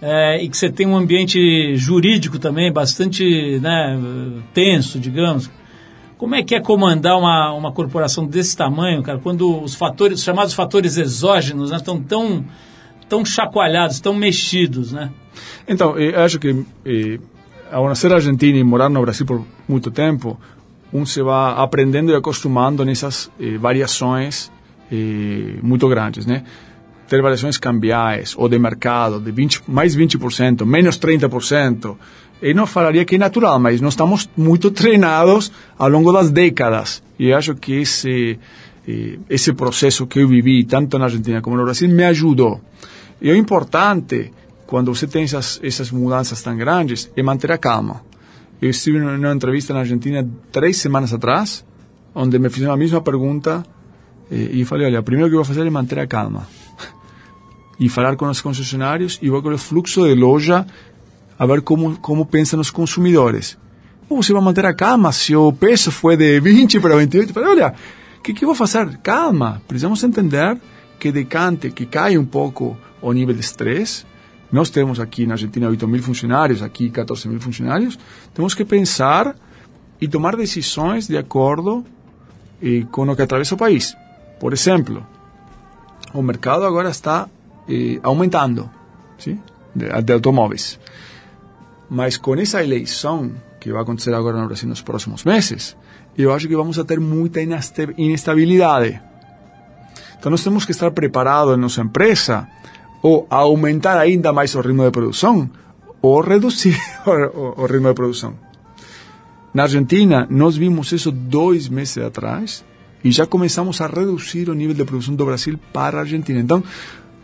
é, 0.00 0.42
e 0.42 0.48
que 0.48 0.56
você 0.56 0.70
tem 0.70 0.86
um 0.86 0.96
ambiente 0.96 1.76
jurídico 1.76 2.38
também 2.38 2.72
bastante 2.72 3.60
né, 3.60 4.00
tenso, 4.54 4.98
digamos, 4.98 5.50
como 6.16 6.34
é 6.34 6.42
que 6.42 6.54
é 6.54 6.60
comandar 6.60 7.18
uma, 7.18 7.52
uma 7.52 7.70
corporação 7.70 8.26
desse 8.26 8.56
tamanho, 8.56 9.02
cara, 9.02 9.18
quando 9.18 9.62
os 9.62 9.74
fatores, 9.74 10.20
os 10.20 10.24
chamados 10.24 10.54
fatores 10.54 10.96
exógenos, 10.96 11.70
né, 11.70 11.76
estão 11.76 12.00
tão, 12.00 12.42
tão 13.10 13.22
chacoalhados, 13.22 14.00
tão 14.00 14.14
mexidos, 14.14 14.90
né? 14.90 15.10
Então, 15.68 15.98
eu 15.98 16.18
acho 16.20 16.38
que 16.38 16.64
eh, 16.84 17.18
ao 17.70 17.86
nascer 17.86 18.12
argentino 18.12 18.56
e 18.56 18.64
morar 18.64 18.88
no 18.88 19.00
Brasil 19.02 19.26
por 19.26 19.44
muito 19.68 19.90
tempo, 19.90 20.38
um 20.92 21.06
se 21.06 21.22
vai 21.22 21.54
aprendendo 21.56 22.10
e 22.10 22.14
acostumando 22.14 22.84
nessas 22.84 23.30
eh, 23.40 23.56
variações 23.58 24.50
eh, 24.90 25.58
muito 25.62 25.88
grandes, 25.88 26.26
né? 26.26 26.42
Ter 27.08 27.22
variações 27.22 27.58
cambiais 27.58 28.34
ou 28.36 28.48
de 28.48 28.58
mercado 28.58 29.20
de 29.20 29.30
20, 29.32 29.62
mais 29.68 29.96
20%, 29.96 30.64
menos 30.64 30.98
30%, 30.98 31.96
eu 32.42 32.54
não 32.54 32.66
falaria 32.66 33.04
que 33.04 33.16
é 33.16 33.18
natural, 33.18 33.58
mas 33.58 33.80
nós 33.80 33.92
estamos 33.92 34.28
muito 34.36 34.70
treinados 34.72 35.52
ao 35.78 35.88
longo 35.88 36.12
das 36.12 36.30
décadas. 36.30 37.02
E 37.18 37.32
acho 37.32 37.54
que 37.54 37.80
esse, 37.80 38.38
eh, 38.86 39.18
esse 39.28 39.52
processo 39.52 40.06
que 40.06 40.20
eu 40.20 40.28
vivi, 40.28 40.64
tanto 40.64 40.98
na 40.98 41.04
Argentina 41.04 41.40
como 41.40 41.56
no 41.56 41.64
Brasil, 41.64 41.88
me 41.88 42.04
ajudou. 42.04 42.60
E 43.22 43.30
o 43.30 43.36
importante, 43.36 44.32
quando 44.66 44.92
você 44.94 45.06
tem 45.06 45.24
essas, 45.24 45.60
essas 45.62 45.90
mudanças 45.90 46.42
tão 46.42 46.56
grandes, 46.56 47.10
é 47.16 47.22
manter 47.22 47.52
a 47.52 47.58
calma 47.58 48.09
eu 48.60 48.70
estive 48.70 48.98
numa 48.98 49.32
entrevista 49.32 49.72
na 49.72 49.80
Argentina 49.80 50.28
três 50.52 50.76
semanas 50.76 51.12
atrás, 51.12 51.64
onde 52.14 52.38
me 52.38 52.50
fizeram 52.50 52.72
a 52.72 52.76
mesma 52.76 53.00
pergunta 53.00 53.64
e, 54.30 54.64
falei, 54.64 54.86
olha, 54.86 55.02
primeiro 55.02 55.28
que 55.28 55.34
eu 55.34 55.38
vou 55.38 55.44
fazer 55.44 55.66
é 55.66 55.70
manter 55.70 55.98
a 55.98 56.06
calma 56.06 56.46
e 57.80 57.88
falar 57.88 58.14
com 58.16 58.28
os 58.28 58.40
concessionários 58.40 59.18
e 59.22 59.30
ver 59.30 59.52
o 59.52 59.58
fluxo 59.58 60.02
de 60.06 60.14
loja, 60.14 60.66
a 61.38 61.46
ver 61.46 61.62
como, 61.62 61.96
como 61.96 62.26
pensam 62.26 62.60
os 62.60 62.70
consumidores. 62.70 63.58
Como 64.06 64.22
você 64.22 64.32
vai 64.32 64.42
manter 64.42 64.66
a 64.66 64.74
calma 64.74 65.10
se 65.12 65.34
o 65.34 65.52
peso 65.52 65.90
foi 65.90 66.16
de 66.16 66.38
20 66.38 66.78
para 66.80 66.96
28? 66.96 67.32
Falei, 67.32 67.48
olha, 67.48 67.74
o 68.18 68.22
que, 68.22 68.34
que 68.34 68.44
eu 68.44 68.48
vou 68.48 68.54
fazer? 68.54 68.98
Calma, 68.98 69.62
precisamos 69.66 70.04
entender 70.04 70.58
que 70.98 71.10
decante, 71.10 71.70
que 71.70 71.86
cai 71.86 72.18
um 72.18 72.24
pouco 72.24 72.76
o 73.00 73.12
nível 73.12 73.34
de 73.34 73.40
estresse, 73.40 74.04
nós 74.52 74.70
temos 74.70 74.98
aqui 74.98 75.26
na 75.26 75.34
Argentina 75.34 75.68
8 75.68 75.86
mil 75.86 76.02
funcionários, 76.02 76.62
aqui 76.62 76.90
14 76.90 77.28
mil 77.28 77.40
funcionários. 77.40 77.98
Temos 78.34 78.54
que 78.54 78.64
pensar 78.64 79.36
e 80.00 80.08
tomar 80.08 80.36
decisões 80.36 81.06
de 81.06 81.16
acordo 81.16 81.84
eh, 82.62 82.84
com 82.90 83.08
o 83.08 83.14
que 83.14 83.22
atravessa 83.22 83.54
o 83.54 83.58
país. 83.58 83.96
Por 84.40 84.52
exemplo, 84.52 85.06
o 86.12 86.22
mercado 86.22 86.64
agora 86.64 86.90
está 86.90 87.28
eh, 87.68 88.00
aumentando 88.02 88.68
¿sí? 89.18 89.38
de, 89.74 90.02
de 90.02 90.12
automóveis. 90.12 90.80
Mas 91.88 92.16
com 92.16 92.34
essa 92.34 92.62
eleição 92.62 93.32
que 93.60 93.72
vai 93.72 93.82
acontecer 93.82 94.14
agora 94.14 94.40
no 94.40 94.46
Brasil 94.46 94.68
nos 94.68 94.80
próximos 94.80 95.24
meses, 95.24 95.76
eu 96.16 96.32
acho 96.32 96.48
que 96.48 96.56
vamos 96.56 96.78
a 96.78 96.84
ter 96.84 96.98
muita 96.98 97.40
inestabilidade. 97.40 99.00
Então 100.18 100.30
nós 100.30 100.42
temos 100.42 100.64
que 100.64 100.72
estar 100.72 100.90
preparados 100.90 101.56
em 101.56 101.60
nossa 101.60 101.82
empresa 101.82 102.48
ou 103.02 103.26
aumentar 103.30 103.98
ainda 103.98 104.32
mais 104.32 104.54
o 104.54 104.60
ritmo 104.60 104.84
de 104.84 104.90
produção 104.90 105.48
ou 106.02 106.20
reduzir 106.20 106.76
o, 107.06 107.10
o- 107.10 107.54
o 107.62 107.66
ritmo 107.66 107.88
de 107.88 107.94
produção. 107.94 108.34
Na 109.52 109.64
Argentina, 109.64 110.26
nós 110.30 110.56
vimos 110.56 110.92
isso 110.92 111.10
dois 111.10 111.68
meses 111.68 111.98
atrás 111.98 112.64
e 113.02 113.10
já 113.10 113.26
começamos 113.26 113.80
a 113.80 113.86
reduzir 113.86 114.48
o 114.48 114.54
nível 114.54 114.74
de 114.74 114.84
produção 114.84 115.14
do 115.14 115.24
Brasil 115.24 115.58
para 115.72 115.98
a 115.98 116.00
Argentina. 116.02 116.38
Então, 116.38 116.62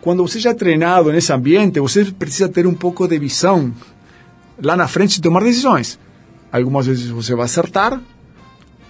quando 0.01 0.27
você 0.27 0.39
já 0.41 0.51
é 0.51 0.55
treinado 0.55 1.13
nesse 1.13 1.33
ambiente, 1.33 1.79
você 1.81 2.05
precisa 2.07 2.49
ter 2.49 2.67
um 2.67 2.75
pouco 2.75 3.07
de 3.07 3.19
visão 3.19 3.73
lá 4.63 4.75
na 4.77 4.89
frente 4.89 5.17
e 5.17 5.21
tomar 5.21 5.43
decisões. 5.43 5.99
Algumas 6.51 6.87
vezes 6.87 7.09
você 7.11 7.35
vai 7.35 7.45
acertar, 7.45 8.01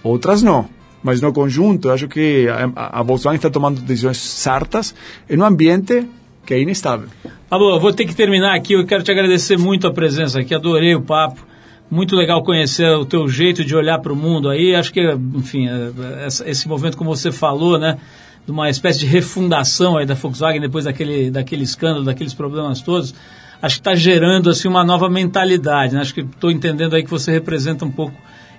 outras 0.03 0.41
não. 0.41 0.69
Mas 1.03 1.21
no 1.21 1.31
conjunto, 1.31 1.89
acho 1.91 2.07
que 2.07 2.47
a 2.75 2.99
a 2.99 3.03
Volkswagen 3.03 3.35
está 3.37 3.49
tomando 3.49 3.81
decisões 3.81 4.17
certas 4.17 4.95
em 5.29 5.37
um 5.37 5.45
ambiente 5.45 6.07
que 6.47 6.53
é 6.53 6.61
inestável. 6.61 7.09
Pablo, 7.49 7.69
eu 7.75 7.79
vou 7.79 7.91
ter 7.93 8.05
que 8.05 8.15
terminar 8.15 8.55
aqui. 8.55 8.73
Eu 8.73 8.85
quero 8.85 9.03
te 9.03 9.11
agradecer 9.11 9.57
muito 9.57 9.85
a 9.85 9.93
presença 9.93 10.39
aqui. 10.39 10.55
Adorei 10.55 10.95
o 10.95 11.01
papo. 11.01 11.45
Muito 11.91 12.15
legal 12.15 12.41
conhecer 12.41 12.89
o 12.89 13.05
teu 13.05 13.27
jeito 13.27 13.63
de 13.63 13.75
olhar 13.75 13.99
para 13.99 14.11
o 14.11 14.15
mundo 14.15 14.49
aí. 14.49 14.73
Acho 14.73 14.91
que, 14.91 15.01
enfim, 15.35 15.67
é, 15.67 16.25
essa- 16.25 16.49
esse 16.49 16.67
movimento, 16.67 16.97
como 16.97 17.13
você 17.15 17.31
falou, 17.31 17.77
né? 17.77 17.97
De 18.45 18.51
uma 18.51 18.69
espécie 18.69 18.99
de 18.99 19.05
refundação 19.05 19.97
aí 19.97 20.05
da 20.05 20.13
Volkswagen 20.13 20.61
depois 20.61 20.85
daquele, 20.85 21.29
daquele 21.29 21.63
escândalo, 21.63 22.05
daqueles 22.05 22.33
problemas 22.33 22.81
todos. 22.81 23.13
Acho 23.61 23.75
que 23.75 23.79
está 23.81 23.95
gerando 23.95 24.49
assim 24.49 24.67
uma 24.67 24.83
nova 24.85 25.09
mentalidade. 25.09 25.93
Né? 25.95 26.01
Acho 26.01 26.13
que 26.13 26.21
estou 26.21 26.49
entendendo 26.51 26.95
aí 26.95 27.03
que 27.03 27.09
você 27.09 27.31
representa 27.31 27.83
um 27.85 27.91
pouco 27.91 28.13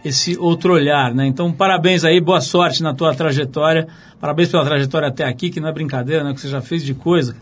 esse 0.04 0.36
outro 0.38 0.72
olhar, 0.74 1.14
né? 1.14 1.26
Então, 1.26 1.50
parabéns 1.52 2.04
aí, 2.04 2.20
boa 2.20 2.40
sorte 2.40 2.82
na 2.82 2.94
tua 2.94 3.14
trajetória. 3.14 3.88
Parabéns 4.20 4.48
pela 4.48 4.64
trajetória 4.64 5.08
até 5.08 5.24
aqui, 5.24 5.50
que 5.50 5.60
não 5.60 5.68
é 5.68 5.72
brincadeira, 5.72 6.22
né? 6.24 6.32
Que 6.34 6.40
você 6.40 6.48
já 6.48 6.60
fez 6.60 6.82
de 6.84 6.94
coisa. 6.94 7.34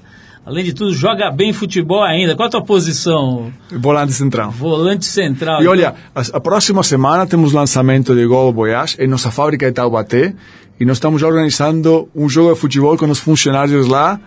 Além 0.47 0.63
de 0.63 0.73
tudo, 0.73 0.95
joga 0.95 1.29
bem 1.29 1.53
futebol 1.53 2.05
ainda. 2.05 2.37
Qual 2.37 2.47
a 2.47 2.51
tua 2.51 2.63
posição? 2.63 3.53
Volante 3.69 4.13
central. 4.13 4.53
Volante 4.53 5.05
central. 5.05 5.61
E 5.61 5.67
olha, 5.67 5.93
a, 6.15 6.21
a 6.35 6.41
próxima 6.41 6.85
semana 6.85 7.27
temos 7.27 7.53
lançamento 7.53 8.15
de 8.15 8.25
Gol 8.25 8.53
Voyage 8.53 8.97
em 9.01 9.09
nossa 9.09 9.33
fábrica 9.33 9.67
de 9.67 9.73
Taubaté 9.73 10.37
e 10.79 10.85
nós 10.85 10.99
estamos 10.99 11.21
já 11.21 11.27
organizando 11.27 12.09
um 12.15 12.29
jogo 12.29 12.55
de 12.55 12.61
futebol 12.61 12.97
com 12.97 13.07
os 13.07 13.19
funcionários 13.19 13.89
lá 13.89 14.21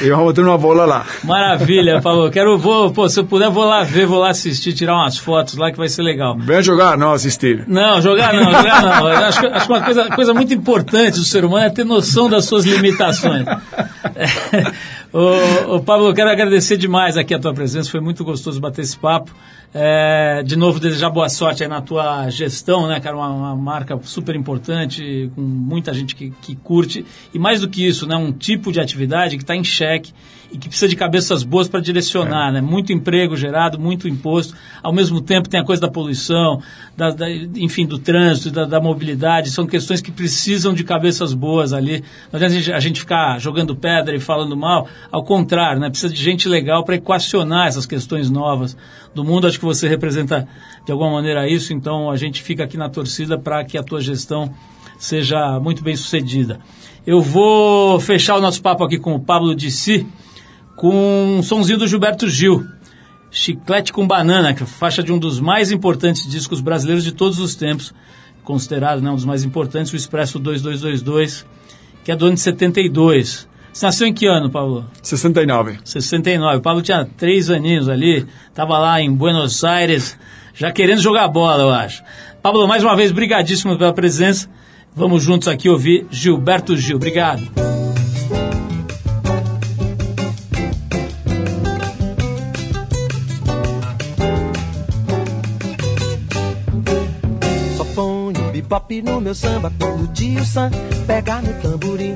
e 0.00 0.08
vamos 0.10 0.32
ter 0.32 0.42
uma 0.42 0.56
bola 0.56 0.84
lá. 0.84 1.04
Maravilha, 1.24 2.00
Paulo. 2.00 2.30
Quero, 2.30 2.56
vou, 2.56 2.92
pô, 2.92 3.08
se 3.08 3.18
eu 3.18 3.24
puder, 3.24 3.50
vou 3.50 3.64
lá 3.64 3.82
ver, 3.82 4.06
vou 4.06 4.20
lá 4.20 4.30
assistir, 4.30 4.72
tirar 4.72 4.94
umas 4.94 5.18
fotos 5.18 5.56
lá 5.56 5.72
que 5.72 5.76
vai 5.76 5.88
ser 5.88 6.02
legal. 6.02 6.38
Venha 6.38 6.62
jogar, 6.62 6.96
não 6.96 7.12
assistir. 7.12 7.64
Não, 7.66 8.00
jogar 8.00 8.32
não, 8.32 8.44
jogar 8.44 8.80
não. 8.80 9.06
Acho, 9.08 9.46
acho 9.48 9.68
uma 9.72 9.80
coisa, 9.82 10.08
coisa 10.10 10.32
muito 10.32 10.54
importante 10.54 11.18
do 11.18 11.24
ser 11.24 11.44
humano 11.44 11.66
é 11.66 11.70
ter 11.70 11.84
noção 11.84 12.30
das 12.30 12.44
suas 12.44 12.64
limitações. 12.64 13.44
ô, 15.18 15.76
ô, 15.76 15.80
Pablo, 15.80 16.08
eu 16.08 16.14
quero 16.14 16.28
agradecer 16.28 16.76
demais 16.76 17.16
aqui 17.16 17.32
a 17.32 17.38
tua 17.38 17.54
presença, 17.54 17.90
foi 17.90 18.00
muito 18.00 18.24
gostoso 18.24 18.60
bater 18.60 18.82
esse 18.82 18.98
papo. 18.98 19.34
É, 19.72 20.42
de 20.44 20.56
novo, 20.56 20.78
desejar 20.78 21.10
boa 21.10 21.28
sorte 21.28 21.62
aí 21.62 21.68
na 21.68 21.80
tua 21.80 22.28
gestão, 22.30 22.86
né, 22.86 23.00
cara? 23.00 23.16
Uma, 23.16 23.28
uma 23.28 23.56
marca 23.56 23.98
super 24.02 24.36
importante, 24.36 25.30
com 25.34 25.40
muita 25.40 25.92
gente 25.92 26.14
que, 26.14 26.30
que 26.42 26.54
curte. 26.56 27.04
E 27.32 27.38
mais 27.38 27.60
do 27.60 27.68
que 27.68 27.86
isso, 27.86 28.06
né, 28.06 28.16
um 28.16 28.32
tipo 28.32 28.70
de 28.70 28.80
atividade 28.80 29.36
que 29.36 29.42
está 29.42 29.56
em 29.56 29.64
xeque 29.64 30.12
e 30.54 30.58
que 30.58 30.68
precisa 30.68 30.88
de 30.88 30.94
cabeças 30.94 31.42
boas 31.42 31.66
para 31.66 31.80
direcionar, 31.80 32.52
né? 32.52 32.60
Muito 32.60 32.92
emprego 32.92 33.36
gerado, 33.36 33.76
muito 33.76 34.06
imposto. 34.06 34.54
Ao 34.80 34.92
mesmo 34.92 35.20
tempo 35.20 35.48
tem 35.48 35.58
a 35.58 35.64
coisa 35.64 35.82
da 35.82 35.88
poluição, 35.88 36.62
da, 36.96 37.10
da- 37.10 37.28
enfim, 37.28 37.84
do 37.84 37.98
trânsito, 37.98 38.52
da, 38.52 38.64
da 38.64 38.80
mobilidade. 38.80 39.50
São 39.50 39.66
questões 39.66 40.00
que 40.00 40.12
precisam 40.12 40.72
de 40.72 40.84
cabeças 40.84 41.34
boas 41.34 41.72
ali. 41.72 42.04
Não 42.32 42.36
adianta 42.38 42.54
a 42.54 42.56
gente, 42.58 42.72
a 42.72 42.78
gente 42.78 43.00
ficar 43.00 43.40
jogando 43.40 43.74
pedra 43.74 44.14
e 44.14 44.20
falando 44.20 44.56
mal. 44.56 44.86
Ao 45.10 45.24
contrário, 45.24 45.80
né? 45.80 45.90
Precisa 45.90 46.14
de 46.14 46.22
gente 46.22 46.48
legal 46.48 46.84
para 46.84 46.94
equacionar 46.94 47.66
essas 47.66 47.84
questões 47.84 48.30
novas 48.30 48.76
do 49.12 49.24
mundo. 49.24 49.48
Acho 49.48 49.58
que 49.58 49.64
você 49.64 49.88
representa 49.88 50.46
de 50.86 50.92
alguma 50.92 51.10
maneira 51.10 51.48
isso. 51.48 51.72
Então 51.72 52.08
a 52.12 52.16
gente 52.16 52.40
fica 52.40 52.62
aqui 52.62 52.76
na 52.76 52.88
torcida 52.88 53.36
para 53.36 53.64
que 53.64 53.76
a 53.76 53.82
tua 53.82 54.00
gestão 54.00 54.52
seja 54.98 55.58
muito 55.58 55.82
bem 55.82 55.96
sucedida. 55.96 56.60
Eu 57.04 57.20
vou 57.20 57.98
fechar 57.98 58.36
o 58.36 58.40
nosso 58.40 58.62
papo 58.62 58.84
aqui 58.84 58.98
com 58.98 59.14
o 59.14 59.20
Pablo 59.20 59.52
Dissi 59.54 60.06
com 60.76 61.38
um 61.38 61.42
sonzinho 61.42 61.78
do 61.78 61.86
Gilberto 61.86 62.28
Gil. 62.28 62.66
Chiclete 63.30 63.92
com 63.92 64.06
Banana, 64.06 64.54
que 64.54 64.62
é 64.62 64.66
faixa 64.66 65.02
de 65.02 65.12
um 65.12 65.18
dos 65.18 65.40
mais 65.40 65.72
importantes 65.72 66.28
discos 66.28 66.60
brasileiros 66.60 67.02
de 67.02 67.12
todos 67.12 67.38
os 67.40 67.56
tempos, 67.56 67.92
considerado 68.44 69.00
né, 69.00 69.10
um 69.10 69.16
dos 69.16 69.24
mais 69.24 69.42
importantes, 69.42 69.92
o 69.92 69.96
Expresso 69.96 70.38
2222, 70.38 71.44
que 72.04 72.12
é 72.12 72.16
do 72.16 72.26
ano 72.26 72.34
de 72.34 72.40
72. 72.40 73.48
Você 73.72 73.86
nasceu 73.86 74.06
em 74.06 74.12
que 74.12 74.26
ano, 74.26 74.50
Pablo? 74.50 74.88
69. 75.02 75.78
69. 75.84 76.58
O 76.58 76.60
Pablo 76.60 76.80
tinha 76.80 77.04
três 77.16 77.50
aninhos 77.50 77.88
ali, 77.88 78.24
estava 78.48 78.78
lá 78.78 79.00
em 79.00 79.12
Buenos 79.12 79.64
Aires, 79.64 80.16
já 80.54 80.70
querendo 80.70 81.00
jogar 81.00 81.26
bola, 81.26 81.64
eu 81.64 81.70
acho. 81.70 82.04
Pablo, 82.40 82.68
mais 82.68 82.84
uma 82.84 82.94
vez, 82.94 83.10
brigadíssimo 83.10 83.76
pela 83.76 83.92
presença. 83.92 84.48
Vamos 84.94 85.24
juntos 85.24 85.48
aqui 85.48 85.68
ouvir 85.68 86.06
Gilberto 86.08 86.76
Gil. 86.76 86.96
Obrigado. 86.96 87.73
Bebop 98.74 99.02
no 99.02 99.20
meu 99.20 99.34
samba 99.34 99.72
quando 99.78 100.04
o 100.04 100.06
tio 100.08 100.44
Sam 100.44 100.70
pegar 101.06 101.42
no 101.42 101.52
tamborim. 101.62 102.14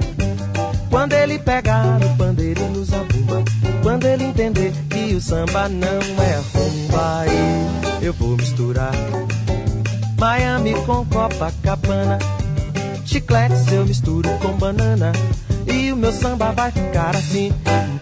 Quando 0.90 1.12
ele 1.12 1.38
pegar 1.38 1.84
no 2.00 2.16
pandeiro 2.16 2.60
e 2.60 2.68
no 2.70 2.84
zabumba. 2.84 3.44
Quando 3.82 4.06
ele 4.06 4.24
entender 4.24 4.72
que 4.90 5.14
o 5.14 5.20
samba 5.20 5.68
não 5.68 5.86
é 5.86 6.36
rumba. 6.52 7.20
Aí 7.20 8.04
eu 8.04 8.12
vou 8.12 8.36
misturar 8.36 8.92
Miami 10.18 10.74
com 10.84 11.04
Copacabana. 11.06 12.18
Chicletes 13.04 13.70
eu 13.72 13.86
misturo 13.86 14.28
com 14.38 14.52
banana. 14.54 15.12
E 15.66 15.92
o 15.92 15.96
meu 15.96 16.12
samba 16.12 16.50
vai 16.52 16.72
ficar 16.72 17.14
assim. 17.14 17.52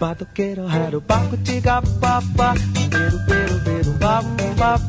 Badoqueiro, 0.01 0.67
rero, 0.67 1.01
baco, 1.01 1.37
tiga, 1.39 1.83
papá. 2.01 2.55
Beiro, 2.89 3.19
beiro, 3.27 3.61
beiro, 3.61 3.93
bam, 3.99 4.25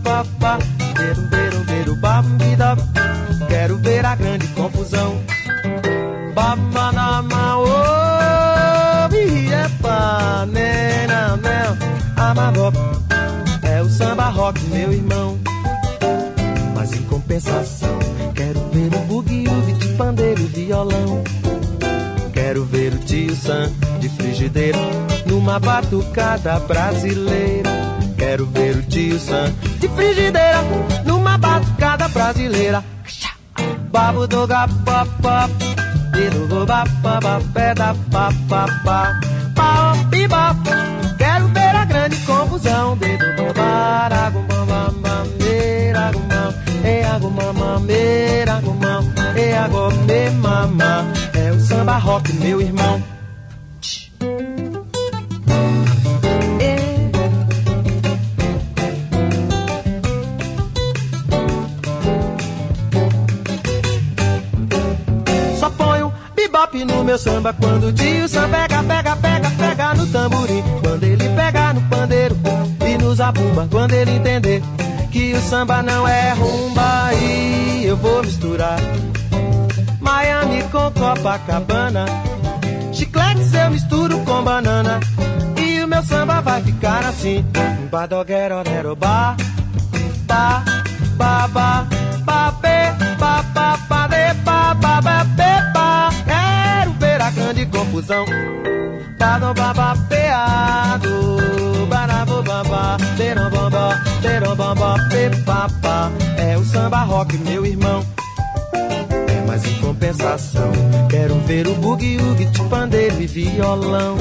papá. 0.03 0.59
Beiro, 0.95 1.21
beiro, 1.29 1.59
beiro, 1.65 1.95
bam. 1.95 3.26
Quero 3.47 3.77
ver 3.77 4.05
a 4.05 4.15
grande 4.15 4.47
confusão. 4.47 5.21
Babanama, 6.33 7.57
oh, 7.57 7.87
nena, 10.45 11.37
mel, 11.37 11.77
amabop. 12.15 12.77
É 13.63 13.81
o 13.81 13.89
samba 13.89 14.29
rock, 14.29 14.59
meu 14.67 14.91
irmão. 14.91 15.37
Mas 16.75 16.93
em 16.93 17.03
compensação, 17.03 17.97
quero 18.33 18.59
ver 18.71 18.95
o 18.95 18.99
bugue, 19.05 19.45
o 19.47 19.77
de 19.77 19.87
pandeiro 19.93 20.41
e 20.41 20.45
violão. 20.45 21.23
Quero 22.33 22.63
ver 22.65 22.93
o 22.93 22.99
tio 22.99 23.35
Sam 23.35 23.71
de 23.99 24.09
frigideira 24.09 24.77
numa 25.25 25.59
batucada 25.59 26.59
brasileira. 26.59 27.69
Quero 28.17 28.45
ver 28.45 28.77
o 28.77 28.83
tio 28.83 29.19
Sam 29.19 29.51
de 29.79 29.87
frigideira 29.89 30.63
numa 31.05 31.37
batucada 31.37 32.07
brasileira. 32.07 32.83
Babo 33.97 34.27
do 34.27 34.45
gapapá, 34.45 35.49
dedo 36.11 36.47
do 36.47 36.67
bapapá, 36.67 37.41
pé 37.51 37.73
da 37.73 37.95
papapá, 38.11 39.19
pau, 39.55 39.95
piba. 40.11 40.55
Quero 41.17 41.47
ver 41.47 41.75
a 41.75 41.83
grande 41.83 42.15
confusão, 42.17 42.95
dedo 42.95 43.25
do 43.35 43.51
baragumama, 43.55 45.25
meira, 45.39 46.11
gumam, 46.11 46.53
e 46.85 47.03
agumama, 47.05 47.79
meira, 47.79 48.61
gumam, 48.61 49.01
e. 49.35 51.07
É 51.33 51.51
o 51.51 51.59
samba 51.59 51.97
rock, 51.97 52.31
meu 52.33 52.61
irmão. 52.61 53.16
Meu 67.07 67.17
samba 67.17 67.53
quando 67.53 67.87
o 67.87 67.93
tio 67.93 68.27
Sam 68.27 68.49
pega, 68.49 68.83
pega, 68.83 69.15
pega, 69.15 69.49
pega 69.51 69.93
no 69.93 70.05
tamborim. 70.07 70.61
Quando 70.83 71.03
ele 71.05 71.29
pega 71.29 71.73
no 71.73 71.81
pandeiro 71.83 72.37
e 72.85 72.97
no 72.97 73.15
zabumba. 73.15 73.65
Quando 73.71 73.93
ele 73.93 74.11
entender 74.11 74.61
que 75.09 75.33
o 75.33 75.39
samba 75.39 75.81
não 75.81 76.05
é 76.05 76.33
rumba 76.33 77.13
e 77.13 77.85
eu 77.85 77.95
vou 77.95 78.21
misturar 78.21 78.77
Miami 80.01 80.61
com 80.63 80.91
Copacabana. 80.91 82.05
Chicletes 82.91 83.53
eu 83.53 83.71
misturo 83.71 84.19
com 84.25 84.43
banana 84.43 84.99
e 85.55 85.81
o 85.81 85.87
meu 85.87 86.03
samba 86.03 86.41
vai 86.41 86.61
ficar 86.61 87.05
assim. 87.05 87.45
Badoguero, 87.89 88.57
ba, 88.97 89.37
ba, 90.27 90.63
Baba, 91.17 91.87
babê, 92.25 92.91
babá, 92.91 93.06
grande 97.57 97.65
confusão. 97.65 98.25
Bado, 99.17 99.53
babá, 99.53 99.95
peado. 100.07 101.87
Barabo, 101.89 102.43
babá, 102.43 102.97
beram, 103.17 103.49
bambá, 103.49 104.03
beram, 104.21 104.55
bambá, 104.55 104.95
pe, 105.09 105.35
papá. 105.43 106.11
É 106.37 106.57
o 106.57 106.63
samba 106.63 107.03
rock, 107.03 107.37
meu 107.37 107.65
irmão. 107.65 108.05
É, 108.73 109.43
mas 109.47 109.65
em 109.65 109.73
compensação, 109.79 110.71
quero 111.09 111.35
ver 111.45 111.67
o 111.67 111.73
bugue-ugue 111.75 112.45
de 112.45 112.61
pandeiro 112.63 113.19
e 113.21 113.25
violão. 113.25 114.17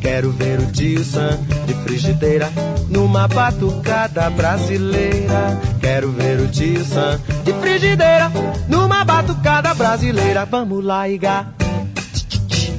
Quero 0.00 0.32
ver 0.32 0.58
o 0.58 0.66
tio 0.66 1.04
Sam 1.04 1.38
de 1.64 1.74
frigideira 1.84 2.50
numa 2.88 3.28
batucada 3.28 4.28
brasileira. 4.30 5.60
Quero 5.80 6.10
ver 6.10 6.40
o 6.40 6.48
tio 6.48 6.84
Sam 6.84 7.20
de 7.44 7.52
frigideira 7.54 8.30
numa 8.68 9.04
batucada 9.04 9.72
brasileira. 9.74 10.44
Vamos 10.44 10.84
lá, 10.84 11.08
Iga. 11.08 11.61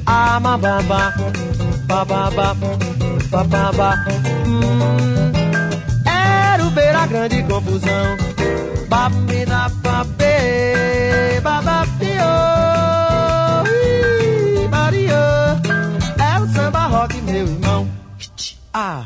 Ah, 0.06 0.40
mababa, 0.40 1.14
bababa, 1.88 2.56
bababa. 3.32 3.96
Hum, 4.46 5.32
quero 6.04 6.70
ver 6.72 6.96
a 6.96 7.06
grande 7.08 7.44
confusão. 7.44 8.18
Babida, 8.90 9.70
babê, 9.82 11.40
babapio. 11.42 12.32
Ih, 13.66 14.68
Maria, 14.70 15.62
é 16.20 16.40
o 16.40 16.48
samba 16.54 16.88
rock, 16.88 17.22
meu 17.22 17.48
irmão. 17.48 17.88
Ah. 18.74 19.06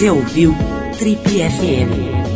Você 0.00 0.08
ouviu 0.08 0.54
Trip 0.98 1.20
FM. 1.28 2.29